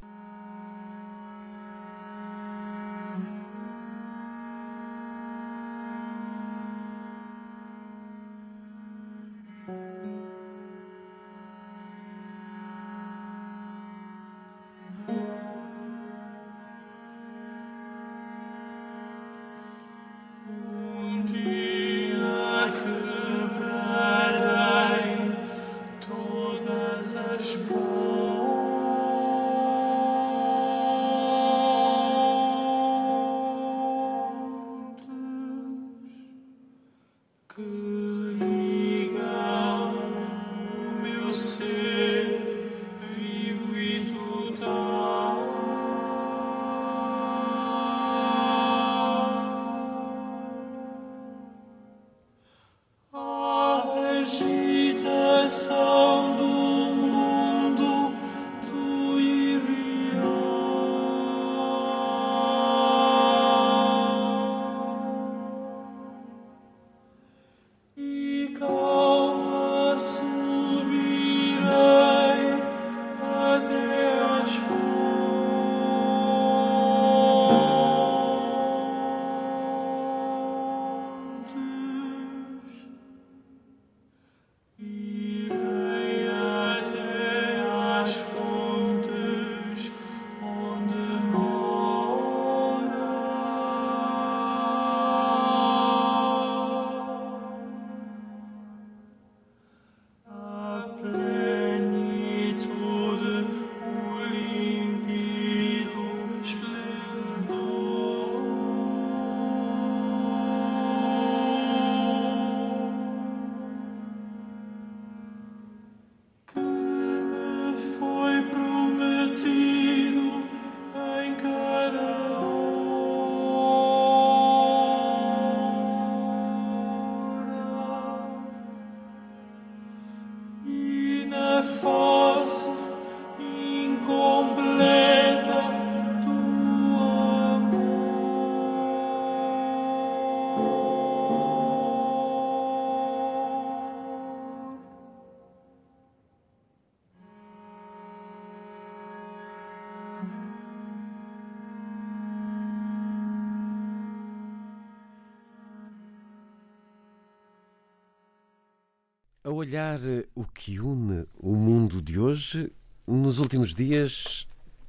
Olhar 159.63 159.97
eh, 160.05 160.27
o 160.35 160.45
que 160.45 160.81
une 160.81 161.25
o 161.39 161.55
mundo 161.55 162.03
de 162.03 162.19
hoje, 162.19 162.73
nos 163.07 163.39
últimos 163.39 163.73
dias 163.73 164.45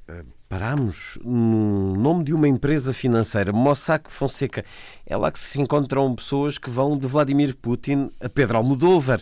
eh, 0.08 0.24
paramos 0.50 1.20
no 1.24 1.96
nome 1.96 2.24
de 2.24 2.34
uma 2.34 2.48
empresa 2.48 2.92
financeira, 2.92 3.54
Mossack 3.54 4.12
Fonseca. 4.12 4.66
É 5.06 5.16
lá 5.16 5.32
que 5.32 5.38
se 5.38 5.62
encontram 5.62 6.16
pessoas 6.16 6.58
que 6.58 6.72
vão 6.72 6.98
de 6.98 7.06
Vladimir 7.08 7.56
Putin 7.56 8.10
a 8.20 8.28
Pedro 8.28 8.58
Almodóvar. 8.58 9.22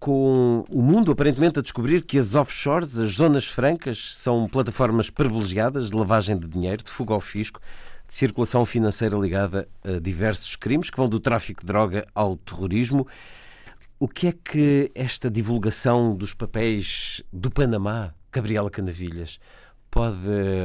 Com 0.00 0.64
o 0.70 0.80
mundo 0.82 1.12
aparentemente 1.12 1.58
a 1.58 1.62
descobrir 1.62 2.02
que 2.02 2.18
as 2.18 2.34
offshores, 2.34 2.96
as 2.96 3.12
zonas 3.12 3.44
francas, 3.44 4.14
são 4.14 4.48
plataformas 4.48 5.10
privilegiadas 5.10 5.90
de 5.90 5.96
lavagem 5.96 6.36
de 6.36 6.48
dinheiro, 6.48 6.82
de 6.82 6.90
fuga 6.90 7.12
ao 7.12 7.20
fisco, 7.20 7.60
de 8.08 8.14
circulação 8.14 8.64
financeira 8.64 9.16
ligada 9.16 9.68
a 9.84 10.00
diversos 10.00 10.56
crimes 10.56 10.88
que 10.88 10.96
vão 10.96 11.08
do 11.08 11.20
tráfico 11.20 11.60
de 11.60 11.66
droga 11.66 12.06
ao 12.14 12.36
terrorismo. 12.36 13.06
O 14.04 14.08
que 14.08 14.26
é 14.26 14.32
que 14.32 14.90
esta 14.96 15.30
divulgação 15.30 16.16
dos 16.16 16.34
papéis 16.34 17.22
do 17.32 17.52
Panamá, 17.52 18.12
Gabriela 18.32 18.68
Canavilhas, 18.68 19.38
pode 19.92 20.16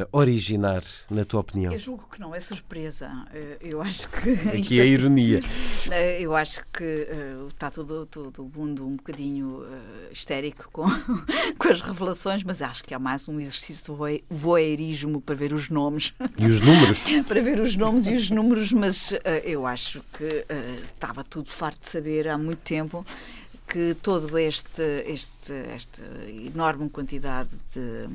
originar, 0.09 0.81
na 1.11 1.25
tua 1.25 1.41
opinião? 1.41 1.73
Eu 1.73 1.77
julgo 1.77 2.07
que 2.09 2.17
não 2.17 2.33
é 2.33 2.39
surpresa. 2.39 3.11
Eh, 3.33 3.57
eu 3.61 3.81
acho 3.81 4.07
que. 4.07 4.57
Aqui 4.57 4.79
é 4.79 4.83
a 4.83 4.85
ironia. 4.85 5.41
Eh, 5.89 6.21
eu 6.21 6.35
acho 6.35 6.61
que 6.73 6.83
uh, 6.83 7.47
está 7.47 7.71
todo, 7.71 8.05
todo 8.05 8.43
o 8.43 8.51
mundo 8.53 8.85
um 8.85 8.97
bocadinho 8.97 9.61
uh, 9.61 10.11
histérico 10.11 10.69
com, 10.69 10.83
com 11.57 11.69
as 11.69 11.81
revelações, 11.81 12.43
mas 12.43 12.61
acho 12.61 12.83
que 12.83 12.93
é 12.93 12.97
mais 12.97 13.29
um 13.29 13.39
exercício 13.39 13.95
de 13.95 14.21
voyeurismo 14.29 15.21
para 15.21 15.33
ver 15.33 15.53
os 15.53 15.69
nomes. 15.69 16.13
E 16.37 16.45
os 16.45 16.59
números? 16.59 17.03
para 17.25 17.41
ver 17.41 17.61
os 17.61 17.77
nomes 17.77 18.05
e 18.05 18.15
os 18.15 18.29
números, 18.29 18.73
mas 18.73 19.11
uh, 19.11 19.17
eu 19.45 19.65
acho 19.65 20.01
que 20.17 20.45
estava 20.93 21.23
tudo 21.23 21.49
farto 21.49 21.79
de 21.79 21.89
saber 21.89 22.27
há 22.27 22.37
muito 22.37 22.59
tempo 22.59 23.05
que 23.65 23.95
todo 24.01 24.37
este, 24.37 24.83
este 25.05 25.53
esta 25.73 26.03
enorme 26.29 26.89
quantidade 26.89 27.49
de 27.73 28.09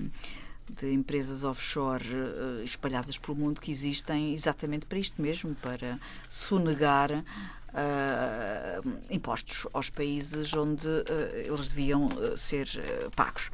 de 0.77 0.93
empresas 0.93 1.45
offshore 1.45 2.05
uh, 2.07 2.63
espalhadas 2.65 3.19
pelo 3.19 3.37
mundo 3.37 3.61
que 3.61 3.71
existem 3.71 4.33
exatamente 4.33 4.87
para 4.87 4.99
isto 4.99 5.21
mesmo, 5.21 5.55
para 5.57 5.99
sonegar 6.29 7.11
uh, 7.13 8.89
impostos 9.11 9.67
aos 9.73 9.91
países 9.91 10.53
onde 10.55 10.87
uh, 10.87 11.03
eles 11.35 11.69
deviam 11.69 12.09
ser 12.37 12.69
pagos. 13.15 13.51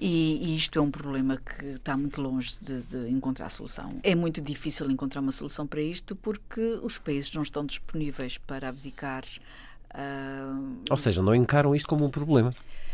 E, 0.00 0.52
e, 0.52 0.56
isto 0.56 0.78
é 0.80 0.82
um 0.82 0.90
problema 0.90 1.36
que 1.36 1.64
está 1.66 1.96
muito 1.96 2.20
longe 2.20 2.56
de, 2.60 2.80
de, 2.82 3.08
encontrar 3.10 3.48
solução. 3.50 4.00
É 4.02 4.16
muito 4.16 4.40
difícil 4.40 4.90
encontrar 4.90 5.20
uma 5.20 5.30
solução 5.30 5.64
para 5.64 5.80
isto 5.80 6.16
porque 6.16 6.80
os 6.82 6.98
países 6.98 7.32
não 7.32 7.42
estão 7.42 7.64
disponíveis 7.64 8.36
para 8.36 8.68
abdicar. 8.68 9.24
Ou 10.90 10.96
seja, 10.96 11.22
não 11.22 11.34
encaram 11.34 11.72
isto 11.72 11.86
como 11.86 12.04
um 12.04 12.10
problema. 12.10 12.52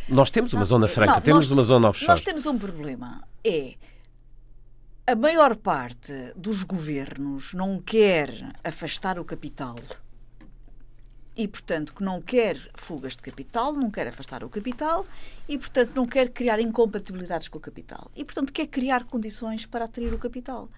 Nós 0.09 0.30
temos 0.30 0.52
uma 0.52 0.64
zona 0.64 0.88
franca, 0.88 1.14
não, 1.14 1.20
temos 1.20 1.48
nós, 1.48 1.50
uma 1.50 1.62
zona 1.62 1.88
offshore. 1.88 2.11
Nós 2.11 2.22
temos 2.22 2.46
um 2.46 2.59
problema. 2.59 3.22
É 3.44 3.74
a 5.06 5.14
maior 5.14 5.56
parte 5.56 6.12
dos 6.36 6.62
governos 6.62 7.54
não 7.54 7.80
quer 7.80 8.54
afastar 8.62 9.18
o 9.18 9.24
capital 9.24 9.76
e, 11.34 11.48
portanto, 11.48 11.94
que 11.94 12.02
não 12.02 12.20
quer 12.20 12.59
fugas 12.74 13.12
de 13.16 13.22
capital, 13.22 13.72
não 13.72 13.90
quer 13.90 14.06
afastar 14.06 14.44
o 14.44 14.50
capital 14.50 15.06
e, 15.48 15.56
portanto, 15.56 15.92
não 15.94 16.06
quer 16.06 16.28
criar 16.28 16.61
incompatibilidades 16.61 17.48
com 17.48 17.56
o 17.56 17.61
capital. 17.61 18.11
E, 18.14 18.22
portanto, 18.24 18.52
quer 18.52 18.66
criar 18.66 19.04
condições 19.04 19.64
para 19.64 19.86
atrair 19.86 20.12
o 20.12 20.18
capital. 20.18 20.68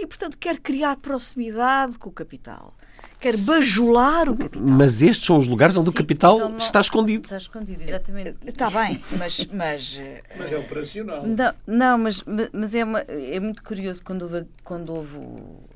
E, 0.00 0.06
portanto, 0.06 0.38
quer 0.38 0.58
criar 0.58 0.96
proximidade 0.96 1.98
com 1.98 2.08
o 2.08 2.12
capital 2.12 2.74
quer 3.20 3.36
bajular 3.44 4.28
o 4.28 4.36
capital. 4.36 4.66
Mas 4.66 5.02
estes 5.02 5.26
são 5.26 5.36
os 5.36 5.46
lugares 5.46 5.76
onde 5.76 5.90
Sim, 5.90 5.94
o 5.94 5.96
capital 5.96 6.36
então 6.36 6.48
não, 6.48 6.58
está 6.58 6.80
escondido. 6.80 7.24
Está 7.24 7.36
escondido, 7.36 7.82
exatamente. 7.82 8.36
Está 8.46 8.70
bem, 8.70 9.02
mas. 9.18 9.46
Mas, 9.52 9.98
eh, 10.00 10.22
mas 10.36 10.52
é 10.52 10.56
operacional. 10.56 11.26
Não, 11.26 11.54
não 11.66 11.98
mas, 11.98 12.24
mas 12.52 12.74
é, 12.74 12.82
uma, 12.82 13.00
é 13.00 13.38
muito 13.38 13.62
curioso 13.62 14.02
quando 14.02 14.22
houve, 14.22 14.46
quando 14.64 14.94
houve 14.94 15.18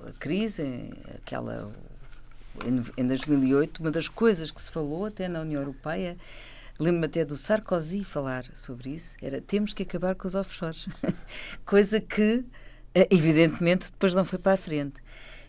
a 0.09 0.12
crise, 0.18 0.91
aquela. 1.16 1.70
Em 2.97 3.07
2008, 3.07 3.81
uma 3.81 3.91
das 3.91 4.09
coisas 4.09 4.51
que 4.51 4.62
se 4.62 4.70
falou 4.70 5.07
até 5.07 5.27
na 5.27 5.41
União 5.41 5.61
Europeia 5.61 6.16
lembro-me 6.79 7.07
até 7.07 7.25
do 7.25 7.37
Sarkozy 7.37 8.05
falar 8.05 8.45
sobre 8.55 8.91
isso, 8.91 9.16
era 9.22 9.41
temos 9.41 9.72
que 9.72 9.83
acabar 9.83 10.14
com 10.14 10.27
os 10.27 10.35
offshores. 10.35 10.89
Coisa 11.64 12.01
que, 12.01 12.22
eh, 12.22 12.45
evidentemente, 13.11 13.90
depois 13.90 14.14
não 14.14 14.24
foi 14.24 14.38
para 14.38 14.53
a 14.53 14.57
frente. 14.57 14.95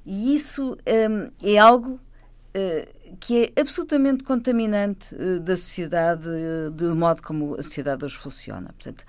E 0.06 0.34
isso 0.34 0.78
um, 1.10 1.32
é 1.48 1.58
algo 1.58 1.94
uh, 1.94 3.16
que 3.20 3.46
é 3.56 3.62
absolutamente 3.62 4.24
contaminante 4.24 5.16
uh, 5.16 5.40
da 5.40 5.56
sociedade, 5.56 6.28
do 6.74 6.96
modo 6.96 7.22
como 7.22 7.56
a 7.56 7.64
sociedade 7.64 8.06
hoje 8.06 8.18
funciona. 8.18 8.74
Portanto, 8.74 9.04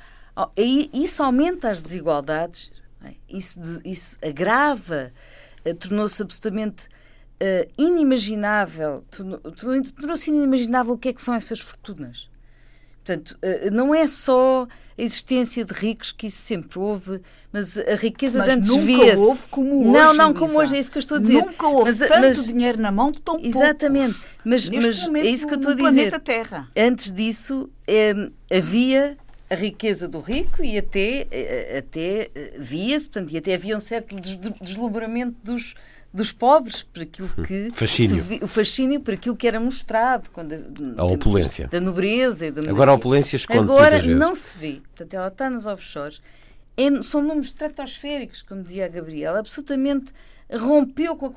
isso 0.92 1.22
aumenta 1.22 1.70
as 1.70 1.82
desigualdades, 1.82 2.70
é? 3.02 3.14
isso, 3.28 3.58
isso, 3.84 4.16
agrava, 4.22 5.12
tornou-se 5.78 6.22
absolutamente 6.22 6.88
inimaginável, 7.76 9.04
tornou-se 9.10 10.30
inimaginável 10.30 10.94
o 10.94 10.98
que 10.98 11.08
é 11.08 11.12
que 11.12 11.20
são 11.20 11.34
essas 11.34 11.60
fortunas. 11.60 12.30
Portanto, 13.06 13.38
não 13.70 13.94
é 13.94 14.04
só 14.08 14.66
a 14.98 15.02
existência 15.02 15.64
de 15.64 15.72
ricos, 15.72 16.10
que 16.10 16.26
isso 16.26 16.38
sempre 16.38 16.78
houve, 16.78 17.20
mas 17.52 17.78
a 17.78 17.94
riqueza 17.94 18.38
mas 18.40 18.46
de 18.48 18.52
antes 18.54 18.84
via 18.84 19.16
houve 19.16 19.42
como 19.48 19.80
hoje. 19.80 19.90
Não, 19.90 20.14
não 20.14 20.34
como 20.34 20.58
hoje, 20.58 20.74
é 20.74 20.80
isso 20.80 20.90
que 20.90 20.98
eu 20.98 21.00
estou 21.00 21.18
a 21.18 21.20
dizer. 21.20 21.34
Nunca 21.34 21.66
houve 21.68 21.84
mas, 21.84 21.98
tanto 21.98 22.20
mas, 22.20 22.46
dinheiro 22.46 22.80
na 22.80 22.90
mão 22.90 23.12
de 23.12 23.20
tão 23.20 23.38
Exatamente, 23.38 24.18
mas, 24.44 24.68
mas 24.68 25.06
é 25.06 25.26
isso 25.26 25.46
que 25.46 25.54
eu 25.54 25.58
estou 25.58 25.72
a 25.72 25.90
dizer. 25.90 26.18
Terra. 26.20 26.68
Antes 26.76 27.12
disso, 27.12 27.70
é, 27.86 28.12
havia 28.50 29.16
a 29.48 29.54
riqueza 29.54 30.08
do 30.08 30.20
rico 30.20 30.64
e 30.64 30.76
até, 30.76 31.26
eh, 31.30 31.78
até 31.78 32.30
eh, 32.34 32.56
via-se, 32.58 33.08
portanto, 33.08 33.32
e 33.32 33.38
até 33.38 33.54
havia 33.54 33.76
um 33.76 33.80
certo 33.80 34.16
deslumbramento 34.60 35.36
dos 35.44 35.74
dos 36.12 36.32
pobres 36.32 36.82
por 36.82 37.02
aquilo 37.02 37.28
que 37.46 37.70
fascínio. 37.72 38.22
Vi, 38.22 38.40
o 38.42 38.46
fascínio 38.46 39.00
por 39.00 39.14
aquilo 39.14 39.36
que 39.36 39.46
era 39.46 39.60
mostrado 39.60 40.30
quando 40.30 40.54
a 40.96 41.04
opulência. 41.04 41.68
da 41.68 41.80
nobreza 41.80 42.46
e 42.46 42.50
da 42.50 42.68
agora 42.70 42.90
a 42.90 42.94
opulência 42.94 43.36
esconde-se 43.36 43.78
agora 43.78 44.02
não 44.02 44.34
se 44.34 44.56
vê. 44.56 44.80
Portanto 44.94 45.14
ela 45.14 45.28
está 45.28 45.50
nos 45.50 45.66
offshores. 45.66 46.22
É, 46.76 47.02
são 47.02 47.20
números 47.20 47.46
estratosféricos 47.46 48.42
como 48.42 48.62
dizia 48.62 48.86
a 48.86 48.88
Gabriela. 48.88 49.38
Absolutamente 49.38 50.12
rompeu 50.50 51.16
com 51.16 51.26
a, 51.26 51.30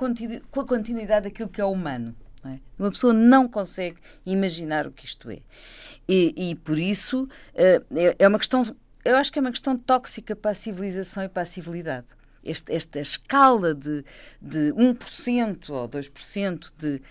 com 0.52 0.62
a 0.62 0.66
continuidade 0.66 1.26
daquilo 1.26 1.50
que 1.50 1.60
é 1.60 1.66
humano 1.66 2.16
é? 2.46 2.60
uma 2.78 2.92
pessoa 2.92 3.14
não 3.14 3.48
consegue 3.48 3.98
imaginar 4.26 4.88
o 4.88 4.92
que 4.92 5.06
isto 5.06 5.30
é. 5.30 5.40
E, 6.08 6.52
e 6.52 6.56
por 6.56 6.80
isso 6.80 7.28
eh, 7.54 7.82
é, 7.96 8.16
é 8.20 8.28
uma 8.28 8.38
questão 8.38 8.64
eu 9.06 9.16
acho 9.16 9.32
que 9.32 9.40
é 9.40 9.42
uma 9.42 9.52
questão 9.52 9.78
tóxica 9.78 10.36
para 10.36 10.52
a 10.52 10.54
civilização 10.54 11.24
e 11.24 11.30
para 11.30 11.44
a 11.44 11.46
civilidade 11.46 12.08
este, 12.50 12.74
esta 12.74 13.00
escala 13.00 13.74
de, 13.74 14.04
de 14.41 14.74
1% 14.74 15.70
ou 15.70 15.88
2% 15.88 16.72
de 16.78 17.02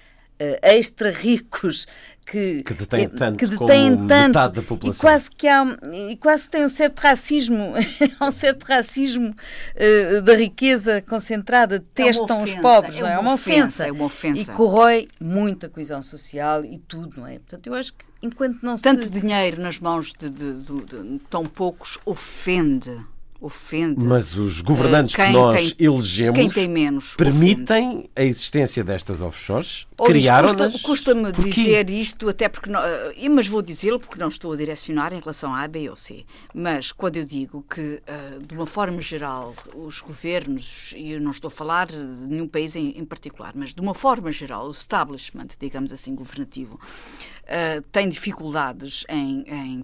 uh, 0.40 0.58
extra 0.62 1.10
ricos 1.10 1.86
que, 2.26 2.62
que 2.62 2.74
detêm 2.74 3.04
eh, 3.04 3.08
tanto, 3.08 3.38
que 3.38 3.46
detêm 3.46 3.94
como 3.94 4.08
tanto 4.08 4.28
metade 4.28 4.54
da 4.54 4.62
população. 4.62 4.98
E 4.98 5.00
quase 5.00 5.30
que 5.30 5.48
há 5.48 5.64
e 6.10 6.16
quase 6.16 6.44
que 6.44 6.50
tem 6.50 6.64
um 6.64 6.68
certo 6.68 7.00
racismo, 7.00 7.72
um 8.20 8.30
certo 8.30 8.64
racismo 8.64 9.30
uh, 9.30 10.22
da 10.22 10.34
riqueza 10.34 11.02
concentrada, 11.02 11.82
testam 11.94 12.40
é 12.40 12.44
os 12.44 12.54
pobres, 12.54 12.96
é, 12.96 13.00
não 13.00 13.08
é? 13.08 13.12
é 13.14 13.18
uma 13.18 13.32
ofensa, 13.34 13.86
é 13.86 13.92
uma 13.92 14.04
ofensa. 14.04 14.42
E 14.42 14.54
corrói 14.54 15.08
muito 15.20 15.66
a 15.66 15.68
coesão 15.68 16.02
social 16.02 16.64
e 16.64 16.78
tudo, 16.78 17.20
não 17.20 17.26
é? 17.26 17.38
Portanto, 17.38 17.66
eu 17.66 17.74
acho 17.74 17.94
que 17.94 18.04
enquanto 18.22 18.62
não 18.62 18.76
tanto 18.76 19.04
se... 19.04 19.08
dinheiro 19.10 19.60
nas 19.60 19.78
mãos 19.78 20.12
de, 20.12 20.28
de, 20.28 20.54
de, 20.54 20.84
de 20.84 21.18
tão 21.30 21.46
poucos 21.46 21.98
ofende 22.04 23.00
ofende. 23.40 24.04
Mas 24.04 24.34
os 24.36 24.60
governantes 24.60 25.14
que 25.14 25.28
nós 25.28 25.72
tem, 25.72 25.86
elegemos 25.86 26.56
menos, 26.66 27.14
permitem 27.14 27.88
ofende. 27.90 28.10
a 28.16 28.24
existência 28.24 28.82
destas 28.82 29.22
offshores? 29.22 29.86
Criaram-nas? 30.04 30.80
Custa-me 30.82 31.30
dizer 31.32 31.88
isto, 31.90 32.28
até 32.28 32.48
porque. 32.48 32.68
Não, 32.68 32.80
eh, 32.80 33.28
mas 33.28 33.46
vou 33.46 33.62
dizê-lo 33.62 34.00
porque 34.00 34.18
não 34.18 34.28
estou 34.28 34.52
a 34.52 34.56
direcionar 34.56 35.12
em 35.12 35.20
relação 35.20 35.54
a 35.54 35.62
A, 35.62 35.68
B 35.68 35.88
ou 35.88 35.96
C. 35.96 36.24
Mas 36.52 36.90
quando 36.92 37.16
eu 37.16 37.24
digo 37.24 37.64
que, 37.68 38.02
uh, 38.02 38.42
de 38.44 38.54
uma 38.54 38.66
forma 38.66 39.00
geral, 39.00 39.54
os 39.74 40.00
governos, 40.00 40.92
e 40.96 41.12
eu 41.12 41.20
não 41.20 41.30
estou 41.30 41.48
a 41.48 41.52
falar 41.52 41.86
de 41.86 42.26
nenhum 42.26 42.48
país 42.48 42.74
em, 42.74 42.98
em 42.98 43.04
particular, 43.04 43.52
mas 43.54 43.74
de 43.74 43.80
uma 43.80 43.94
forma 43.94 44.32
geral, 44.32 44.66
o 44.66 44.70
establishment, 44.70 45.48
digamos 45.58 45.92
assim, 45.92 46.14
governativo, 46.14 46.74
uh, 46.74 47.82
tem 47.92 48.08
dificuldades 48.08 49.04
em, 49.08 49.44
em, 49.48 49.82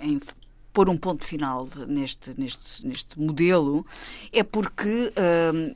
em 0.00 0.18
pôr 0.74 0.90
um 0.90 0.96
ponto 0.98 1.24
final 1.24 1.66
neste, 1.86 2.38
neste, 2.38 2.86
neste 2.86 3.18
modelo 3.18 3.86
é 4.32 4.42
porque 4.42 5.12
hum, 5.54 5.72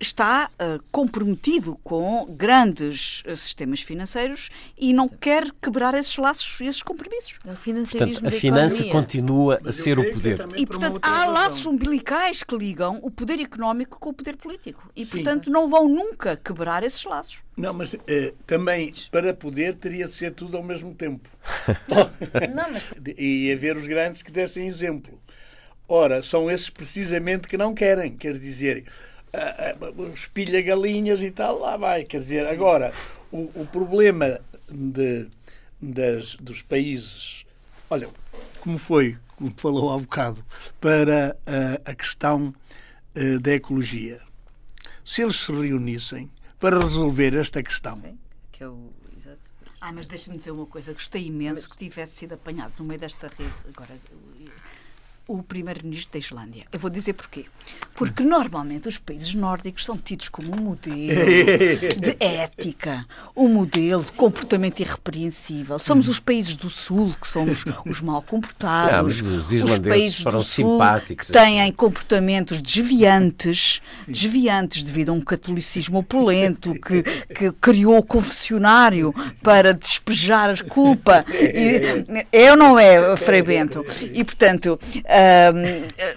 está 0.00 0.50
uh, 0.54 0.82
comprometido 0.90 1.78
com 1.82 2.26
grandes 2.26 3.22
uh, 3.26 3.36
sistemas 3.36 3.80
financeiros 3.80 4.50
e 4.78 4.92
não 4.92 5.08
quer 5.08 5.50
quebrar 5.62 5.94
esses 5.94 6.16
laços, 6.16 6.60
esses 6.60 6.82
compromissos. 6.82 7.34
É 7.44 7.54
portanto, 7.54 8.26
a 8.26 8.30
finança 8.30 8.84
continua 8.84 9.60
a 9.64 9.72
ser 9.72 9.98
o 9.98 10.12
poder. 10.12 10.46
E, 10.56 10.66
portanto, 10.66 11.00
há 11.02 11.26
laços 11.26 11.66
umbilicais 11.66 12.42
que 12.42 12.56
ligam 12.56 12.98
o 13.02 13.10
poder 13.10 13.40
económico 13.40 13.98
com 13.98 14.10
o 14.10 14.12
poder 14.12 14.36
político. 14.36 14.90
E, 14.94 15.04
Sim. 15.04 15.10
portanto, 15.12 15.50
não 15.50 15.68
vão 15.68 15.88
nunca 15.88 16.36
quebrar 16.36 16.82
esses 16.82 17.04
laços. 17.04 17.38
Não, 17.56 17.72
mas 17.72 17.96
eh, 18.06 18.34
também 18.46 18.92
para 19.10 19.32
poder 19.32 19.78
teria 19.78 20.04
de 20.04 20.12
ser 20.12 20.32
tudo 20.32 20.56
ao 20.58 20.62
mesmo 20.62 20.94
tempo. 20.94 21.28
não, 22.54 22.70
mas... 22.70 22.86
E 23.16 23.50
haver 23.50 23.76
os 23.76 23.86
grandes 23.86 24.22
que 24.22 24.30
dessem 24.30 24.66
exemplo. 24.66 25.18
Ora, 25.88 26.20
são 26.20 26.50
esses 26.50 26.68
precisamente 26.68 27.48
que 27.48 27.56
não 27.56 27.74
querem. 27.74 28.16
Quer 28.16 28.36
dizer, 28.36 28.84
espilha 30.14 30.62
galinhas 30.62 31.22
e 31.22 31.30
tal, 31.30 31.58
lá 31.58 31.76
vai. 31.76 32.04
Quer 32.04 32.20
dizer, 32.20 32.46
agora, 32.46 32.92
o, 33.30 33.50
o 33.54 33.68
problema 33.70 34.40
de, 34.68 35.28
das, 35.80 36.36
dos 36.36 36.62
países. 36.62 37.44
Olha, 37.88 38.08
como 38.60 38.78
foi, 38.78 39.16
como 39.36 39.52
falou 39.56 39.92
há 39.92 39.98
bocado, 39.98 40.44
para 40.80 41.36
a, 41.46 41.90
a 41.90 41.94
questão 41.94 42.54
uh, 43.16 43.40
da 43.40 43.52
ecologia. 43.52 44.20
Se 45.04 45.22
eles 45.22 45.36
se 45.36 45.52
reunissem 45.52 46.30
para 46.58 46.80
resolver 46.80 47.34
esta 47.34 47.62
questão. 47.62 48.00
Sim, 48.00 48.18
que 48.50 48.62
é 48.62 48.68
o 48.68 48.90
ah, 49.80 49.92
mas 49.92 50.08
deixa-me 50.08 50.36
dizer 50.36 50.50
uma 50.50 50.66
coisa. 50.66 50.92
Gostei 50.92 51.26
imenso 51.26 51.60
mas... 51.60 51.66
que 51.68 51.76
tivesse 51.76 52.16
sido 52.16 52.34
apanhado 52.34 52.72
no 52.78 52.84
meio 52.84 52.98
desta 52.98 53.28
rede. 53.28 53.54
Agora, 53.68 53.96
o 55.28 55.42
primeiro-ministro 55.42 56.12
da 56.12 56.18
Islândia. 56.18 56.64
Eu 56.72 56.78
vou 56.78 56.88
dizer 56.88 57.12
porquê. 57.14 57.46
Porque 57.94 58.22
normalmente 58.22 58.88
os 58.88 58.98
países 58.98 59.34
nórdicos 59.34 59.84
são 59.84 59.96
tidos 59.96 60.28
como 60.28 60.54
um 60.54 60.62
modelo 60.62 60.96
de 61.98 62.16
ética, 62.20 63.04
um 63.34 63.48
modelo 63.48 64.04
de 64.04 64.12
comportamento 64.12 64.80
irrepreensível. 64.80 65.78
Somos 65.78 66.08
os 66.08 66.20
países 66.20 66.54
do 66.54 66.70
Sul 66.70 67.14
que 67.20 67.26
somos 67.26 67.64
os 67.84 68.00
mal 68.00 68.22
comportados. 68.22 69.20
Não, 69.20 69.36
os, 69.36 69.52
os 69.52 69.78
países 69.80 70.22
foram 70.22 70.38
do 70.38 70.44
simpáticos. 70.44 71.26
Sul 71.26 71.34
têm 71.34 71.72
comportamentos 71.72 72.62
desviantes, 72.62 73.80
desviantes 74.06 74.84
devido 74.84 75.08
a 75.08 75.12
um 75.12 75.20
catolicismo 75.20 75.98
opulento 75.98 76.72
que, 76.74 77.02
que 77.02 77.52
criou 77.52 77.98
o 77.98 78.02
confessionário 78.02 79.12
para 79.42 79.74
despejar 79.74 80.50
a 80.50 80.64
culpa. 80.64 81.24
E, 81.30 82.26
é 82.30 82.50
ou 82.50 82.56
não 82.56 82.78
é, 82.78 83.16
Frei 83.16 83.42
Bento? 83.42 83.84
E, 84.12 84.22
portanto, 84.24 84.78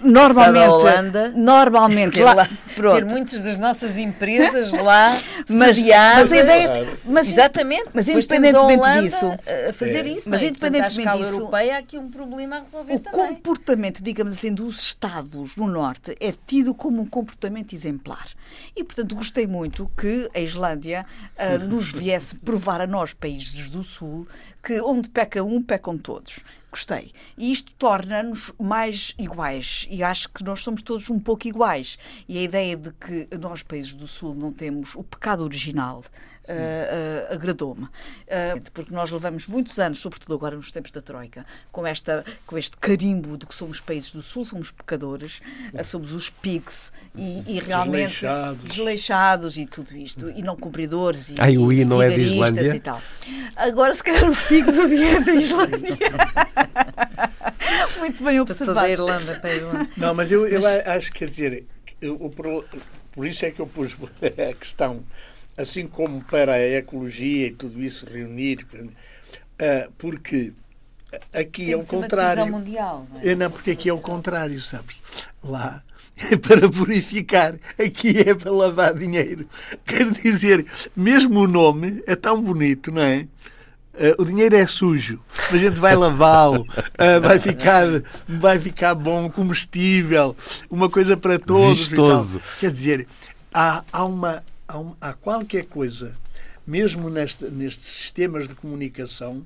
normalmente, 0.02 0.68
Holanda, 0.68 1.32
normalmente 1.34 2.14
ter, 2.14 2.24
lá, 2.24 2.48
ter 2.74 3.04
muitas 3.04 3.42
das 3.42 3.58
nossas 3.58 3.96
empresas 3.96 4.72
lá 4.72 5.16
mas, 5.48 5.78
mas 5.78 6.32
a 6.32 6.36
ideia, 6.36 6.98
mas, 7.04 7.28
exatamente, 7.28 7.86
mas 7.92 8.08
independentemente 8.08 8.84
a 8.84 9.00
disso, 9.00 9.26
a 9.68 9.72
fazer 9.72 10.06
é. 10.06 10.08
isso, 10.10 10.30
mas 10.30 10.42
é? 10.42 10.46
independentemente 10.46 11.02
Portanto, 11.02 11.18
disso, 11.18 11.40
europeia 11.40 11.74
há 11.74 11.78
aqui 11.78 11.98
um 11.98 12.08
problema 12.08 12.56
a 12.56 12.60
resolver 12.60 12.94
o 12.94 13.00
também. 13.00 13.26
comportamento, 13.28 14.02
digamos 14.02 14.34
assim, 14.34 14.52
dos 14.52 14.80
estados 14.80 15.56
no 15.56 15.66
norte 15.66 16.14
é 16.20 16.32
tido 16.46 16.74
como 16.74 17.02
um 17.02 17.06
comportamento 17.06 17.74
exemplar. 17.74 18.28
E 18.76 18.82
portanto 18.84 19.14
gostei 19.14 19.46
muito 19.46 19.90
que 19.96 20.28
a 20.34 20.40
Islândia 20.40 21.06
uh, 21.36 21.58
nos 21.66 21.92
viesse 21.92 22.34
provar 22.36 22.80
a 22.80 22.86
nós 22.86 23.12
países 23.12 23.68
do 23.70 23.82
sul 23.82 24.26
que 24.62 24.80
onde 24.80 25.08
peca 25.08 25.42
um 25.42 25.62
pecam 25.62 25.96
todos 25.96 26.40
gostei. 26.70 27.12
E 27.36 27.52
isto 27.52 27.74
torna-nos 27.74 28.52
mais 28.58 29.14
iguais. 29.18 29.86
E 29.90 30.02
acho 30.02 30.28
que 30.28 30.44
nós 30.44 30.60
somos 30.60 30.82
todos 30.82 31.10
um 31.10 31.18
pouco 31.18 31.48
iguais. 31.48 31.98
E 32.28 32.38
a 32.38 32.42
ideia 32.42 32.76
de 32.76 32.92
que 32.92 33.28
nós, 33.38 33.62
países 33.62 33.94
do 33.94 34.06
Sul, 34.06 34.34
não 34.34 34.52
temos 34.52 34.94
o 34.94 35.02
pecado 35.02 35.42
original 35.42 36.02
uh, 36.48 37.30
uh, 37.30 37.34
agradou-me. 37.34 37.84
Uh, 37.84 38.70
porque 38.72 38.92
nós 38.92 39.10
levamos 39.10 39.46
muitos 39.46 39.78
anos, 39.78 39.98
sobretudo 39.98 40.34
agora 40.34 40.56
nos 40.56 40.72
tempos 40.72 40.90
da 40.90 41.00
Troika, 41.00 41.44
com, 41.70 41.86
esta, 41.86 42.24
com 42.46 42.56
este 42.56 42.76
carimbo 42.76 43.36
de 43.36 43.46
que 43.46 43.54
somos 43.54 43.80
países 43.80 44.12
do 44.12 44.22
Sul, 44.22 44.44
somos 44.44 44.70
pecadores, 44.70 45.40
somos 45.84 46.12
os 46.12 46.30
pigs 46.30 46.92
e, 47.14 47.42
e 47.46 47.60
realmente 47.60 48.20
desleixados. 48.20 48.64
desleixados. 48.64 49.56
e 49.56 49.66
tudo 49.66 49.96
isto, 49.96 50.30
e 50.30 50.42
não 50.42 50.56
cumpridores 50.56 51.30
e, 51.30 51.34
Ai, 51.38 51.56
o 51.56 51.72
I 51.72 51.84
não 51.84 52.02
é 52.02 52.08
de 52.08 52.20
Islândia? 52.20 52.74
e 52.74 52.80
tal. 52.80 53.02
Agora, 53.56 53.94
se 53.94 54.02
calhar, 54.02 54.30
o 54.30 54.36
pigs 54.48 54.76
vier 54.88 55.24
da 55.24 55.34
Islândia. 55.34 55.96
Muito 57.98 58.24
bem 58.24 58.40
observado. 58.40 58.80
da 58.80 58.88
Irlanda 58.88 59.38
para 59.40 59.50
a 59.50 59.54
Irlanda. 59.54 59.88
Não, 59.96 60.14
mas 60.14 60.32
eu, 60.32 60.46
eu 60.46 60.62
acho, 60.86 61.12
quer 61.12 61.28
dizer, 61.28 61.66
eu, 62.00 62.16
por 63.12 63.26
isso 63.26 63.44
é 63.44 63.50
que 63.50 63.60
eu 63.60 63.66
pus 63.66 63.96
a 64.22 64.54
questão 64.54 65.04
assim 65.60 65.86
como 65.86 66.22
para 66.24 66.54
a 66.54 66.60
ecologia 66.60 67.48
e 67.48 67.54
tudo 67.54 67.82
isso 67.82 68.06
reunir, 68.06 68.66
eh, 69.58 69.88
porque 69.98 70.52
aqui 71.32 71.66
Tem 71.66 71.72
é 71.72 71.76
o 71.76 71.84
contrário. 71.84 72.46
Mundial, 72.46 73.06
não, 73.12 73.20
é? 73.20 73.34
não, 73.34 73.50
porque 73.50 73.72
aqui 73.72 73.88
é 73.88 73.92
o 73.92 73.98
contrário, 73.98 74.60
sabes? 74.60 75.00
Lá 75.42 75.82
é 76.30 76.36
para 76.36 76.68
purificar, 76.68 77.54
aqui 77.78 78.18
é 78.18 78.34
para 78.34 78.50
lavar 78.50 78.94
dinheiro. 78.94 79.48
Quer 79.86 80.10
dizer, 80.10 80.66
mesmo 80.94 81.40
o 81.40 81.46
nome 81.46 82.02
é 82.06 82.14
tão 82.14 82.42
bonito, 82.42 82.92
não 82.92 83.02
é? 83.02 83.26
Uh, 83.92 84.22
o 84.22 84.24
dinheiro 84.24 84.54
é 84.54 84.66
sujo, 84.66 85.20
a 85.50 85.56
gente 85.56 85.78
vai 85.78 85.94
lavá-lo, 85.94 86.62
uh, 86.62 87.20
vai, 87.20 87.38
ficar, 87.38 87.84
vai 88.26 88.58
ficar 88.58 88.94
bom, 88.94 89.28
comestível, 89.28 90.34
uma 90.70 90.88
coisa 90.88 91.16
para 91.16 91.38
todos. 91.38 91.88
Vistoso. 91.88 92.40
Quer 92.60 92.70
dizer, 92.70 93.06
há, 93.52 93.82
há, 93.92 94.04
uma, 94.04 94.42
há, 94.70 94.78
um, 94.78 94.94
há 95.00 95.12
qualquer 95.12 95.66
coisa, 95.66 96.14
mesmo 96.66 97.10
neste, 97.10 97.44
nestes 97.46 97.84
sistemas 97.84 98.48
de 98.48 98.54
comunicação, 98.54 99.44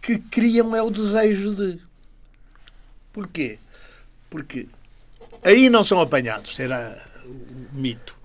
que 0.00 0.18
criam 0.18 0.74
é 0.74 0.82
o 0.82 0.90
desejo 0.90 1.54
de. 1.54 1.80
Porquê? 3.12 3.58
Porque 4.30 4.68
aí 5.42 5.68
não 5.68 5.84
são 5.84 6.00
apanhados, 6.00 6.58
era 6.58 7.02
o 7.24 7.76
mito. 7.76 8.16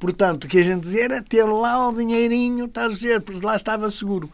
Portanto, 0.00 0.44
o 0.44 0.48
que 0.48 0.58
a 0.58 0.62
gente 0.62 0.82
dizia 0.82 1.04
era 1.04 1.22
ter 1.22 1.44
lá 1.44 1.88
o 1.88 1.94
dinheirinho, 1.94 2.64
estás 2.64 2.94
a 2.94 2.96
ver, 2.96 3.20
porque 3.20 3.44
lá 3.44 3.54
estava 3.54 3.90
seguro. 3.90 4.32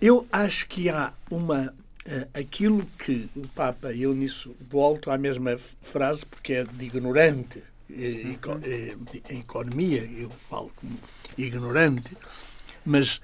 Eu 0.00 0.26
acho 0.30 0.68
que 0.68 0.88
há 0.88 1.12
uma. 1.30 1.74
Uh, 2.06 2.28
aquilo 2.38 2.86
que 2.98 3.30
o 3.34 3.48
Papa, 3.48 3.90
eu 3.94 4.14
nisso 4.14 4.54
volto 4.70 5.10
à 5.10 5.16
mesma 5.16 5.56
frase, 5.80 6.24
porque 6.26 6.52
é 6.52 6.64
de 6.64 6.84
ignorante 6.84 7.62
em 7.90 9.38
economia, 9.38 10.04
eu 10.18 10.30
falo 10.48 10.70
como 10.76 10.92
ignorante, 11.36 12.16
mas 12.84 13.20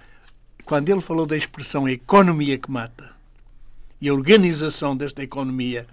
quando 0.64 0.88
ele 0.88 1.00
falou 1.00 1.26
da 1.26 1.36
expressão 1.36 1.88
economia 1.88 2.58
que 2.58 2.70
mata 2.70 3.12
e 4.00 4.08
a 4.08 4.14
organização 4.14 4.96
desta 4.96 5.22
economia 5.22 5.86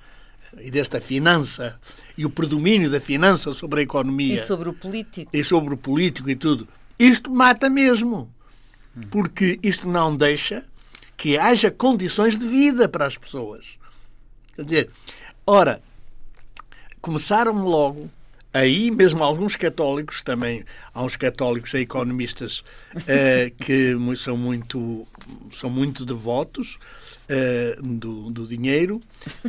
e 0.59 0.71
desta 0.71 1.01
finança 1.01 1.79
e 2.17 2.25
o 2.25 2.29
predomínio 2.29 2.89
da 2.89 2.99
finança 2.99 3.53
sobre 3.53 3.81
a 3.81 3.83
economia 3.83 4.35
e 4.35 4.37
sobre 4.37 4.69
o 4.69 4.73
político. 4.73 5.29
e 5.35 5.43
sobre 5.43 5.73
o 5.73 5.77
político 5.77 6.29
e 6.29 6.35
tudo 6.35 6.67
isto 6.97 7.29
mata 7.29 7.69
mesmo. 7.69 8.33
Porque 9.11 9.59
isto 9.61 9.87
não 9.87 10.15
deixa 10.15 10.65
que 11.15 11.37
haja 11.37 11.69
condições 11.69 12.37
de 12.37 12.47
vida 12.47 12.89
para 12.89 13.05
as 13.05 13.17
pessoas. 13.17 13.77
Quer 14.55 14.65
dizer 14.65 14.89
ora 15.45 15.81
começaram 17.01 17.63
logo 17.63 18.09
aí 18.57 18.91
mesmo 18.91 19.23
alguns 19.23 19.55
católicos 19.55 20.21
também 20.21 20.63
há 20.93 21.03
uns 21.03 21.15
católicos 21.15 21.73
e 21.73 21.79
economistas 21.79 22.59
uh, 22.95 23.51
que 23.63 23.95
são 24.15 24.37
muito 24.37 25.07
são 25.51 25.69
muito 25.69 26.05
devotos 26.05 26.77
uh, 27.29 27.81
do, 27.81 28.29
do, 28.29 28.47
dinheiro 28.47 28.99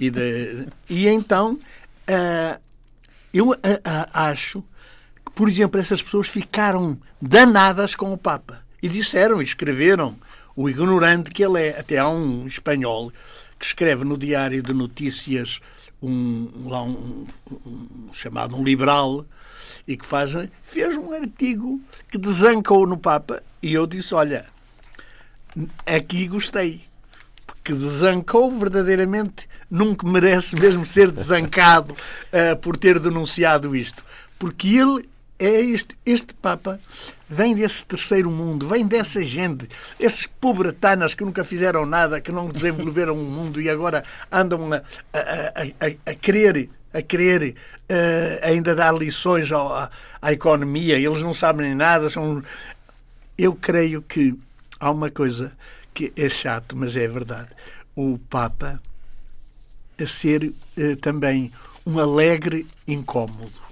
e, 0.01 0.11
de, 0.11 0.67
e 0.89 1.09
então 1.09 1.55
uh, 1.55 2.61
eu 3.33 3.55
acho 4.13 4.63
que 5.25 5.33
por 5.33 5.49
exemplo 5.49 5.81
essas 5.81 6.03
pessoas 6.03 6.29
ficaram 6.29 6.99
danadas 7.21 7.95
com 7.95 8.13
o 8.13 8.19
Papa 8.19 8.63
e 8.83 8.89
disseram 8.89 9.41
e 9.41 9.45
escreveram 9.45 10.17
o 10.59 10.69
ignorante 10.69 11.31
que 11.31 11.45
ele 11.45 11.61
é. 11.61 11.79
Até 11.79 11.99
há 11.99 12.09
um 12.09 12.45
espanhol 12.45 13.13
que 13.59 13.65
escreve 13.65 14.05
no 14.05 14.19
diário 14.19 14.61
de 14.61 14.73
notícias 14.75 15.61
um, 16.03 16.49
lá 16.67 16.83
um, 16.83 17.27
um, 17.51 18.09
chamado 18.13 18.57
um 18.57 18.63
liberal 18.63 19.25
e 19.87 19.97
que 19.97 20.07
faz 20.07 20.31
fez 20.63 20.97
um 20.97 21.13
artigo 21.13 21.81
que 22.11 22.19
desancou 22.19 22.87
no 22.87 22.97
Papa 22.97 23.43
e 23.63 23.73
eu 23.73 23.87
disse 23.87 24.15
olha 24.15 24.47
aqui 25.87 26.29
gostei 26.29 26.83
porque 27.47 27.73
desancou 27.73 28.51
verdadeiramente 28.57 29.49
nunca 29.71 30.07
merece 30.07 30.55
mesmo 30.57 30.87
ser 30.87 31.11
desancado 31.11 31.93
uh, 31.93 32.57
por 32.61 32.77
ter 32.77 32.99
denunciado 32.99 33.75
isto 33.75 34.05
porque 34.39 34.69
ele 34.69 35.09
é 35.39 35.61
este, 35.61 35.97
este 36.07 36.35
Papa 36.35 36.81
vem 37.29 37.55
desse 37.55 37.85
terceiro 37.85 38.31
mundo, 38.31 38.67
vem 38.67 38.87
dessa 38.87 39.23
gente, 39.23 39.69
esses 40.01 40.27
pobretanas 40.27 41.15
que 41.15 41.25
nunca 41.25 41.45
fizeram 41.45 41.85
nada, 41.85 42.21
que 42.21 42.33
não 42.33 42.49
desenvolveram 42.49 43.15
um 43.15 43.25
mundo 43.25 43.61
e 43.61 43.69
agora 43.69 44.03
andam 44.33 44.73
a, 44.73 44.77
a, 45.13 45.87
a, 45.87 46.11
a 46.11 46.15
querer 46.15 46.71
a 46.93 47.03
querer 47.03 47.55
uh, 47.91 48.47
ainda 48.47 48.75
dar 48.75 48.95
lições 48.95 49.53
ao, 49.53 49.75
à, 49.75 49.91
à, 50.23 50.33
economia, 50.33 50.99
eles 50.99 51.23
não 51.23 51.35
sabem 51.35 51.75
nada. 51.75 52.09
São... 52.09 52.43
Eu 53.37 53.55
creio 53.55 54.01
que 54.01 54.35
há 54.81 54.91
uma 54.91 55.11
coisa 55.11 55.53
que 55.93 56.11
é 56.17 56.31
chato, 56.31 56.75
mas 56.75 56.97
é 56.97 57.07
verdade. 57.07 57.51
O 57.95 58.19
Papa 58.31 58.81
a 60.01 60.07
ser 60.07 60.45
uh, 60.45 60.97
também 60.97 61.53
um 61.87 61.99
alegre 61.99 62.67
incómodo. 62.87 63.68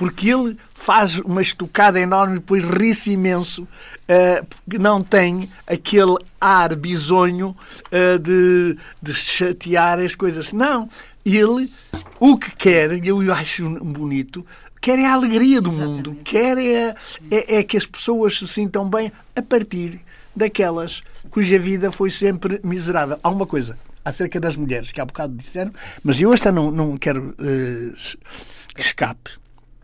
Porque 0.00 0.30
ele 0.30 0.56
faz 0.72 1.18
uma 1.18 1.42
estocada 1.42 2.00
enorme 2.00 2.36
e 2.36 2.38
depois 2.38 2.64
ri-se 2.64 3.10
imenso, 3.10 3.64
uh, 3.64 4.46
porque 4.46 4.78
não 4.78 5.02
tem 5.02 5.46
aquele 5.66 6.16
ar 6.40 6.74
bisonho 6.74 7.50
uh, 7.50 8.18
de, 8.18 8.78
de 9.02 9.14
chatear 9.14 9.98
as 9.98 10.14
coisas. 10.14 10.54
Não, 10.54 10.88
ele 11.22 11.70
o 12.18 12.38
que 12.38 12.50
quer, 12.52 13.04
eu 13.04 13.30
acho 13.30 13.68
bonito, 13.68 14.46
quer 14.80 14.98
é 14.98 15.04
a 15.04 15.12
alegria 15.12 15.60
do 15.60 15.68
Exatamente. 15.68 16.08
mundo, 16.08 16.18
quer 16.24 16.56
é, 16.56 16.94
é, 17.30 17.58
é, 17.58 17.62
que 17.62 17.76
as 17.76 17.84
pessoas 17.84 18.38
se 18.38 18.48
sintam 18.48 18.88
bem 18.88 19.12
a 19.36 19.42
partir 19.42 20.00
daquelas 20.34 21.02
cuja 21.30 21.58
vida 21.58 21.92
foi 21.92 22.08
sempre 22.08 22.58
miserável. 22.64 23.18
Há 23.22 23.28
uma 23.28 23.44
coisa 23.44 23.78
acerca 24.02 24.40
das 24.40 24.56
mulheres 24.56 24.92
que 24.92 25.00
há 25.00 25.04
bocado 25.04 25.34
disseram, 25.34 25.72
mas 26.02 26.18
eu 26.18 26.32
esta 26.32 26.50
não, 26.50 26.70
não 26.70 26.96
quero 26.96 27.34
uh, 27.38 28.16
que 28.74 28.80
escape, 28.80 29.32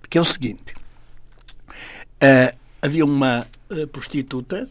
que 0.09 0.19
é 0.19 0.21
o 0.21 0.25
seguinte. 0.25 0.75
Uh, 2.17 2.57
havia 2.81 3.05
uma 3.05 3.47
uh, 3.71 3.87
prostituta, 3.89 4.69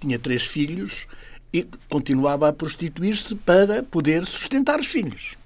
tinha 0.00 0.18
três 0.18 0.46
filhos 0.46 1.06
e 1.52 1.66
continuava 1.88 2.48
a 2.48 2.52
prostituir-se 2.52 3.34
para 3.36 3.82
poder 3.82 4.26
sustentar 4.26 4.80
os 4.80 4.86
filhos. 4.86 5.36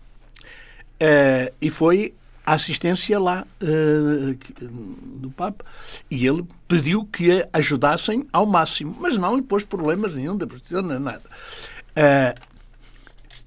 Uh, 1.00 1.52
e 1.60 1.70
foi 1.70 2.14
a 2.44 2.54
assistência 2.54 3.18
lá 3.18 3.46
do 3.60 5.30
Papa 5.32 5.62
e 6.10 6.26
ele 6.26 6.46
pediu 6.66 7.04
que 7.04 7.42
a 7.42 7.58
ajudassem 7.58 8.26
ao 8.32 8.46
máximo, 8.46 8.96
mas 8.98 9.18
não 9.18 9.36
lhe 9.36 9.42
pôs 9.42 9.64
problemas 9.64 10.14
nenhum 10.14 10.34
da 10.34 10.46
prostituição, 10.46 10.88
nem 10.88 10.98
nada. 10.98 11.22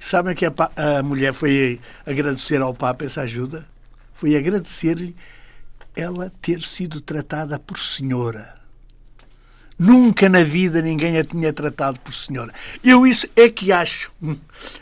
Sabem 0.02 0.36
que 0.36 0.46
a, 0.46 0.54
a, 0.76 1.04
mulher 1.04 1.32
foi 1.32 1.80
agradecer 2.06 2.62
ao 2.62 2.74
Papa 2.74 3.06
essa 3.06 3.22
ajuda? 3.22 3.68
Foi 4.14 4.36
agradecer-lhe 4.36 5.16
ela 5.96 6.32
ter 6.42 6.62
sido 6.62 7.02
tratada 7.02 7.60
por 7.60 7.80
senhora. 7.80 8.62
Nunca 9.82 10.30
na 10.30 10.44
vida 10.44 10.80
ninguém 10.80 11.18
a 11.18 11.24
tinha 11.24 11.52
tratado 11.52 12.00
por 12.02 12.14
senhora. 12.14 12.54
Eu 12.84 13.08
isso 13.08 13.28
é 13.36 13.50
que 13.50 13.72
acho. 13.72 14.12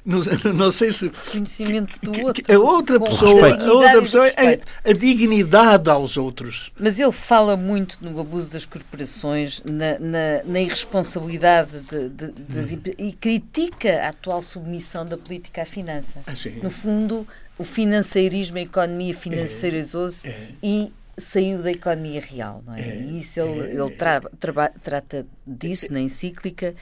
Não, 0.05 0.19
não 0.53 0.71
sei 0.71 0.91
se. 0.91 1.09
Conhecimento 1.31 1.97
do 2.01 2.21
outro. 2.21 2.43
A 2.53 2.59
outra 2.59 2.99
pessoa, 2.99 3.55
a 3.55 3.71
outra 3.71 4.01
pessoa 4.01 4.27
é 4.27 4.59
a 4.83 4.91
dignidade 4.91 5.89
aos 5.89 6.17
outros. 6.17 6.69
Mas 6.77 6.99
ele 6.99 7.13
fala 7.13 7.55
muito 7.55 7.97
no 8.01 8.19
abuso 8.19 8.51
das 8.51 8.65
corporações, 8.65 9.61
na, 9.63 9.97
na, 9.99 10.43
na 10.43 10.59
irresponsabilidade 10.59 11.79
de, 11.79 12.09
de, 12.09 12.31
das, 12.31 12.73
hum. 12.73 12.81
e 12.97 13.13
critica 13.13 14.01
a 14.01 14.09
atual 14.09 14.41
submissão 14.41 15.05
da 15.05 15.17
política 15.17 15.61
à 15.61 15.65
finança. 15.65 16.19
Ah, 16.27 16.33
no 16.61 16.69
fundo, 16.69 17.25
o 17.57 17.63
financeirismo, 17.63 18.57
a 18.57 18.61
economia 18.61 19.13
financeirizou-se 19.13 20.27
é, 20.27 20.31
é. 20.31 20.49
e 20.61 20.91
saiu 21.19 21.61
da 21.61 21.71
economia 21.71 22.21
real, 22.21 22.63
não 22.65 22.73
é? 22.73 22.81
é 22.81 22.95
e 22.95 23.19
isso 23.19 23.39
ele, 23.39 23.67
é, 23.67 23.81
ele 23.81 23.91
tra, 23.95 24.21
tra, 24.39 24.69
trata 24.81 25.25
disso 25.45 25.91
na 25.91 25.99
encíclica 25.99 26.75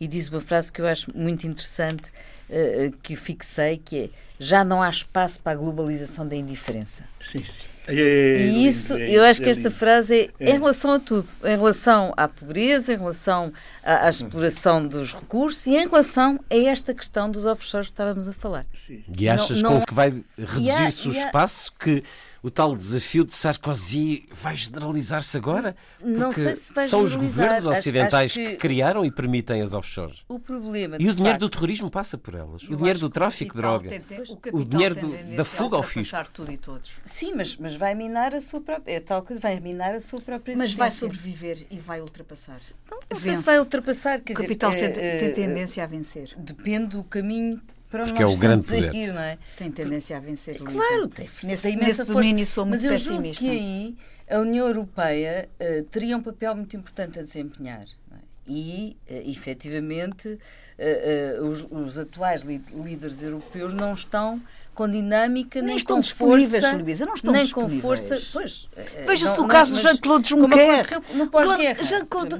e 0.00 0.08
diz 0.08 0.28
uma 0.28 0.40
frase 0.40 0.72
que 0.72 0.80
eu 0.80 0.86
acho 0.86 1.16
muito 1.16 1.46
interessante, 1.46 2.04
uh, 2.50 2.96
que 3.02 3.16
fixei, 3.16 3.78
que 3.78 3.98
é 3.98 4.10
já 4.38 4.64
não 4.64 4.82
há 4.82 4.90
espaço 4.90 5.40
para 5.40 5.52
a 5.52 5.54
globalização 5.54 6.26
da 6.26 6.34
indiferença. 6.34 7.04
Sim, 7.20 7.42
sim. 7.42 7.66
É, 7.86 8.46
e 8.46 8.66
isso, 8.66 8.94
é, 8.94 9.10
eu 9.10 9.22
acho 9.22 9.42
que 9.42 9.48
esta 9.48 9.70
frase 9.70 10.30
é, 10.40 10.50
em 10.50 10.52
relação 10.54 10.92
a 10.92 10.98
tudo, 10.98 11.28
em 11.44 11.56
relação 11.56 12.14
à 12.16 12.26
pobreza, 12.26 12.94
em 12.94 12.96
relação 12.96 13.52
à, 13.82 14.06
à, 14.06 14.10
exploração 14.10 14.86
dos 14.86 15.14
recursos 15.14 15.66
e 15.66 15.76
em 15.76 15.86
relação 15.86 16.40
a 16.50 16.56
esta 16.56 16.94
questão 16.94 17.30
dos 17.30 17.44
offshores 17.44 17.88
que 17.88 17.92
estávamos 17.92 18.26
a 18.26 18.32
falar. 18.32 18.64
Sim. 18.72 19.04
E 19.18 19.28
achas 19.28 19.60
não, 19.60 19.74
não, 19.74 19.80
que 19.82 19.92
vai 19.92 20.24
reduzir-se 20.38 21.08
o 21.08 21.12
espaço 21.12 21.72
que 21.78 22.02
o 22.44 22.50
tal 22.50 22.76
desafio 22.76 23.24
de 23.24 23.34
Sarkozy 23.34 24.28
vai 24.30 24.54
generalizar-se 24.54 25.34
agora? 25.34 25.74
Porque 25.98 26.18
não 26.18 26.30
sei 26.30 26.54
se 26.54 26.74
vai 26.74 26.86
São 26.86 27.00
os 27.00 27.16
governos 27.16 27.64
ocidentais 27.64 28.32
acho, 28.32 28.38
acho 28.38 28.50
que... 28.50 28.50
que... 28.50 28.56
criaram 28.58 29.02
e 29.02 29.10
permitem 29.10 29.62
as 29.62 29.72
offshores. 29.72 30.22
O 30.28 30.38
problema, 30.38 30.98
e 31.00 31.08
o 31.08 31.14
dinheiro 31.14 31.22
facto, 31.22 31.40
do 31.40 31.48
terrorismo 31.48 31.90
passa 31.90 32.18
por 32.18 32.34
elas. 32.34 32.64
O 32.64 32.76
dinheiro 32.76 32.98
do 32.98 33.08
tráfico 33.08 33.54
de 33.54 33.62
droga. 33.62 33.90
o, 34.52 34.58
o, 34.58 34.64
dinheiro 34.64 34.94
do, 34.94 35.36
da 35.36 35.42
fuga 35.42 35.78
ao 35.78 35.82
fisco. 35.82 36.14
Tudo 36.34 36.52
e 36.52 36.58
todos. 36.58 36.90
Sim, 37.02 37.32
mas, 37.34 37.56
mas 37.56 37.76
vai 37.76 37.94
minar 37.94 38.34
a 38.34 38.40
sua 38.42 38.60
própria. 38.60 38.92
É 38.92 39.00
tal 39.00 39.22
coisa, 39.22 39.40
vai 39.40 39.58
minar 39.58 39.94
a 39.94 40.00
sua 40.00 40.20
própria 40.20 40.52
existência. 40.52 40.76
Mas 40.78 40.78
vai 40.78 40.90
sobreviver 40.90 41.66
e 41.70 41.78
vai 41.78 42.02
ultrapassar. 42.02 42.58
Não, 42.90 43.00
não 43.10 43.18
sei 43.18 43.36
se 43.36 43.42
vai 43.42 43.58
ultrapassar. 43.58 44.20
Quer 44.20 44.34
o 44.34 44.36
capital 44.36 44.70
dizer, 44.70 44.92
tem, 44.92 45.02
é, 45.02 45.18
tem 45.18 45.32
tendência 45.32 45.82
a 45.82 45.86
vencer. 45.86 46.34
Depende 46.36 46.90
do 46.90 47.04
caminho 47.04 47.58
para 47.94 48.04
Porque 48.06 48.22
é 48.24 48.26
o 48.26 48.36
grande 48.36 48.66
poder. 48.66 48.92
Ir, 48.92 49.12
não 49.12 49.20
é? 49.20 49.38
Tem 49.56 49.70
tendência 49.70 50.16
a 50.16 50.20
vencer, 50.20 50.60
Luísa. 50.60 50.76
Claro, 50.76 51.06
tem, 51.06 51.28
nesse, 51.44 51.62
tem 51.62 51.76
nesse 51.76 52.02
domínio 52.02 52.44
sou 52.44 52.66
muito 52.66 52.82
Mas 52.82 52.84
eu 52.84 52.90
pessimista. 52.90 53.22
julgo 53.22 53.34
que 53.38 53.50
aí 53.50 53.96
a 54.28 54.40
União 54.40 54.66
Europeia 54.66 55.48
uh, 55.60 55.84
teria 55.84 56.16
um 56.16 56.22
papel 56.22 56.56
muito 56.56 56.76
importante 56.76 57.20
a 57.20 57.22
desempenhar. 57.22 57.82
É? 57.82 58.16
E, 58.48 58.96
uh, 59.08 59.30
efetivamente, 59.30 60.28
uh, 60.28 61.44
os, 61.46 61.64
os, 61.70 61.96
atuais 61.96 62.42
líderes 62.42 63.22
europeus 63.22 63.72
não 63.72 63.94
estão 63.94 64.42
com 64.74 64.88
dinâmica, 64.88 65.60
nem, 65.60 65.68
nem 65.68 65.76
estão 65.76 65.96
com 65.96 66.02
força, 66.02 66.76
Luísa, 66.76 67.06
não 67.06 67.14
estão 67.14 67.32
nem 67.32 67.48
com 67.48 67.68
força. 67.80 68.20
Pois, 68.32 68.68
eh, 68.76 69.04
Veja-se 69.06 69.40
o 69.40 69.46
caso 69.46 69.76
de 69.76 69.82
Jean-Claude 69.82 70.28
Juncker. 70.28 70.84
Jean-Claude 71.82 72.36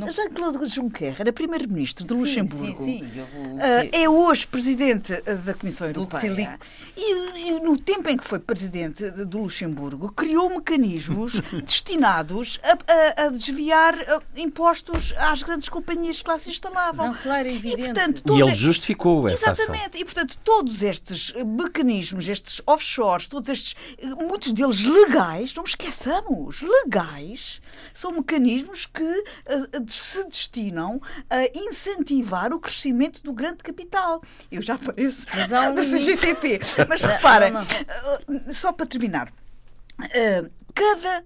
Jean 0.59 0.69
Juncker 0.69 1.15
era 1.19 1.33
primeiro-ministro 1.33 2.05
de 2.05 2.13
sim, 2.13 2.21
Luxemburgo. 2.21 2.77
Sim, 2.77 2.99
sim, 2.99 3.25
vou... 3.33 3.55
uh, 3.55 3.89
é 3.93 4.09
hoje 4.09 4.47
presidente 4.47 5.15
da 5.23 5.55
Comissão 5.55 5.87
Europeia. 5.87 6.59
E, 6.97 7.51
e, 7.51 7.61
no 7.61 7.79
tempo 7.79 8.11
em 8.11 8.17
que 8.17 8.25
foi 8.25 8.41
presidente 8.41 9.09
do 9.11 9.39
Luxemburgo, 9.39 10.13
criou 10.13 10.51
mecanismos 10.51 11.41
destinados 11.65 12.59
a, 12.63 13.23
a, 13.23 13.27
a 13.27 13.29
desviar 13.31 13.95
uh, 13.95 14.23
impostos 14.37 15.15
às 15.17 15.43
grandes 15.43 15.69
companhias 15.69 16.21
que 16.21 16.29
lá 16.29 16.39
se 16.39 16.51
instalavam. 16.51 17.09
Não, 17.09 17.15
claro, 17.15 17.47
é 17.47 17.53
evidente. 17.53 17.83
E, 17.83 17.85
portanto, 17.85 18.37
e 18.37 18.41
ele 18.41 18.55
justificou 18.55 19.29
essa 19.29 19.53
Exatamente. 19.53 19.89
Ação. 19.89 20.01
E, 20.01 20.05
portanto, 20.05 20.39
todos 20.43 20.83
estes 20.83 21.33
mecanismos 21.45 22.24
estes 22.29 22.61
offshores, 22.67 23.29
todos 23.29 23.49
estes, 23.49 23.75
muitos 24.21 24.53
deles 24.53 24.85
legais, 24.85 25.55
não 25.55 25.65
esqueçamos, 25.65 26.63
legais, 26.63 27.61
são 27.93 28.13
mecanismos 28.13 28.87
que 28.87 29.03
uh, 29.03 29.85
se 29.87 30.25
destinam 30.29 31.01
a 31.31 31.45
incentivar 31.55 32.53
o 32.53 32.61
crescimento 32.61 33.23
do 33.23 33.33
grande 33.33 33.59
capital. 33.59 34.23
Eu 34.51 34.63
já 34.63 34.77
pareço 34.77 35.27
Mas 35.35 35.53
há 35.53 35.69
um... 35.71 35.75
da 35.75 35.83
CGTP. 35.83 36.61
Mas 36.89 37.03
reparem, 37.03 37.53
uh, 37.55 38.53
só 38.53 38.73
para 38.73 38.87
terminar, 38.87 39.29
uh, 39.29 40.51
cada 40.75 41.25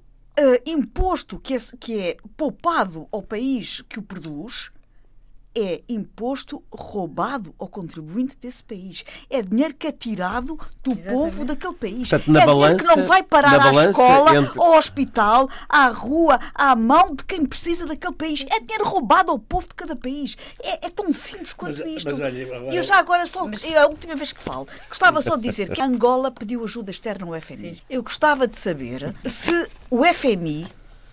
imposto 0.64 1.40
que 1.40 1.54
é, 1.54 1.58
que 1.80 1.98
é 1.98 2.16
poupado 2.36 3.08
ao 3.10 3.20
país 3.20 3.82
que 3.88 3.98
o 3.98 4.02
produz 4.02 4.70
é 5.54 5.82
imposto 5.88 6.62
roubado 6.70 7.54
ao 7.58 7.68
contribuinte 7.68 8.36
desse 8.40 8.62
país. 8.62 9.04
É 9.28 9.42
dinheiro 9.42 9.74
que 9.74 9.86
é 9.86 9.92
tirado 9.92 10.58
do 10.82 10.92
Exatamente. 10.92 11.08
povo 11.08 11.44
daquele 11.44 11.74
país. 11.74 12.08
Portanto, 12.08 12.32
na 12.32 12.42
é 12.42 12.46
balança, 12.46 12.76
dinheiro 12.76 12.94
que 12.94 13.00
não 13.00 13.06
vai 13.06 13.22
parar 13.22 13.60
à 13.60 13.84
escola, 13.84 14.36
entre... 14.36 14.60
ao 14.60 14.76
hospital, 14.76 15.48
à 15.68 15.88
rua, 15.88 16.38
à 16.54 16.76
mão 16.76 17.14
de 17.14 17.24
quem 17.24 17.44
precisa 17.44 17.86
daquele 17.86 18.14
país. 18.14 18.44
É 18.50 18.60
dinheiro 18.60 18.84
roubado 18.84 19.32
ao 19.32 19.38
povo 19.38 19.68
de 19.68 19.74
cada 19.74 19.96
país. 19.96 20.36
É, 20.62 20.86
é 20.86 20.90
tão 20.90 21.12
simples 21.12 21.52
quanto 21.52 21.80
mas, 21.80 21.96
isto. 21.96 22.10
Mas, 22.10 22.20
olha, 22.20 22.56
agora... 22.56 22.74
Eu 22.74 22.82
já 22.82 22.98
agora 22.98 23.26
só, 23.26 23.46
mas... 23.46 23.64
é 23.64 23.78
a 23.78 23.86
última 23.86 24.14
vez 24.14 24.32
que 24.32 24.42
falo, 24.42 24.66
gostava 24.88 25.20
só 25.22 25.36
de 25.36 25.42
dizer 25.42 25.70
que 25.70 25.80
Angola 25.80 26.30
pediu 26.30 26.64
ajuda 26.64 26.90
externa 26.90 27.26
ao 27.26 27.40
FMI. 27.40 27.74
Sim. 27.74 27.82
Eu 27.90 28.02
gostava 28.02 28.46
de 28.46 28.56
saber 28.56 29.14
se 29.24 29.68
o 29.90 30.04
FMI, 30.04 30.66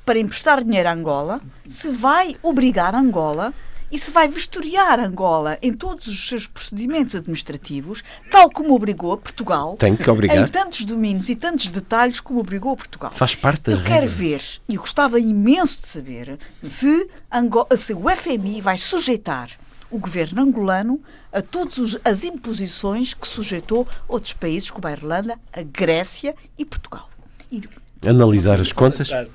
para 0.05 0.19
emprestar 0.19 0.63
dinheiro 0.63 0.89
a 0.89 0.93
Angola, 0.93 1.41
se 1.67 1.89
vai 1.89 2.35
obrigar 2.43 2.93
Angola 2.93 3.53
e 3.95 3.97
se 3.97 4.11
vai 4.11 4.27
vistoriar 4.27 4.99
Angola 4.99 5.57
em 5.61 5.71
todos 5.71 6.07
os 6.07 6.27
seus 6.27 6.45
procedimentos 6.45 7.15
administrativos, 7.15 8.03
tal 8.29 8.49
como 8.49 8.75
obrigou 8.75 9.15
Portugal. 9.15 9.77
Tem 9.77 9.95
que 9.95 10.09
obrigar. 10.09 10.37
Em 10.37 10.47
tantos 10.47 10.83
domínios 10.83 11.29
e 11.29 11.35
tantos 11.35 11.67
detalhes 11.67 12.19
como 12.19 12.41
obrigou 12.41 12.75
Portugal. 12.75 13.09
Faz 13.13 13.35
parte 13.35 13.71
Eu 13.71 13.81
quero 13.81 14.05
ver, 14.05 14.43
e 14.67 14.75
eu 14.75 14.81
gostava 14.81 15.17
imenso 15.17 15.79
de 15.81 15.87
saber, 15.87 16.37
se, 16.61 17.09
Angola, 17.31 17.77
se 17.77 17.93
o 17.93 18.03
FMI 18.09 18.59
vai 18.59 18.77
sujeitar 18.77 19.49
o 19.89 19.97
governo 19.97 20.41
angolano 20.41 21.01
a 21.31 21.41
todas 21.41 21.97
as 22.03 22.25
imposições 22.25 23.13
que 23.13 23.25
sujeitou 23.25 23.87
outros 24.09 24.33
países 24.33 24.69
como 24.69 24.85
a 24.89 24.91
Irlanda, 24.91 25.39
a 25.53 25.61
Grécia 25.61 26.35
e 26.57 26.65
Portugal. 26.65 27.09
E... 27.49 27.61
Analisar 28.05 28.59
as 28.59 28.73
contas. 28.73 29.09
As 29.09 29.29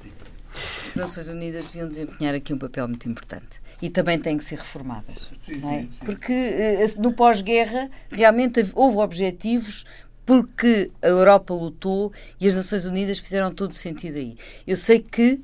Nações 0.95 1.29
Unidas 1.29 1.65
deviam 1.65 1.89
desempenhar 1.89 2.35
aqui 2.35 2.53
um 2.53 2.59
papel 2.59 2.87
muito 2.87 3.09
importante 3.09 3.60
e 3.81 3.89
também 3.89 4.19
têm 4.19 4.37
que 4.37 4.45
ser 4.45 4.59
reformadas. 4.59 5.31
Sim, 5.41 5.55
é? 5.55 5.59
sim, 5.59 5.61
sim. 5.61 5.91
Porque 6.05 6.33
eh, 6.33 6.87
no 6.99 7.13
pós-guerra 7.13 7.91
realmente 8.11 8.65
houve 8.75 8.99
objetivos 8.99 9.85
porque 10.25 10.91
a 11.03 11.09
Europa 11.09 11.53
lutou 11.53 12.13
e 12.41 12.47
as 12.47 12.55
Nações 12.55 12.85
Unidas 12.85 13.19
fizeram 13.19 13.51
todo 13.53 13.73
o 13.73 13.75
sentido 13.75 14.17
aí. 14.17 14.37
Eu 14.67 14.77
sei 14.77 15.01
que 15.01 15.41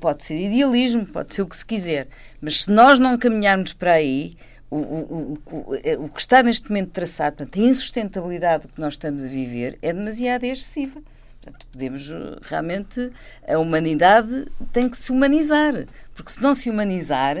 pode 0.00 0.24
ser 0.24 0.38
idealismo, 0.38 1.06
pode 1.06 1.34
ser 1.34 1.42
o 1.42 1.46
que 1.46 1.56
se 1.56 1.64
quiser, 1.64 2.08
mas 2.40 2.64
se 2.64 2.70
nós 2.70 2.98
não 2.98 3.16
caminharmos 3.16 3.72
para 3.72 3.92
aí, 3.92 4.36
o, 4.70 4.76
o, 4.76 5.38
o, 5.46 6.04
o 6.04 6.08
que 6.08 6.20
está 6.20 6.42
neste 6.42 6.68
momento 6.68 6.90
traçado, 6.90 7.36
portanto, 7.36 7.58
a 7.58 7.62
insustentabilidade 7.66 8.68
que 8.68 8.80
nós 8.80 8.94
estamos 8.94 9.24
a 9.24 9.28
viver 9.28 9.78
é 9.80 9.92
demasiado 9.92 10.44
excessiva. 10.44 11.00
Portanto, 11.40 11.66
podemos 11.70 12.12
realmente. 12.42 13.12
A 13.46 13.58
humanidade 13.58 14.46
tem 14.72 14.88
que 14.88 14.98
se 14.98 15.12
humanizar, 15.12 15.86
porque 16.14 16.32
se 16.32 16.42
não 16.42 16.52
se 16.52 16.68
humanizar, 16.68 17.36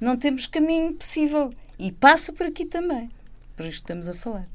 não 0.00 0.16
temos 0.16 0.46
caminho 0.46 0.94
possível. 0.94 1.52
E 1.78 1.92
passa 1.92 2.32
por 2.32 2.46
aqui 2.46 2.64
também, 2.64 3.10
por 3.56 3.64
isto 3.64 3.78
que 3.78 3.84
estamos 3.84 4.08
a 4.08 4.14
falar. 4.14 4.46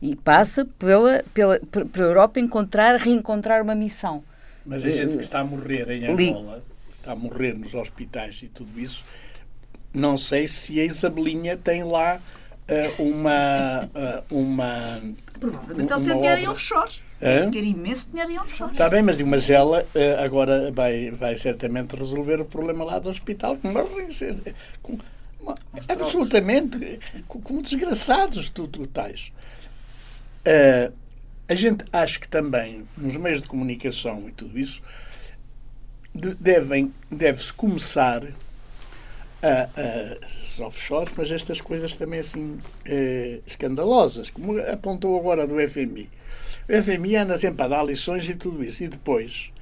E 0.00 0.14
passa 0.14 0.64
pela, 0.78 1.24
pela, 1.32 1.58
para 1.60 2.04
a 2.04 2.06
Europa 2.06 2.38
encontrar, 2.38 2.96
reencontrar 2.96 3.62
uma 3.62 3.74
missão. 3.74 4.22
Mas 4.64 4.84
a 4.84 4.90
gente 4.90 5.16
que 5.16 5.22
está 5.22 5.40
a 5.40 5.44
morrer 5.44 5.88
em 5.90 6.06
Angola, 6.06 6.62
está 6.98 7.12
a 7.12 7.16
morrer 7.16 7.54
nos 7.54 7.74
hospitais 7.74 8.42
e 8.42 8.48
tudo 8.48 8.78
isso, 8.78 9.04
não 9.94 10.18
sei 10.18 10.46
se 10.48 10.78
a 10.78 10.84
Isabelinha 10.84 11.56
tem 11.56 11.82
lá 11.82 12.20
uh, 12.68 13.02
uma, 13.02 13.84
uh, 13.94 14.36
uma. 14.36 15.02
Provavelmente 15.40 15.92
ela 15.92 16.04
tem 16.04 16.20
dinheiro 16.20 16.40
em 16.42 16.48
offshore. 16.48 17.05
Deve 17.20 17.50
ter 17.50 17.64
imenso 17.64 18.10
dinheiro 18.10 18.32
em 18.32 18.38
offshore. 18.38 18.72
Está 18.72 18.90
bem, 18.90 19.02
mas, 19.02 19.20
mas 19.22 19.48
ela 19.48 19.82
uh, 19.82 20.24
agora 20.24 20.70
vai, 20.70 21.10
vai 21.10 21.36
certamente 21.36 21.96
resolver 21.96 22.40
o 22.40 22.44
problema 22.44 22.84
lá 22.84 22.98
do 22.98 23.08
hospital 23.08 23.56
com, 23.56 23.72
com, 24.82 24.98
com 25.42 25.54
absolutamente 25.88 26.98
como 27.26 27.62
desgraçados 27.62 28.50
tu, 28.50 28.68
tu 28.68 28.86
tais. 28.86 29.32
Uh, 30.46 30.92
a 31.48 31.54
gente 31.54 31.84
acha 31.92 32.18
que 32.18 32.28
também 32.28 32.86
nos 32.96 33.16
meios 33.16 33.42
de 33.42 33.48
comunicação 33.48 34.28
e 34.28 34.32
tudo 34.32 34.58
isso 34.58 34.82
devem 36.40 36.92
deve-se 37.10 37.52
começar 37.52 38.22
a, 39.42 39.68
a 40.60 40.64
offshore, 40.64 41.10
mas 41.16 41.30
estas 41.30 41.60
coisas 41.60 41.94
também 41.94 42.20
assim 42.20 42.58
eh, 42.84 43.40
escandalosas, 43.46 44.30
como 44.30 44.58
apontou 44.58 45.18
agora 45.18 45.46
do 45.46 45.56
FMI. 45.68 46.08
O 46.68 46.82
FMI 46.82 47.16
anda 47.16 47.38
sempre 47.38 47.62
a 47.64 47.68
dar 47.68 47.84
lições 47.84 48.28
e 48.28 48.34
tudo 48.34 48.64
isso, 48.64 48.82
e 48.82 48.88
depois 48.88 49.52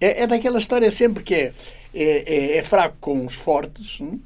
é, 0.00 0.22
é 0.22 0.26
daquela 0.26 0.58
história 0.58 0.90
sempre 0.90 1.22
que 1.22 1.34
é, 1.34 1.52
é, 1.94 2.34
é, 2.34 2.56
é 2.58 2.62
fraco 2.62 2.96
com 3.00 3.24
os 3.24 3.34
fortes 3.34 4.00
hum, 4.00 4.20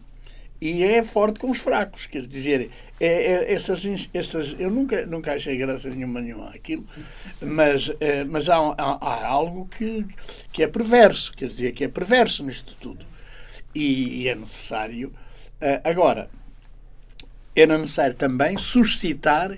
e 0.60 0.82
é 0.82 1.02
forte 1.02 1.40
com 1.40 1.50
os 1.50 1.58
fracos, 1.58 2.06
quer 2.06 2.26
dizer, 2.26 2.70
é, 3.00 3.06
é, 3.06 3.52
essas, 3.54 3.82
essas, 4.12 4.54
eu 4.58 4.70
nunca, 4.70 5.06
nunca 5.06 5.32
achei 5.32 5.56
graça 5.56 5.88
nenhuma, 5.88 6.20
nenhuma 6.20 6.50
aquilo, 6.50 6.86
mas, 7.40 7.90
é, 7.98 8.24
mas 8.24 8.48
há, 8.50 8.56
há, 8.56 8.98
há, 9.00 9.26
algo 9.26 9.66
que, 9.68 10.06
que 10.52 10.62
é 10.62 10.66
perverso, 10.66 11.32
quer 11.32 11.48
dizer, 11.48 11.72
que 11.72 11.84
é 11.84 11.88
perverso 11.88 12.44
nisto 12.44 12.76
tudo 12.78 13.06
e, 13.74 14.22
e 14.22 14.28
é 14.28 14.34
necessário. 14.34 15.08
Uh, 15.62 15.80
agora, 15.88 16.28
é 17.56 17.66
necessário 17.66 18.14
também 18.14 18.56
suscitar 18.58 19.56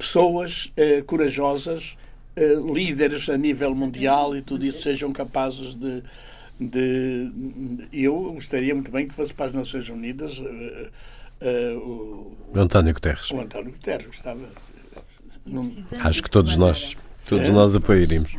pessoas 0.00 0.72
uh, 0.76 1.04
corajosas, 1.04 1.96
uh, 2.36 2.72
líderes 2.72 3.28
a 3.28 3.36
nível 3.36 3.74
mundial 3.74 4.34
e 4.34 4.40
tudo 4.40 4.64
isso 4.64 4.82
sejam 4.82 5.12
capazes 5.12 5.76
de, 5.76 6.02
de. 6.58 7.30
Eu 7.92 8.32
gostaria 8.32 8.74
muito 8.74 8.90
bem 8.90 9.06
que 9.06 9.14
fosse 9.14 9.32
para 9.34 9.46
as 9.46 9.52
Nações 9.52 9.88
Unidas. 9.90 10.40
o, 10.40 12.36
António 12.54 12.94
Guterres. 12.94 13.30
O 13.30 13.40
António 13.40 13.72
Guterres 13.72 14.06
gostava. 14.06 14.40
Acho 16.00 16.22
que 16.22 16.30
todos 16.30 16.56
nós. 16.56 16.96
Todos 17.30 17.48
é? 17.48 17.52
nós 17.52 17.76
apoiaríamos. 17.76 18.36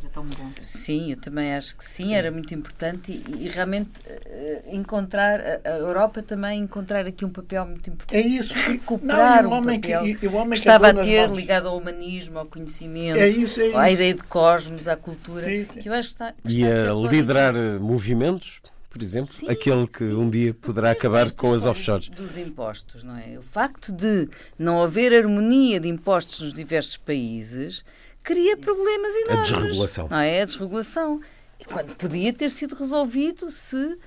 Sim, 0.60 1.12
eu 1.12 1.16
também 1.16 1.56
acho 1.56 1.78
que 1.78 1.86
sim, 1.86 2.14
era 2.14 2.30
muito 2.30 2.54
importante 2.54 3.10
e, 3.14 3.46
e 3.46 3.48
realmente 3.48 3.90
uh, 4.06 4.76
encontrar, 4.76 5.40
a, 5.40 5.62
a, 5.64 5.78
Europa 5.78 6.22
também 6.22 6.60
encontrar 6.60 7.06
aqui 7.06 7.24
um 7.24 7.30
papel 7.30 7.66
muito 7.66 7.90
importante. 7.90 8.18
É 8.18 8.28
isso. 8.28 8.54
Recuperar 8.54 9.44
não, 9.44 9.60
um 9.60 9.64
papel 9.64 10.04
que, 10.04 10.16
que, 10.16 10.30
que 10.30 10.54
estava 10.54 10.90
a 10.90 10.94
ter 10.94 11.30
ligado 11.30 11.70
ao 11.70 11.78
humanismo, 11.78 12.38
ao 12.38 12.46
conhecimento, 12.46 13.18
é 13.18 13.30
isso, 13.30 13.62
é 13.62 13.68
isso. 13.68 13.78
à 13.78 13.90
ideia 13.90 14.14
de 14.14 14.24
cosmos, 14.24 14.90
à 14.90 14.98
cultura. 14.98 15.46
Sim, 15.46 15.66
sim. 15.72 15.80
Que 15.80 15.88
eu 15.88 15.94
acho 15.94 16.10
que 16.10 16.16
está, 16.16 16.34
está 16.38 16.52
e 16.52 16.66
a, 16.66 16.92
a 16.92 16.94
liderar 16.94 17.54
movimentos 17.80 18.62
por 18.90 19.02
exemplo, 19.02 19.34
sim, 19.34 19.50
aquele 19.50 19.88
que 19.88 20.04
sim. 20.04 20.14
um 20.14 20.30
dia 20.30 20.54
poderá 20.54 20.92
acabar 20.92 21.32
com 21.32 21.54
as 21.54 21.66
offshores. 21.66 22.10
Dos 22.10 22.38
impostos, 22.38 23.06
não 23.06 23.16
é? 23.16 23.38
O 23.40 23.42
facto 23.42 23.94
de 23.94 24.28
não 24.60 24.84
haver 24.84 25.14
harmonia 25.14 25.80
de 25.80 25.88
impostos 25.88 26.42
nos 26.42 26.52
diversos 26.52 26.98
países 26.98 27.86
cria 28.24 28.58
problemas 28.58 29.16
enormes. 29.16 29.52
A 29.52 29.56
desregulação. 29.56 30.08
Não 30.10 30.20
é? 30.20 30.42
A 30.42 30.46
desregulação. 30.46 31.22
E 31.60 31.66
quando 31.66 31.96
podia 31.96 32.34
ter 32.34 32.50
sido 32.50 32.76
resolvido 32.76 33.52
se 33.52 33.98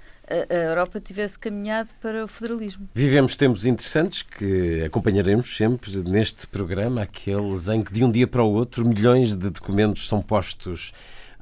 a 0.51 0.55
Europa 0.55 0.99
tivesse 0.99 1.39
caminhado 1.39 1.91
para 2.01 2.25
o 2.25 2.27
federalismo. 2.27 2.89
Vivemos 2.95 3.37
tempos 3.37 3.67
interessantes 3.67 4.23
que 4.23 4.83
acompanharemos 4.83 5.55
sempre 5.55 5.99
neste 5.99 6.47
programa, 6.47 7.03
aqueles 7.03 7.69
em 7.69 7.83
que 7.83 7.93
de 7.93 8.03
um 8.03 8.11
dia 8.11 8.27
para 8.27 8.43
o 8.43 8.51
outro 8.51 8.89
milhões 8.89 9.37
de 9.37 9.51
documentos 9.51 10.09
são 10.09 10.23
postos 10.23 10.93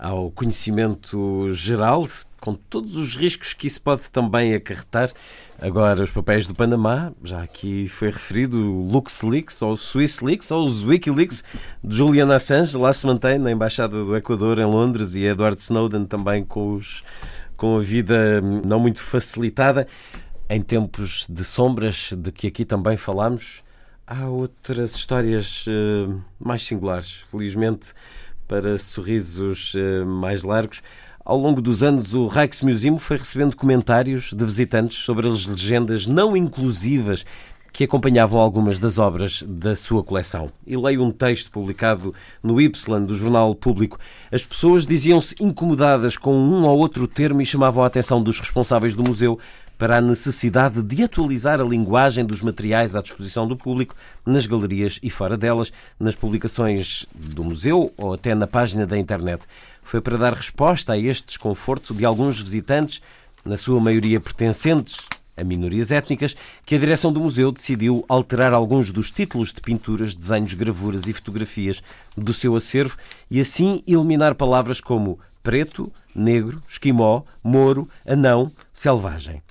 ao 0.02 0.32
conhecimento 0.32 1.54
geral, 1.54 2.04
com 2.40 2.54
todos 2.54 2.96
os 2.96 3.14
riscos 3.14 3.54
que 3.54 3.68
isso 3.68 3.80
pode 3.80 4.10
também 4.10 4.52
acarretar. 4.52 5.08
Agora, 5.60 6.02
os 6.02 6.10
papéis 6.10 6.44
do 6.44 6.56
Panamá, 6.56 7.12
já 7.22 7.40
aqui 7.40 7.86
foi 7.86 8.10
referido 8.10 8.58
o 8.58 8.90
LuxLeaks, 8.90 9.62
ou 9.62 9.76
SwissLeaks, 9.76 10.50
ou 10.50 10.66
os 10.66 10.84
Wikileaks 10.84 11.44
de 11.84 11.96
Julian 11.96 12.34
Assange, 12.34 12.76
lá 12.76 12.92
se 12.92 13.06
mantém 13.06 13.38
na 13.38 13.52
Embaixada 13.52 14.04
do 14.04 14.16
Equador 14.16 14.58
em 14.58 14.64
Londres 14.64 15.14
e 15.14 15.22
Edward 15.22 15.56
Snowden 15.60 16.04
também 16.04 16.44
com, 16.44 16.74
os, 16.74 17.04
com 17.56 17.76
a 17.76 17.80
vida 17.80 18.40
não 18.40 18.80
muito 18.80 19.00
facilitada. 19.00 19.86
Em 20.50 20.60
tempos 20.60 21.28
de 21.30 21.44
sombras, 21.44 22.12
de 22.12 22.32
que 22.32 22.48
aqui 22.48 22.64
também 22.64 22.96
falámos, 22.96 23.62
há 24.04 24.26
outras 24.26 24.96
histórias 24.96 25.64
uh, 25.68 26.20
mais 26.40 26.66
singulares, 26.66 27.22
felizmente 27.30 27.94
para 28.52 28.78
sorrisos 28.78 29.72
uh, 29.72 30.04
mais 30.04 30.42
largos. 30.42 30.82
Ao 31.24 31.38
longo 31.38 31.62
dos 31.62 31.82
anos, 31.82 32.12
o 32.12 32.26
Rijksmuseum 32.26 32.98
foi 32.98 33.16
recebendo 33.16 33.56
comentários 33.56 34.34
de 34.34 34.44
visitantes 34.44 34.98
sobre 34.98 35.26
as 35.26 35.46
legendas 35.46 36.06
não 36.06 36.36
inclusivas 36.36 37.24
que 37.72 37.84
acompanhavam 37.84 38.38
algumas 38.38 38.78
das 38.78 38.98
obras 38.98 39.42
da 39.48 39.74
sua 39.74 40.04
coleção. 40.04 40.52
E 40.66 40.76
leio 40.76 41.02
um 41.02 41.10
texto 41.10 41.50
publicado 41.50 42.14
no 42.42 42.60
Y 42.60 43.06
do 43.06 43.14
Jornal 43.14 43.54
Público. 43.54 43.98
As 44.30 44.44
pessoas 44.44 44.86
diziam-se 44.86 45.34
incomodadas 45.40 46.18
com 46.18 46.34
um 46.34 46.64
ou 46.64 46.78
outro 46.78 47.08
termo 47.08 47.40
e 47.40 47.46
chamavam 47.46 47.82
a 47.82 47.86
atenção 47.86 48.22
dos 48.22 48.38
responsáveis 48.38 48.94
do 48.94 49.02
museu 49.02 49.38
para 49.78 49.96
a 49.96 50.00
necessidade 50.00 50.82
de 50.82 51.02
atualizar 51.02 51.60
a 51.60 51.64
linguagem 51.64 52.24
dos 52.24 52.42
materiais 52.42 52.94
à 52.94 53.02
disposição 53.02 53.46
do 53.46 53.56
público 53.56 53.94
nas 54.24 54.46
galerias 54.46 54.98
e 55.02 55.10
fora 55.10 55.36
delas, 55.36 55.72
nas 55.98 56.14
publicações 56.14 57.06
do 57.14 57.42
museu 57.42 57.92
ou 57.96 58.14
até 58.14 58.34
na 58.34 58.46
página 58.46 58.86
da 58.86 58.98
internet. 58.98 59.44
Foi 59.82 60.00
para 60.00 60.16
dar 60.16 60.34
resposta 60.34 60.92
a 60.92 60.98
este 60.98 61.26
desconforto 61.26 61.92
de 61.94 62.04
alguns 62.04 62.40
visitantes, 62.40 63.02
na 63.44 63.56
sua 63.56 63.80
maioria 63.80 64.20
pertencentes 64.20 64.98
a 65.36 65.42
minorias 65.42 65.90
étnicas, 65.90 66.36
que 66.64 66.74
a 66.74 66.78
direção 66.78 67.12
do 67.12 67.20
museu 67.20 67.50
decidiu 67.50 68.04
alterar 68.08 68.52
alguns 68.52 68.90
dos 68.90 69.10
títulos 69.10 69.52
de 69.52 69.60
pinturas, 69.60 70.14
desenhos, 70.14 70.54
gravuras 70.54 71.06
e 71.06 71.12
fotografias 71.12 71.82
do 72.16 72.32
seu 72.32 72.54
acervo 72.54 72.96
e 73.30 73.40
assim 73.40 73.82
eliminar 73.86 74.34
palavras 74.34 74.80
como 74.80 75.18
preto, 75.42 75.92
negro, 76.14 76.62
esquimó, 76.68 77.22
moro, 77.42 77.88
anão, 78.06 78.52
selvagem. 78.72 79.42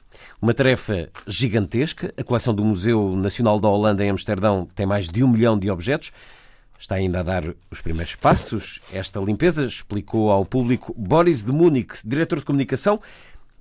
Uma 0.42 0.56
tarefa 0.56 1.08
gigantesca. 1.28 2.12
A 2.18 2.24
coleção 2.24 2.52
do 2.52 2.66
Museu 2.66 3.16
Nacional 3.16 3.60
da 3.60 3.70
Holanda 3.70 4.04
em 4.04 4.10
Amsterdão 4.10 4.68
tem 4.74 4.88
mais 4.88 5.08
de 5.08 5.24
um 5.24 5.28
milhão 5.28 5.58
de 5.58 5.70
objetos. 5.70 6.12
Está 6.80 6.96
ainda 6.96 7.20
a 7.20 7.24
dar 7.24 7.44
os 7.70 7.80
primeiros 7.80 8.16
passos. 8.16 8.82
Esta 8.92 9.20
limpeza 9.20 9.64
explicou 9.64 10.32
ao 10.32 10.44
público 10.44 10.96
Boris 10.98 11.44
de 11.44 11.52
Munique, 11.52 11.98
diretor 12.04 12.39
de 12.39 12.46
comunicação. 12.46 13.00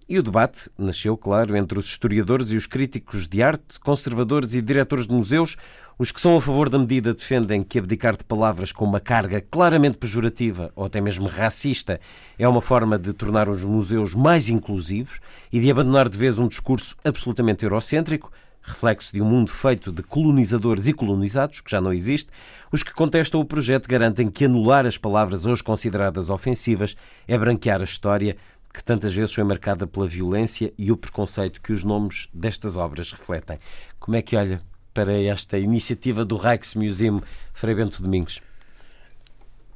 E 0.09 0.19
o 0.19 0.23
debate 0.23 0.71
nasceu, 0.79 1.19
claro, 1.19 1.55
entre 1.55 1.79
os 1.79 1.85
historiadores 1.85 2.51
e 2.51 2.57
os 2.57 2.67
críticos 2.67 3.29
de 3.29 3.43
arte, 3.43 3.79
conservadores 3.79 4.55
e 4.55 4.63
diretores 4.63 5.07
de 5.07 5.13
museus. 5.13 5.59
Os 6.01 6.11
que 6.11 6.19
são 6.19 6.35
a 6.35 6.41
favor 6.41 6.71
da 6.71 6.79
medida 6.79 7.13
defendem 7.13 7.63
que 7.63 7.79
abdicar 7.79 8.17
de 8.17 8.25
palavras 8.25 8.73
com 8.73 8.87
uma 8.87 9.01
carga 9.01 9.39
claramente 9.39 9.99
pejorativa 9.99 10.73
ou 10.75 10.87
até 10.87 10.99
mesmo 10.99 11.29
racista 11.29 12.01
é 12.39 12.49
uma 12.49 12.63
forma 12.63 12.99
de 12.99 13.13
tornar 13.13 13.51
os 13.51 13.67
museus 13.67 14.15
mais 14.15 14.49
inclusivos 14.49 15.21
e 15.53 15.61
de 15.61 15.71
abandonar 15.71 16.09
de 16.09 16.17
vez 16.17 16.39
um 16.39 16.49
discurso 16.49 16.97
absolutamente 17.05 17.65
eurocêntrico, 17.65 18.33
reflexo 18.63 19.13
de 19.13 19.21
um 19.21 19.27
mundo 19.27 19.51
feito 19.51 19.93
de 19.93 20.03
colonizadores 20.03 20.87
e 20.87 20.95
colonizados, 20.95 21.61
que 21.61 21.71
já 21.71 21.83
não 21.83 21.93
existe. 21.93 22.33
Os 22.73 22.83
que 22.83 22.95
contestam 22.95 23.39
o 23.39 23.45
projeto 23.45 23.87
garantem 23.87 24.31
que 24.31 24.47
anular 24.47 24.87
as 24.87 24.97
palavras 24.97 25.45
hoje 25.45 25.63
consideradas 25.63 26.31
ofensivas 26.31 26.97
é 27.29 27.37
branquear 27.37 27.83
a 27.83 27.85
história 27.85 28.39
que 28.73 28.83
tantas 28.83 29.13
vezes 29.13 29.35
foi 29.35 29.45
marcada 29.45 29.87
pela 29.87 30.09
violência 30.09 30.73
e 30.79 30.91
o 30.91 30.97
preconceito 30.97 31.61
que 31.61 31.75
os 31.75 31.85
nomes 31.85 32.27
destas 32.33 32.79
obras 32.79 33.13
refletem. 33.13 33.59
Como 33.99 34.17
é 34.17 34.23
que 34.23 34.35
olha 34.35 34.63
para 35.01 35.19
esta 35.19 35.59
iniciativa 35.59 36.27
do 36.27 36.37
Rijksmuseum 36.37 37.23
Frei 37.55 37.75
Bento 37.75 38.03
Domingos? 38.03 38.43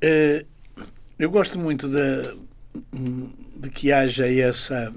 Uh, 0.05 0.45
eu 1.19 1.31
gosto 1.31 1.59
muito 1.59 1.89
de, 1.89 2.37
de 3.57 3.71
que 3.71 3.91
haja 3.91 4.31
essa, 4.31 4.93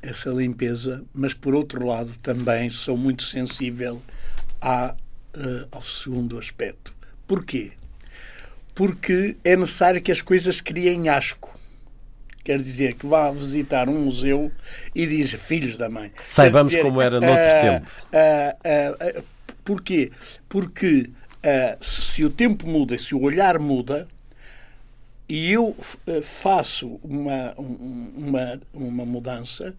essa 0.00 0.30
limpeza, 0.30 1.04
mas 1.12 1.34
por 1.34 1.54
outro 1.54 1.84
lado 1.84 2.10
também 2.20 2.70
sou 2.70 2.96
muito 2.96 3.22
sensível 3.22 4.00
à, 4.62 4.94
uh, 5.36 5.68
ao 5.70 5.82
segundo 5.82 6.38
aspecto. 6.38 6.94
Porquê? 7.26 7.72
Porque 8.74 9.36
é 9.44 9.56
necessário 9.56 10.00
que 10.00 10.10
as 10.10 10.22
coisas 10.22 10.58
criem 10.62 11.10
asco. 11.10 11.54
Quer 12.42 12.62
dizer, 12.62 12.94
que 12.94 13.06
vá 13.06 13.30
visitar 13.30 13.90
um 13.90 14.04
museu 14.04 14.50
e 14.94 15.06
diz 15.06 15.32
filhos 15.32 15.76
da 15.76 15.90
mãe. 15.90 16.12
Saibamos 16.24 16.72
dizer, 16.72 16.84
como 16.84 17.02
era 17.02 17.20
noutro 17.20 17.44
uh, 17.44 17.60
tempo. 17.60 17.90
Porquê? 19.66 20.10
Porque 20.48 21.10
se 21.80 22.24
o 22.24 22.30
tempo 22.30 22.66
muda, 22.66 22.98
se 22.98 23.14
o 23.14 23.20
olhar 23.20 23.58
muda, 23.58 24.08
e 25.28 25.52
eu 25.52 25.76
faço 26.22 26.98
uma, 27.02 27.54
uma, 27.56 28.60
uma 28.72 29.04
mudança, 29.04 29.74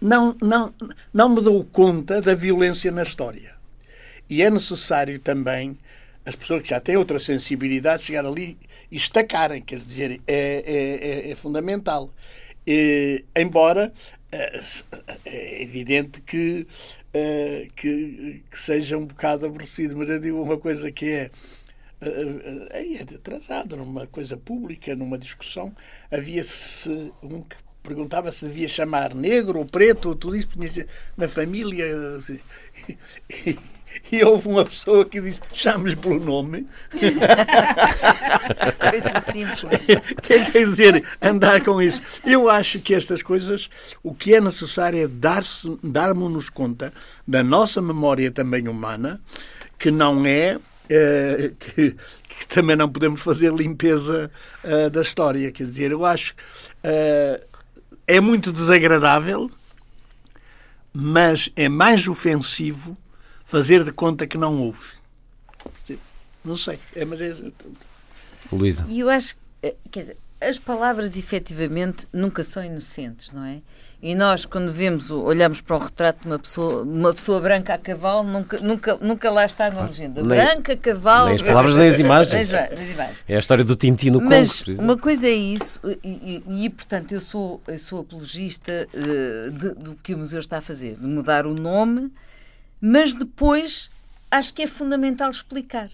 não, 0.00 0.36
não, 0.42 0.74
não 1.12 1.28
me 1.28 1.40
dou 1.40 1.64
conta 1.64 2.20
da 2.20 2.34
violência 2.34 2.90
na 2.90 3.02
história. 3.02 3.54
E 4.28 4.42
é 4.42 4.50
necessário 4.50 5.18
também 5.18 5.78
as 6.24 6.36
pessoas 6.36 6.62
que 6.62 6.68
já 6.68 6.80
têm 6.80 6.96
outra 6.96 7.18
sensibilidade 7.18 8.04
chegar 8.04 8.26
ali 8.26 8.58
e 8.90 8.96
estacarem, 8.96 9.62
quer 9.62 9.78
dizer, 9.78 10.20
é, 10.26 10.34
é, 10.36 11.28
é, 11.28 11.30
é 11.30 11.34
fundamental. 11.34 12.12
E, 12.66 13.24
embora 13.34 13.90
é, 14.32 14.60
é 15.24 15.62
evidente 15.62 16.20
que, 16.20 16.66
é, 17.12 17.68
que, 17.74 18.42
que, 18.50 18.58
seja 18.58 18.98
um 18.98 19.06
bocado 19.06 19.46
aborrecido, 19.46 19.96
mas 19.96 20.08
eu 20.08 20.20
digo 20.20 20.42
uma 20.42 20.58
coisa 20.58 20.90
que 20.92 21.06
é 21.06 21.30
é 22.00 23.02
atrasado 23.02 23.76
numa 23.76 24.06
coisa 24.06 24.36
pública, 24.36 24.94
numa 24.94 25.18
discussão, 25.18 25.74
havia-se 26.12 27.12
um 27.20 27.42
que 27.42 27.56
perguntava 27.82 28.30
se 28.30 28.44
devia 28.44 28.68
chamar 28.68 29.14
negro 29.14 29.58
ou 29.58 29.64
preto, 29.64 30.10
ou 30.10 30.14
tudo 30.14 30.36
isso 30.36 30.48
na 31.16 31.26
família. 31.26 31.86
Assim, 32.16 32.38
e 34.10 34.24
houve 34.24 34.48
uma 34.48 34.64
pessoa 34.64 35.04
que 35.04 35.20
disse: 35.20 35.40
chame-lhe 35.52 35.96
pelo 35.96 36.20
nome. 36.20 36.66
Simples. 39.22 39.64
Quer 40.22 40.50
dizer, 40.52 41.04
andar 41.20 41.62
com 41.62 41.80
isso. 41.80 42.02
Eu 42.24 42.48
acho 42.48 42.80
que 42.80 42.94
estas 42.94 43.22
coisas, 43.22 43.68
o 44.02 44.14
que 44.14 44.34
é 44.34 44.40
necessário 44.40 45.04
é 45.04 45.08
dar-nos 45.08 45.66
dar 45.82 46.14
conta 46.52 46.92
da 47.26 47.42
nossa 47.42 47.80
memória 47.82 48.30
também 48.30 48.68
humana, 48.68 49.20
que 49.78 49.90
não 49.90 50.24
é. 50.26 50.58
Uh, 50.90 51.54
que, 51.56 51.94
que, 52.26 52.48
também 52.48 52.74
não 52.74 52.88
podemos 52.88 53.20
fazer 53.20 53.52
limpeza 53.52 54.30
uh, 54.64 54.88
da 54.88 55.02
história. 55.02 55.52
Quer 55.52 55.66
dizer, 55.66 55.90
eu 55.90 56.02
acho 56.02 56.32
uh, 56.32 57.46
é 58.06 58.20
muito 58.20 58.50
desagradável, 58.50 59.50
mas 60.94 61.50
é 61.54 61.68
mais 61.68 62.08
ofensivo 62.08 62.96
fazer 63.48 63.82
de 63.82 63.90
conta 63.90 64.26
que 64.26 64.36
não 64.36 64.60
ouves. 64.60 64.98
Não 66.44 66.54
sei, 66.54 66.78
é, 66.94 67.04
mas 67.04 67.20
é. 67.20 67.34
Luísa. 68.52 68.84
E 68.86 69.00
eu 69.00 69.08
acho, 69.08 69.36
eh, 69.62 69.74
quer 69.90 70.00
dizer, 70.00 70.16
as 70.38 70.58
palavras 70.58 71.16
efetivamente 71.16 72.06
nunca 72.12 72.42
são 72.42 72.62
inocentes, 72.62 73.32
não 73.32 73.44
é? 73.44 73.60
E 74.02 74.14
nós, 74.14 74.44
quando 74.44 74.70
vemos, 74.70 75.10
olhamos 75.10 75.60
para 75.60 75.76
o 75.76 75.78
retrato 75.78 76.22
de 76.22 76.26
uma 76.26 76.38
pessoa, 76.38 76.82
uma 76.84 77.12
pessoa 77.12 77.40
branca 77.40 77.74
a 77.74 77.78
cavalo, 77.78 78.22
nunca, 78.22 78.60
nunca, 78.60 78.96
nunca 79.00 79.30
lá 79.30 79.44
está 79.44 79.70
na 79.70 79.82
legenda. 79.82 80.22
Nem, 80.22 80.28
branca, 80.28 80.76
cavalo. 80.76 81.26
Nem 81.26 81.36
as 81.36 81.42
palavras, 81.42 81.74
nem 81.74 81.88
as 81.88 81.98
imagens. 81.98 82.50
Nem 82.50 82.60
as 82.60 82.90
imagens. 82.92 83.24
É 83.26 83.36
a 83.36 83.38
história 83.38 83.64
do 83.64 83.74
Tintino 83.74 84.18
Congo, 84.20 84.30
Mas 84.30 84.62
uma 84.78 84.96
coisa 84.96 85.26
é 85.26 85.32
isso, 85.32 85.80
e, 86.04 86.42
e, 86.46 86.64
e, 86.66 86.70
portanto 86.70 87.12
eu 87.12 87.20
sou, 87.20 87.62
eu 87.66 87.78
sou 87.78 88.00
apologista 88.00 88.86
uh, 88.92 89.50
de, 89.50 89.74
do 89.74 89.94
que 89.96 90.14
o 90.14 90.18
museu 90.18 90.38
está 90.38 90.58
a 90.58 90.62
fazer, 90.62 90.96
de 90.96 91.06
mudar 91.06 91.46
o 91.46 91.54
nome 91.54 92.12
mas 92.80 93.14
depois 93.14 93.90
acho 94.30 94.54
que 94.54 94.62
é 94.62 94.66
fundamental 94.66 95.30
explicar. 95.30 95.90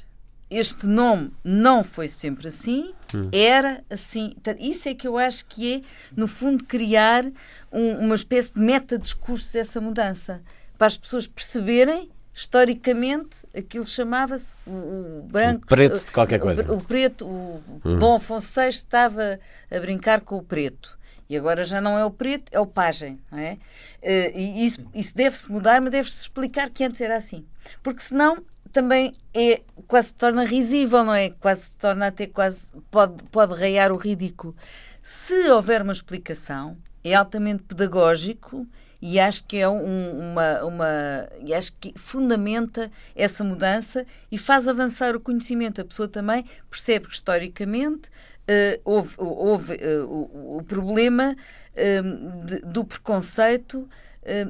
Este 0.50 0.86
nome 0.86 1.32
não 1.42 1.82
foi 1.82 2.06
sempre 2.06 2.48
assim, 2.48 2.92
hum. 3.14 3.28
era 3.32 3.82
assim. 3.90 4.34
Isso 4.58 4.88
é 4.88 4.94
que 4.94 5.08
eu 5.08 5.18
acho 5.18 5.46
que 5.46 5.76
é, 5.76 5.80
no 6.14 6.28
fundo, 6.28 6.64
criar 6.64 7.24
um, 7.72 7.98
uma 7.98 8.14
espécie 8.14 8.54
de 8.54 8.60
meta-discurso 8.60 9.52
dessa 9.52 9.80
mudança. 9.80 10.42
Para 10.78 10.86
as 10.86 10.96
pessoas 10.96 11.26
perceberem 11.26 12.10
historicamente 12.34 13.46
aquilo 13.56 13.86
chamava-se 13.86 14.54
o, 14.66 14.70
o, 14.70 15.28
branco 15.30 15.62
o 15.62 15.68
preto 15.68 16.04
de 16.04 16.10
qualquer 16.10 16.40
coisa 16.40 16.70
o, 16.70 16.78
o 16.78 16.80
preto 16.82 17.24
o 17.24 17.62
hum. 17.84 17.96
Dom 17.96 18.16
Afonso 18.16 18.60
VI 18.60 18.68
estava 18.70 19.38
a 19.70 19.78
brincar 19.78 20.20
com 20.20 20.36
o 20.36 20.42
preto 20.42 20.98
e 21.34 21.36
agora 21.36 21.64
já 21.64 21.80
não 21.80 21.98
é 21.98 22.04
o 22.04 22.10
preto, 22.10 22.50
é 22.52 22.60
o 22.60 22.66
pajem. 22.66 23.20
Não 23.30 23.38
é? 23.38 23.58
Eh, 24.00 24.32
e 24.34 24.64
isso, 24.64 24.84
isso 24.94 25.16
deve-se 25.16 25.50
mudar, 25.50 25.80
mas 25.80 25.90
deve-se 25.90 26.22
explicar 26.22 26.70
que 26.70 26.84
antes 26.84 27.00
era 27.00 27.16
assim. 27.16 27.44
Porque 27.82 28.00
senão 28.00 28.42
também 28.72 29.12
é, 29.32 29.62
quase 29.86 30.08
se 30.08 30.14
torna 30.14 30.44
risível, 30.44 31.04
não 31.04 31.14
é? 31.14 31.30
Quase 31.30 31.62
se 31.62 31.76
torna 31.76 32.06
até 32.06 32.26
quase. 32.26 32.68
pode, 32.90 33.22
pode 33.24 33.54
raiar 33.54 33.92
o 33.92 33.96
ridículo. 33.96 34.54
Se 35.02 35.50
houver 35.50 35.82
uma 35.82 35.92
explicação, 35.92 36.76
é 37.02 37.14
altamente 37.14 37.64
pedagógico 37.64 38.66
e 39.02 39.20
acho 39.20 39.44
que 39.46 39.58
é 39.58 39.68
um, 39.68 40.30
uma, 40.30 40.64
uma 40.64 41.28
e 41.44 41.52
acho 41.52 41.72
que 41.74 41.92
fundamenta 41.94 42.90
essa 43.14 43.44
mudança 43.44 44.06
e 44.32 44.38
faz 44.38 44.66
avançar 44.66 45.14
o 45.14 45.20
conhecimento. 45.20 45.80
A 45.80 45.84
pessoa 45.84 46.08
também 46.08 46.44
percebe 46.70 47.06
que 47.06 47.14
historicamente 47.14 48.08
uh, 48.48 48.80
houve, 48.84 49.14
houve 49.18 49.74
uh, 49.74 50.06
o, 50.06 50.58
o, 50.58 50.62
problema 50.62 51.34
uh, 51.36 52.44
de, 52.44 52.60
do 52.60 52.84
preconceito 52.84 53.88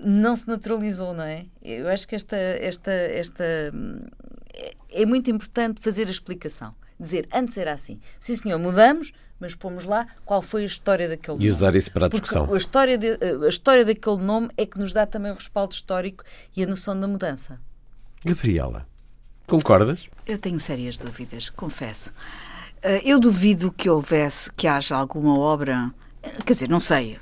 não 0.05 0.36
se 0.36 0.47
naturalizou, 0.47 1.12
não 1.12 1.24
é? 1.24 1.47
Eu 1.61 1.88
acho 1.88 2.07
que 2.07 2.14
esta, 2.14 2.36
esta, 2.36 2.92
esta 2.92 3.45
é, 4.55 4.74
é 4.88 5.05
muito 5.05 5.28
importante 5.28 5.80
fazer 5.80 6.07
a 6.07 6.12
explicação. 6.12 6.72
Dizer, 6.99 7.28
antes 7.32 7.59
era 7.59 7.72
assim. 7.72 8.01
Sim, 8.20 8.36
senhor, 8.36 8.57
mudamos, 8.57 9.12
mas 9.40 9.57
pomos 9.57 9.84
lá 9.84 10.07
qual 10.24 10.40
foi 10.40 10.62
a 10.62 10.66
história 10.66 11.09
daquele 11.09 11.36
nome. 11.36 11.45
E 11.45 11.51
usar 11.51 11.74
isso 11.74 11.90
para 11.90 12.07
a 12.07 12.09
discussão. 12.09 12.42
Porque 12.42 12.55
a 12.55 12.59
história, 12.59 12.97
de, 12.97 13.18
a 13.45 13.49
história 13.49 13.84
daquele 13.84 14.18
nome 14.18 14.49
é 14.57 14.64
que 14.64 14.78
nos 14.78 14.92
dá 14.92 15.07
também 15.07 15.32
o 15.32 15.34
respaldo 15.34 15.74
histórico 15.74 16.22
e 16.57 16.62
a 16.62 16.66
noção 16.66 16.99
da 16.99 17.09
mudança. 17.09 17.61
Gabriela, 18.24 18.86
concordas? 19.47 20.09
Eu 20.24 20.38
tenho 20.38 20.61
sérias 20.61 20.97
dúvidas, 20.97 21.51
confesso. 21.51 22.14
Eh, 22.85 23.01
eu 23.03 23.18
duvido 23.18 23.72
que 23.72 23.89
houvesse, 23.89 24.53
que 24.53 24.68
haja 24.68 24.95
alguma 24.95 25.39
obra, 25.39 25.91
quer 26.45 26.53
dizer, 26.53 26.68
não 26.68 26.80
sei, 26.80 27.18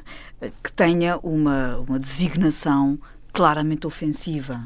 que 0.63 0.73
tenha 0.73 1.17
uma, 1.19 1.79
uma 1.79 2.01
designação 2.01 2.99
claramente 3.33 3.87
ofensiva. 3.87 4.61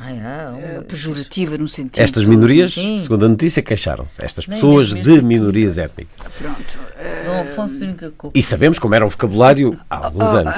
Ah, 0.00 0.12
é, 0.12 0.80
pejorativa 0.82 1.58
no 1.58 1.66
sentido. 1.66 2.00
Estas 2.00 2.24
minorias, 2.24 2.74
Sim. 2.74 3.00
segundo 3.00 3.24
a 3.24 3.28
notícia, 3.28 3.60
queixaram-se. 3.60 4.24
Estas 4.24 4.46
pessoas 4.46 4.94
de 4.94 5.20
minorias 5.22 5.76
étnicas. 5.76 6.32
Pronto. 6.34 6.78
Dom 7.24 7.40
Afonso 7.40 7.78
brinca 7.80 8.10
com. 8.12 8.30
E 8.32 8.40
sabemos 8.40 8.78
como 8.78 8.94
era 8.94 9.04
o 9.04 9.08
vocabulário 9.08 9.76
há 9.90 10.06
alguns 10.06 10.32
oh, 10.34 10.36
anos. 10.36 10.54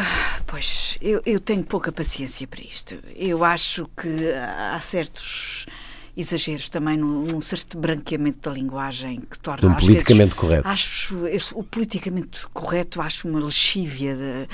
Pois, 0.47 0.99
eu, 1.01 1.23
eu 1.25 1.41
tenho 1.41 1.65
pouca 1.65 1.91
paciência 1.91 2.47
para 2.47 2.61
isto. 2.61 2.97
Eu 3.17 3.43
acho 3.43 3.89
que 3.97 4.31
há 4.35 4.79
certos 4.83 5.65
exageros 6.17 6.69
também 6.69 6.97
num, 6.97 7.25
num 7.25 7.41
certo 7.41 7.79
branqueamento 7.79 8.49
da 8.49 8.55
linguagem 8.55 9.21
que 9.21 9.39
torna 9.39 9.69
um 9.69 9.75
politicamente 9.75 10.35
vezes, 10.35 10.35
correto. 10.35 10.69
Acho 10.69 11.27
esse, 11.27 11.55
o 11.55 11.63
politicamente 11.63 12.47
correto 12.49 13.01
acho 13.01 13.29
uma 13.29 13.41
lexívia 13.41 14.17
de, 14.17 14.49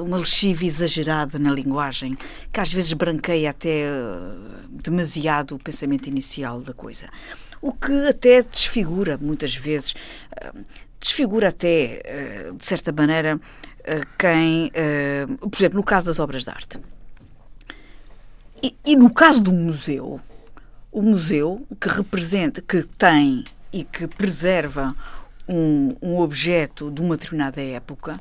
hum. 0.00 0.04
uma 0.04 0.18
lexívia 0.18 0.66
exagerada 0.66 1.38
na 1.38 1.52
linguagem 1.52 2.16
que 2.52 2.60
às 2.60 2.72
vezes 2.72 2.92
branqueia 2.92 3.50
até 3.50 3.90
uh, 3.90 4.68
demasiado 4.68 5.54
o 5.54 5.58
pensamento 5.58 6.06
inicial 6.06 6.60
da 6.60 6.72
coisa. 6.72 7.08
O 7.60 7.72
que 7.72 7.92
até 8.08 8.42
desfigura 8.42 9.18
muitas 9.20 9.54
vezes, 9.56 9.92
uh, 9.92 10.58
desfigura 11.00 11.48
até 11.48 12.02
de 12.58 12.64
certa 12.64 12.92
maneira 12.92 13.38
quem, 14.18 14.72
por 15.38 15.54
exemplo, 15.54 15.76
no 15.76 15.84
caso 15.84 16.06
das 16.06 16.18
obras 16.18 16.44
de 16.44 16.50
arte. 16.50 16.78
E, 18.62 18.74
e 18.86 18.96
no 18.96 19.12
caso 19.12 19.42
do 19.42 19.52
museu, 19.52 20.18
o 20.94 21.02
museu 21.02 21.66
que 21.80 21.88
representa, 21.88 22.62
que 22.62 22.84
tem 22.84 23.42
e 23.72 23.82
que 23.82 24.06
preserva 24.06 24.94
um, 25.48 25.96
um 26.00 26.20
objeto 26.20 26.88
de 26.88 27.02
uma 27.02 27.16
determinada 27.16 27.60
época, 27.60 28.18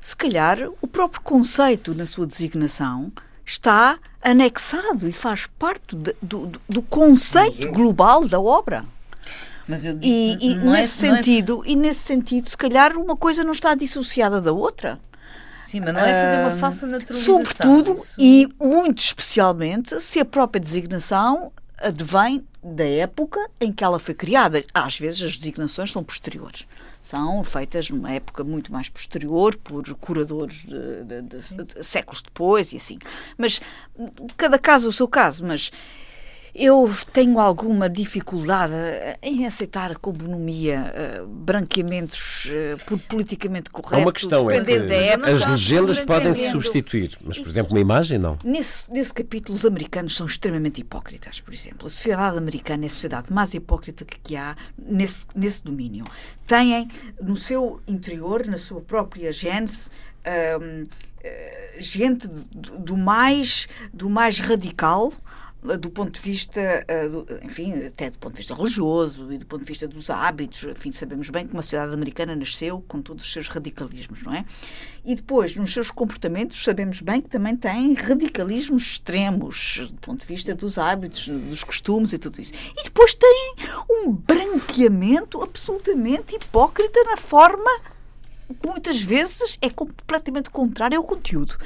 se 0.00 0.16
calhar 0.16 0.58
o 0.80 0.86
próprio 0.86 1.20
conceito 1.22 1.92
na 1.92 2.06
sua 2.06 2.24
designação 2.24 3.12
está 3.44 3.98
anexado 4.22 5.08
e 5.08 5.12
faz 5.12 5.46
parte 5.58 5.96
de, 5.96 6.14
do, 6.22 6.52
do, 6.68 6.82
conceito 6.82 7.70
global 7.72 8.28
da 8.28 8.38
obra. 8.38 8.84
Mas 9.66 9.84
eu, 9.84 9.98
e, 10.00 10.38
e 10.40 10.54
nesse 10.58 11.06
é, 11.06 11.16
sentido, 11.16 11.64
é... 11.66 11.70
e 11.70 11.76
nesse 11.76 12.00
sentido, 12.00 12.48
se 12.48 12.56
calhar 12.56 12.96
uma 12.96 13.16
coisa 13.16 13.42
não 13.42 13.52
está 13.52 13.74
dissociada 13.74 14.40
da 14.40 14.52
outra. 14.52 15.00
Sim, 15.60 15.80
mas 15.80 15.94
não 15.94 16.00
é 16.00 16.24
fazer 16.24 16.42
uma 16.42 16.56
falsa 16.58 16.86
naturalização. 16.86 17.44
Sobretudo 17.44 17.94
Isso... 17.94 18.16
e 18.18 18.48
muito 18.62 18.98
especialmente 18.98 20.00
se 20.00 20.20
a 20.20 20.24
própria 20.24 20.60
designação 20.60 21.50
advém 21.84 22.46
da 22.62 22.84
época 22.84 23.38
em 23.60 23.72
que 23.72 23.84
ela 23.84 23.98
foi 23.98 24.14
criada. 24.14 24.64
Às 24.72 24.98
vezes 24.98 25.22
as 25.22 25.36
designações 25.36 25.92
são 25.92 26.02
posteriores. 26.02 26.66
São 27.02 27.44
feitas 27.44 27.90
numa 27.90 28.10
época 28.12 28.42
muito 28.42 28.72
mais 28.72 28.88
posterior 28.88 29.54
por 29.56 29.84
curadores 29.96 30.64
de, 30.64 31.04
de, 31.04 31.22
de, 31.22 31.64
de 31.64 31.84
séculos 31.84 32.22
depois 32.22 32.72
e 32.72 32.76
assim. 32.76 32.98
Mas 33.36 33.60
cada 34.36 34.58
caso 34.58 34.86
é 34.86 34.88
o 34.88 34.92
seu 34.92 35.06
caso, 35.06 35.44
mas 35.44 35.70
eu 36.54 36.88
tenho 37.12 37.40
alguma 37.40 37.90
dificuldade 37.90 38.74
em 39.20 39.44
aceitar 39.44 39.96
com 39.98 40.12
bonomia 40.12 40.94
uh, 41.22 41.26
branqueamentos 41.26 42.46
uh, 42.46 42.98
politicamente 43.08 43.70
correto. 43.70 43.96
Há 43.96 43.98
uma 43.98 44.12
questão, 44.12 44.48
é 44.48 44.64
que 44.64 45.30
as 45.30 45.46
legendas 45.46 45.98
podem 45.98 46.32
se 46.32 46.50
substituir, 46.50 47.18
mas, 47.24 47.38
por 47.38 47.48
exemplo, 47.48 47.72
uma 47.72 47.80
imagem 47.80 48.18
não. 48.18 48.38
Nesse, 48.44 48.88
nesse 48.92 49.12
capítulo, 49.12 49.56
os 49.56 49.64
americanos 49.64 50.14
são 50.14 50.26
extremamente 50.26 50.80
hipócritas, 50.80 51.40
por 51.40 51.52
exemplo. 51.52 51.88
A 51.88 51.90
sociedade 51.90 52.38
americana 52.38 52.84
é 52.84 52.86
a 52.86 52.90
sociedade 52.90 53.32
mais 53.32 53.52
hipócrita 53.52 54.04
que 54.04 54.36
há 54.36 54.56
nesse, 54.78 55.26
nesse 55.34 55.64
domínio. 55.64 56.04
Têm 56.46 56.88
no 57.20 57.36
seu 57.36 57.80
interior, 57.88 58.46
na 58.46 58.58
sua 58.58 58.80
própria 58.80 59.32
gênese, 59.32 59.90
um, 60.60 60.86
eh, 61.22 61.76
gente 61.78 62.28
do 62.28 62.96
mais, 62.96 63.66
do 63.92 64.08
mais 64.08 64.38
radical 64.40 65.12
do 65.80 65.88
ponto 65.90 66.12
de 66.12 66.20
vista, 66.20 66.60
eh, 66.60 67.08
enfim, 67.42 67.72
até 67.86 68.10
do 68.10 68.18
ponto 68.18 68.34
de 68.34 68.38
vista 68.40 68.54
religioso 68.54 69.32
e 69.32 69.38
do 69.38 69.46
ponto 69.46 69.62
de 69.62 69.66
vista 69.66 69.88
dos 69.88 70.10
hábitos, 70.10 70.64
enfim, 70.64 70.92
sabemos 70.92 71.30
bem 71.30 71.46
que 71.46 71.54
uma 71.54 71.62
sociedade 71.62 71.94
americana 71.94 72.36
nasceu 72.36 72.84
com 72.86 73.00
todos 73.00 73.24
os 73.24 73.32
seus 73.32 73.48
radicalismos, 73.48 74.22
não 74.22 74.34
é? 74.34 74.44
E 75.04 75.14
depois, 75.14 75.56
nos 75.56 75.72
seus 75.72 75.90
comportamentos, 75.90 76.62
sabemos 76.62 77.00
bem 77.00 77.22
que 77.22 77.30
também 77.30 77.56
tem 77.56 77.94
radicalismos 77.94 78.82
extremos, 78.82 79.80
do 79.90 80.00
ponto 80.00 80.20
de 80.20 80.26
vista 80.26 80.54
dos 80.54 80.76
hábitos, 80.76 81.28
dos 81.28 81.64
costumes 81.64 82.12
e 82.12 82.18
tudo 82.18 82.40
isso. 82.40 82.52
E 82.78 82.84
depois 82.84 83.14
tem 83.14 83.54
um 83.90 84.12
branqueamento 84.12 85.42
absolutamente 85.42 86.34
hipócrita 86.34 87.02
na 87.04 87.16
forma 87.16 87.93
muitas 88.64 89.00
vezes 89.00 89.58
é 89.60 89.70
completamente 89.70 90.50
contrário 90.50 90.98
ao 90.98 91.04
conteúdo. 91.04 91.56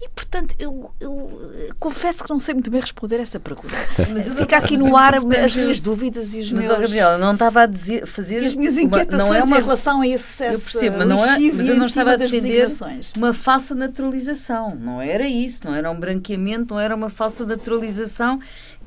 E, 0.00 0.08
portanto, 0.10 0.54
eu, 0.58 0.90
eu 1.00 1.50
eh, 1.54 1.70
confesso 1.80 2.22
que 2.22 2.28
não 2.28 2.38
sei 2.38 2.52
muito 2.52 2.70
bem 2.70 2.80
responder 2.80 3.18
essa 3.18 3.40
pergunta. 3.40 3.74
Mas 4.12 4.28
fica 4.28 4.58
aqui 4.58 4.76
no 4.76 4.94
ar 4.94 5.14
as 5.14 5.56
minhas 5.56 5.80
dúvidas 5.80 6.34
e 6.34 6.40
os 6.40 6.52
mas, 6.52 6.64
meus... 6.64 6.78
Mas, 6.78 6.80
Gabriela, 6.82 7.18
não 7.18 7.32
estava 7.32 7.62
a 7.62 7.66
dizer, 7.66 8.06
fazer... 8.06 8.42
E 8.42 8.46
as 8.46 8.54
minhas 8.54 8.76
inquietações 8.76 9.22
uma, 9.22 9.28
não 9.30 9.34
é 9.34 9.42
uma, 9.42 9.58
em 9.58 9.62
relação 9.62 10.00
a 10.02 10.06
esse 10.06 10.44
Eu 10.44 10.60
percebo, 10.60 10.98
mas, 10.98 11.08
não 11.08 11.24
é, 11.24 11.38
mas 11.52 11.68
eu 11.68 11.76
não 11.76 11.86
estava 11.86 12.12
a 12.12 12.16
defender 12.16 12.68
uma 13.16 13.32
falsa 13.32 13.74
naturalização. 13.74 14.76
Não 14.76 15.00
era 15.00 15.26
isso, 15.26 15.66
não 15.66 15.74
era 15.74 15.90
um 15.90 15.98
branqueamento, 15.98 16.74
não 16.74 16.80
era 16.80 16.94
uma 16.94 17.08
falsa 17.08 17.46
naturalização 17.46 18.38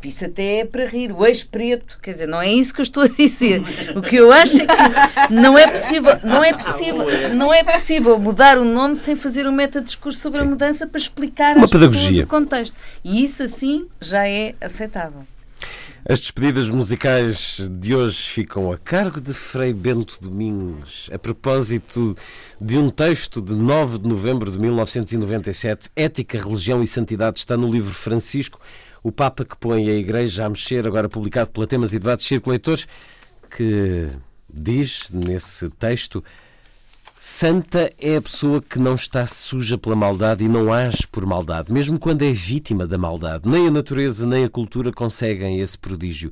isso 0.08 0.26
até 0.26 0.60
é 0.60 0.66
para 0.66 0.86
rir, 0.86 1.12
o 1.12 1.26
ex-preto, 1.26 2.00
quer 2.02 2.12
dizer, 2.12 2.28
não 2.28 2.42
é 2.42 2.52
isso 2.52 2.74
que 2.74 2.82
eu 2.82 2.84
estou 2.84 3.04
a 3.04 3.08
dizer. 3.08 3.62
O 3.96 4.02
que 4.02 4.16
eu 4.16 4.32
acho 4.32 4.62
é 4.62 4.66
que 4.66 5.34
não 5.34 5.58
é 5.58 5.68
possível, 5.68 6.18
não 6.24 6.44
é 6.44 6.54
possível, 6.54 7.06
não 7.36 7.54
é 7.54 7.64
possível 7.64 8.18
mudar 8.20 8.58
o 8.58 8.64
nome 8.64 8.96
sem 8.96 9.16
fazer 9.16 9.48
um 9.48 9.52
metadiscurso 9.52 10.20
sobre 10.20 10.42
a 10.42 10.46
mudança 10.46 10.88
para 10.88 11.00
explicar 11.00 11.56
Uma 11.56 11.66
às 11.66 11.72
pedagogia. 11.72 12.08
pessoas 12.08 12.20
o 12.24 12.28
contexto. 12.28 12.76
E 13.04 13.24
isso 13.24 13.44
assim 13.44 13.88
já 14.00 14.28
é 14.28 14.56
aceitável. 14.62 15.24
As 16.08 16.22
despedidas 16.22 16.70
musicais 16.70 17.70
de 17.70 17.94
hoje 17.94 18.18
ficam 18.18 18.72
a 18.72 18.78
cargo 18.78 19.20
de 19.20 19.34
Frei 19.34 19.74
Bento 19.74 20.18
Domingos, 20.22 21.10
a 21.14 21.20
propósito 21.20 22.16
de 22.60 22.78
um 22.78 22.90
texto 22.90 23.42
de 23.42 23.54
9 23.54 24.00
de 24.00 24.08
novembro 24.08 24.50
de 24.50 24.58
1997, 24.58 25.90
Ética, 25.96 26.42
Religião 26.42 26.82
e 26.82 26.88
Santidade, 26.88 27.40
está 27.40 27.58
no 27.58 27.70
livro 27.70 27.94
Francisco 27.94 28.60
o 29.04 29.12
Papa 29.12 29.46
que 29.46 29.58
põe 29.58 29.90
a 29.90 29.94
Igreja 29.94 30.46
a 30.46 30.50
mexer, 30.50 30.86
agora 30.86 31.10
publicado 31.10 31.52
pela 31.52 31.68
Temas 31.68 31.94
e 31.94 32.00
Debates 32.00 32.26
Circuleitores, 32.26 32.88
que 33.50 34.10
diz 34.52 35.10
nesse 35.12 35.70
texto: 35.70 36.24
Santa 37.16 37.92
é 38.00 38.16
a 38.16 38.22
pessoa 38.22 38.62
que 38.62 38.80
não 38.80 38.96
está 38.96 39.26
suja 39.26 39.78
pela 39.78 39.96
maldade 39.96 40.44
e 40.44 40.48
não 40.48 40.72
age 40.72 41.06
por 41.08 41.26
maldade, 41.26 41.72
mesmo 41.72 42.00
quando 42.00 42.24
é 42.24 42.32
vítima 42.32 42.88
da 42.88 42.98
maldade. 42.98 43.48
Nem 43.48 43.68
a 43.68 43.72
natureza 43.72 44.26
nem 44.26 44.46
a 44.46 44.50
cultura 44.50 44.92
conseguem 44.92 45.60
esse 45.60 45.78
prodígio. 45.78 46.32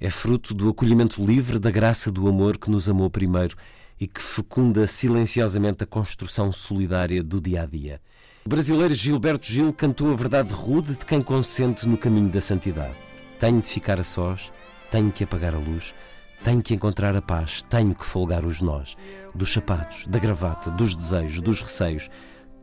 É 0.00 0.10
fruto 0.10 0.52
do 0.52 0.68
acolhimento 0.68 1.24
livre 1.24 1.58
da 1.58 1.70
graça 1.70 2.10
do 2.10 2.28
amor 2.28 2.58
que 2.58 2.70
nos 2.70 2.88
amou 2.88 3.08
primeiro 3.08 3.56
e 4.00 4.06
que 4.08 4.20
fecunda 4.20 4.86
silenciosamente 4.86 5.84
a 5.84 5.86
construção 5.86 6.50
solidária 6.50 7.22
do 7.22 7.40
dia 7.40 7.62
a 7.62 7.66
dia. 7.66 8.00
O 8.46 8.48
brasileiro 8.50 8.92
Gilberto 8.92 9.46
Gil 9.46 9.72
cantou 9.72 10.12
a 10.12 10.16
verdade 10.16 10.52
rude 10.52 10.98
de 10.98 11.06
quem 11.06 11.22
consente 11.22 11.88
no 11.88 11.96
caminho 11.96 12.28
da 12.28 12.42
santidade. 12.42 12.94
Tenho 13.38 13.58
de 13.62 13.68
ficar 13.70 13.98
a 13.98 14.04
sós, 14.04 14.52
tenho 14.90 15.10
que 15.10 15.24
apagar 15.24 15.54
a 15.54 15.58
luz, 15.58 15.94
tenho 16.42 16.60
que 16.60 16.74
encontrar 16.74 17.16
a 17.16 17.22
paz, 17.22 17.62
tenho 17.62 17.94
que 17.94 18.04
folgar 18.04 18.44
os 18.44 18.60
nós, 18.60 18.98
dos 19.34 19.50
sapatos, 19.50 20.06
da 20.08 20.18
gravata, 20.18 20.70
dos 20.70 20.94
desejos, 20.94 21.40
dos 21.40 21.62
receios. 21.62 22.10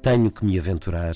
Tenho 0.04 0.30
que 0.30 0.46
me 0.46 0.60
aventurar, 0.60 1.16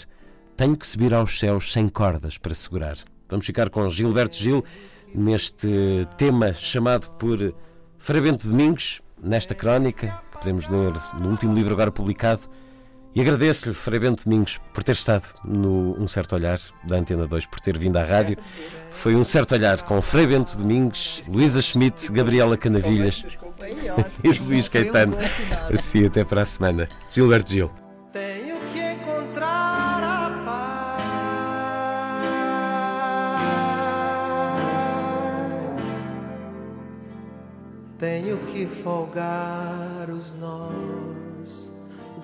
tenho 0.57 0.75
que 0.75 0.87
subir 0.87 1.13
aos 1.13 1.37
céus 1.37 1.71
sem 1.71 1.87
cordas 1.87 2.39
para 2.39 2.55
segurar. 2.55 2.97
Vamos 3.29 3.45
ficar 3.45 3.69
com 3.69 3.87
Gilberto 3.87 4.35
Gil 4.35 4.65
neste 5.13 5.69
tema 6.17 6.53
chamado 6.53 7.11
por 7.19 7.53
Frei 7.99 8.19
Bento 8.19 8.47
Domingos, 8.47 8.99
nesta 9.21 9.53
crónica, 9.53 10.23
que 10.31 10.39
podemos 10.39 10.67
ler 10.67 10.93
no 11.21 11.29
último 11.29 11.53
livro 11.53 11.75
agora 11.75 11.91
publicado, 11.91 12.49
e 13.15 13.21
agradeço-lhe, 13.21 13.73
Frei 13.73 13.97
Bento 13.97 14.25
Domingos, 14.25 14.59
por 14.73 14.83
ter 14.83 14.91
estado 14.91 15.23
no 15.45 15.97
Um 15.97 16.05
Certo 16.05 16.35
Olhar 16.35 16.59
da 16.83 16.97
Antena 16.97 17.25
2, 17.25 17.45
por 17.45 17.61
ter 17.61 17.77
vindo 17.77 17.95
à 17.95 18.03
rádio. 18.03 18.37
Foi 18.91 19.15
um 19.15 19.23
certo 19.23 19.55
olhar 19.55 19.81
com 19.83 20.01
Frei 20.01 20.27
Bento 20.27 20.57
Domingos, 20.57 21.23
Luísa 21.25 21.61
Schmidt, 21.61 22.11
Gabriela 22.11 22.57
Canavilhas 22.57 23.23
e 24.21 24.31
Luís 24.39 24.67
Caetano. 24.67 25.15
Assim, 25.73 26.05
até 26.05 26.25
para 26.25 26.41
a 26.41 26.45
semana. 26.45 26.89
Gilberto 27.09 27.51
Gil. 27.51 27.71
Tenho 28.11 28.57
que 28.73 28.81
encontrar 28.81 30.03
a 30.03 30.29
paz. 35.77 36.05
Tenho 37.97 38.37
que 38.47 38.65
folgar 38.65 40.09
os 40.09 40.33
nós 40.33 40.94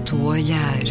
certo 0.00 0.16
olhar. 0.16 0.89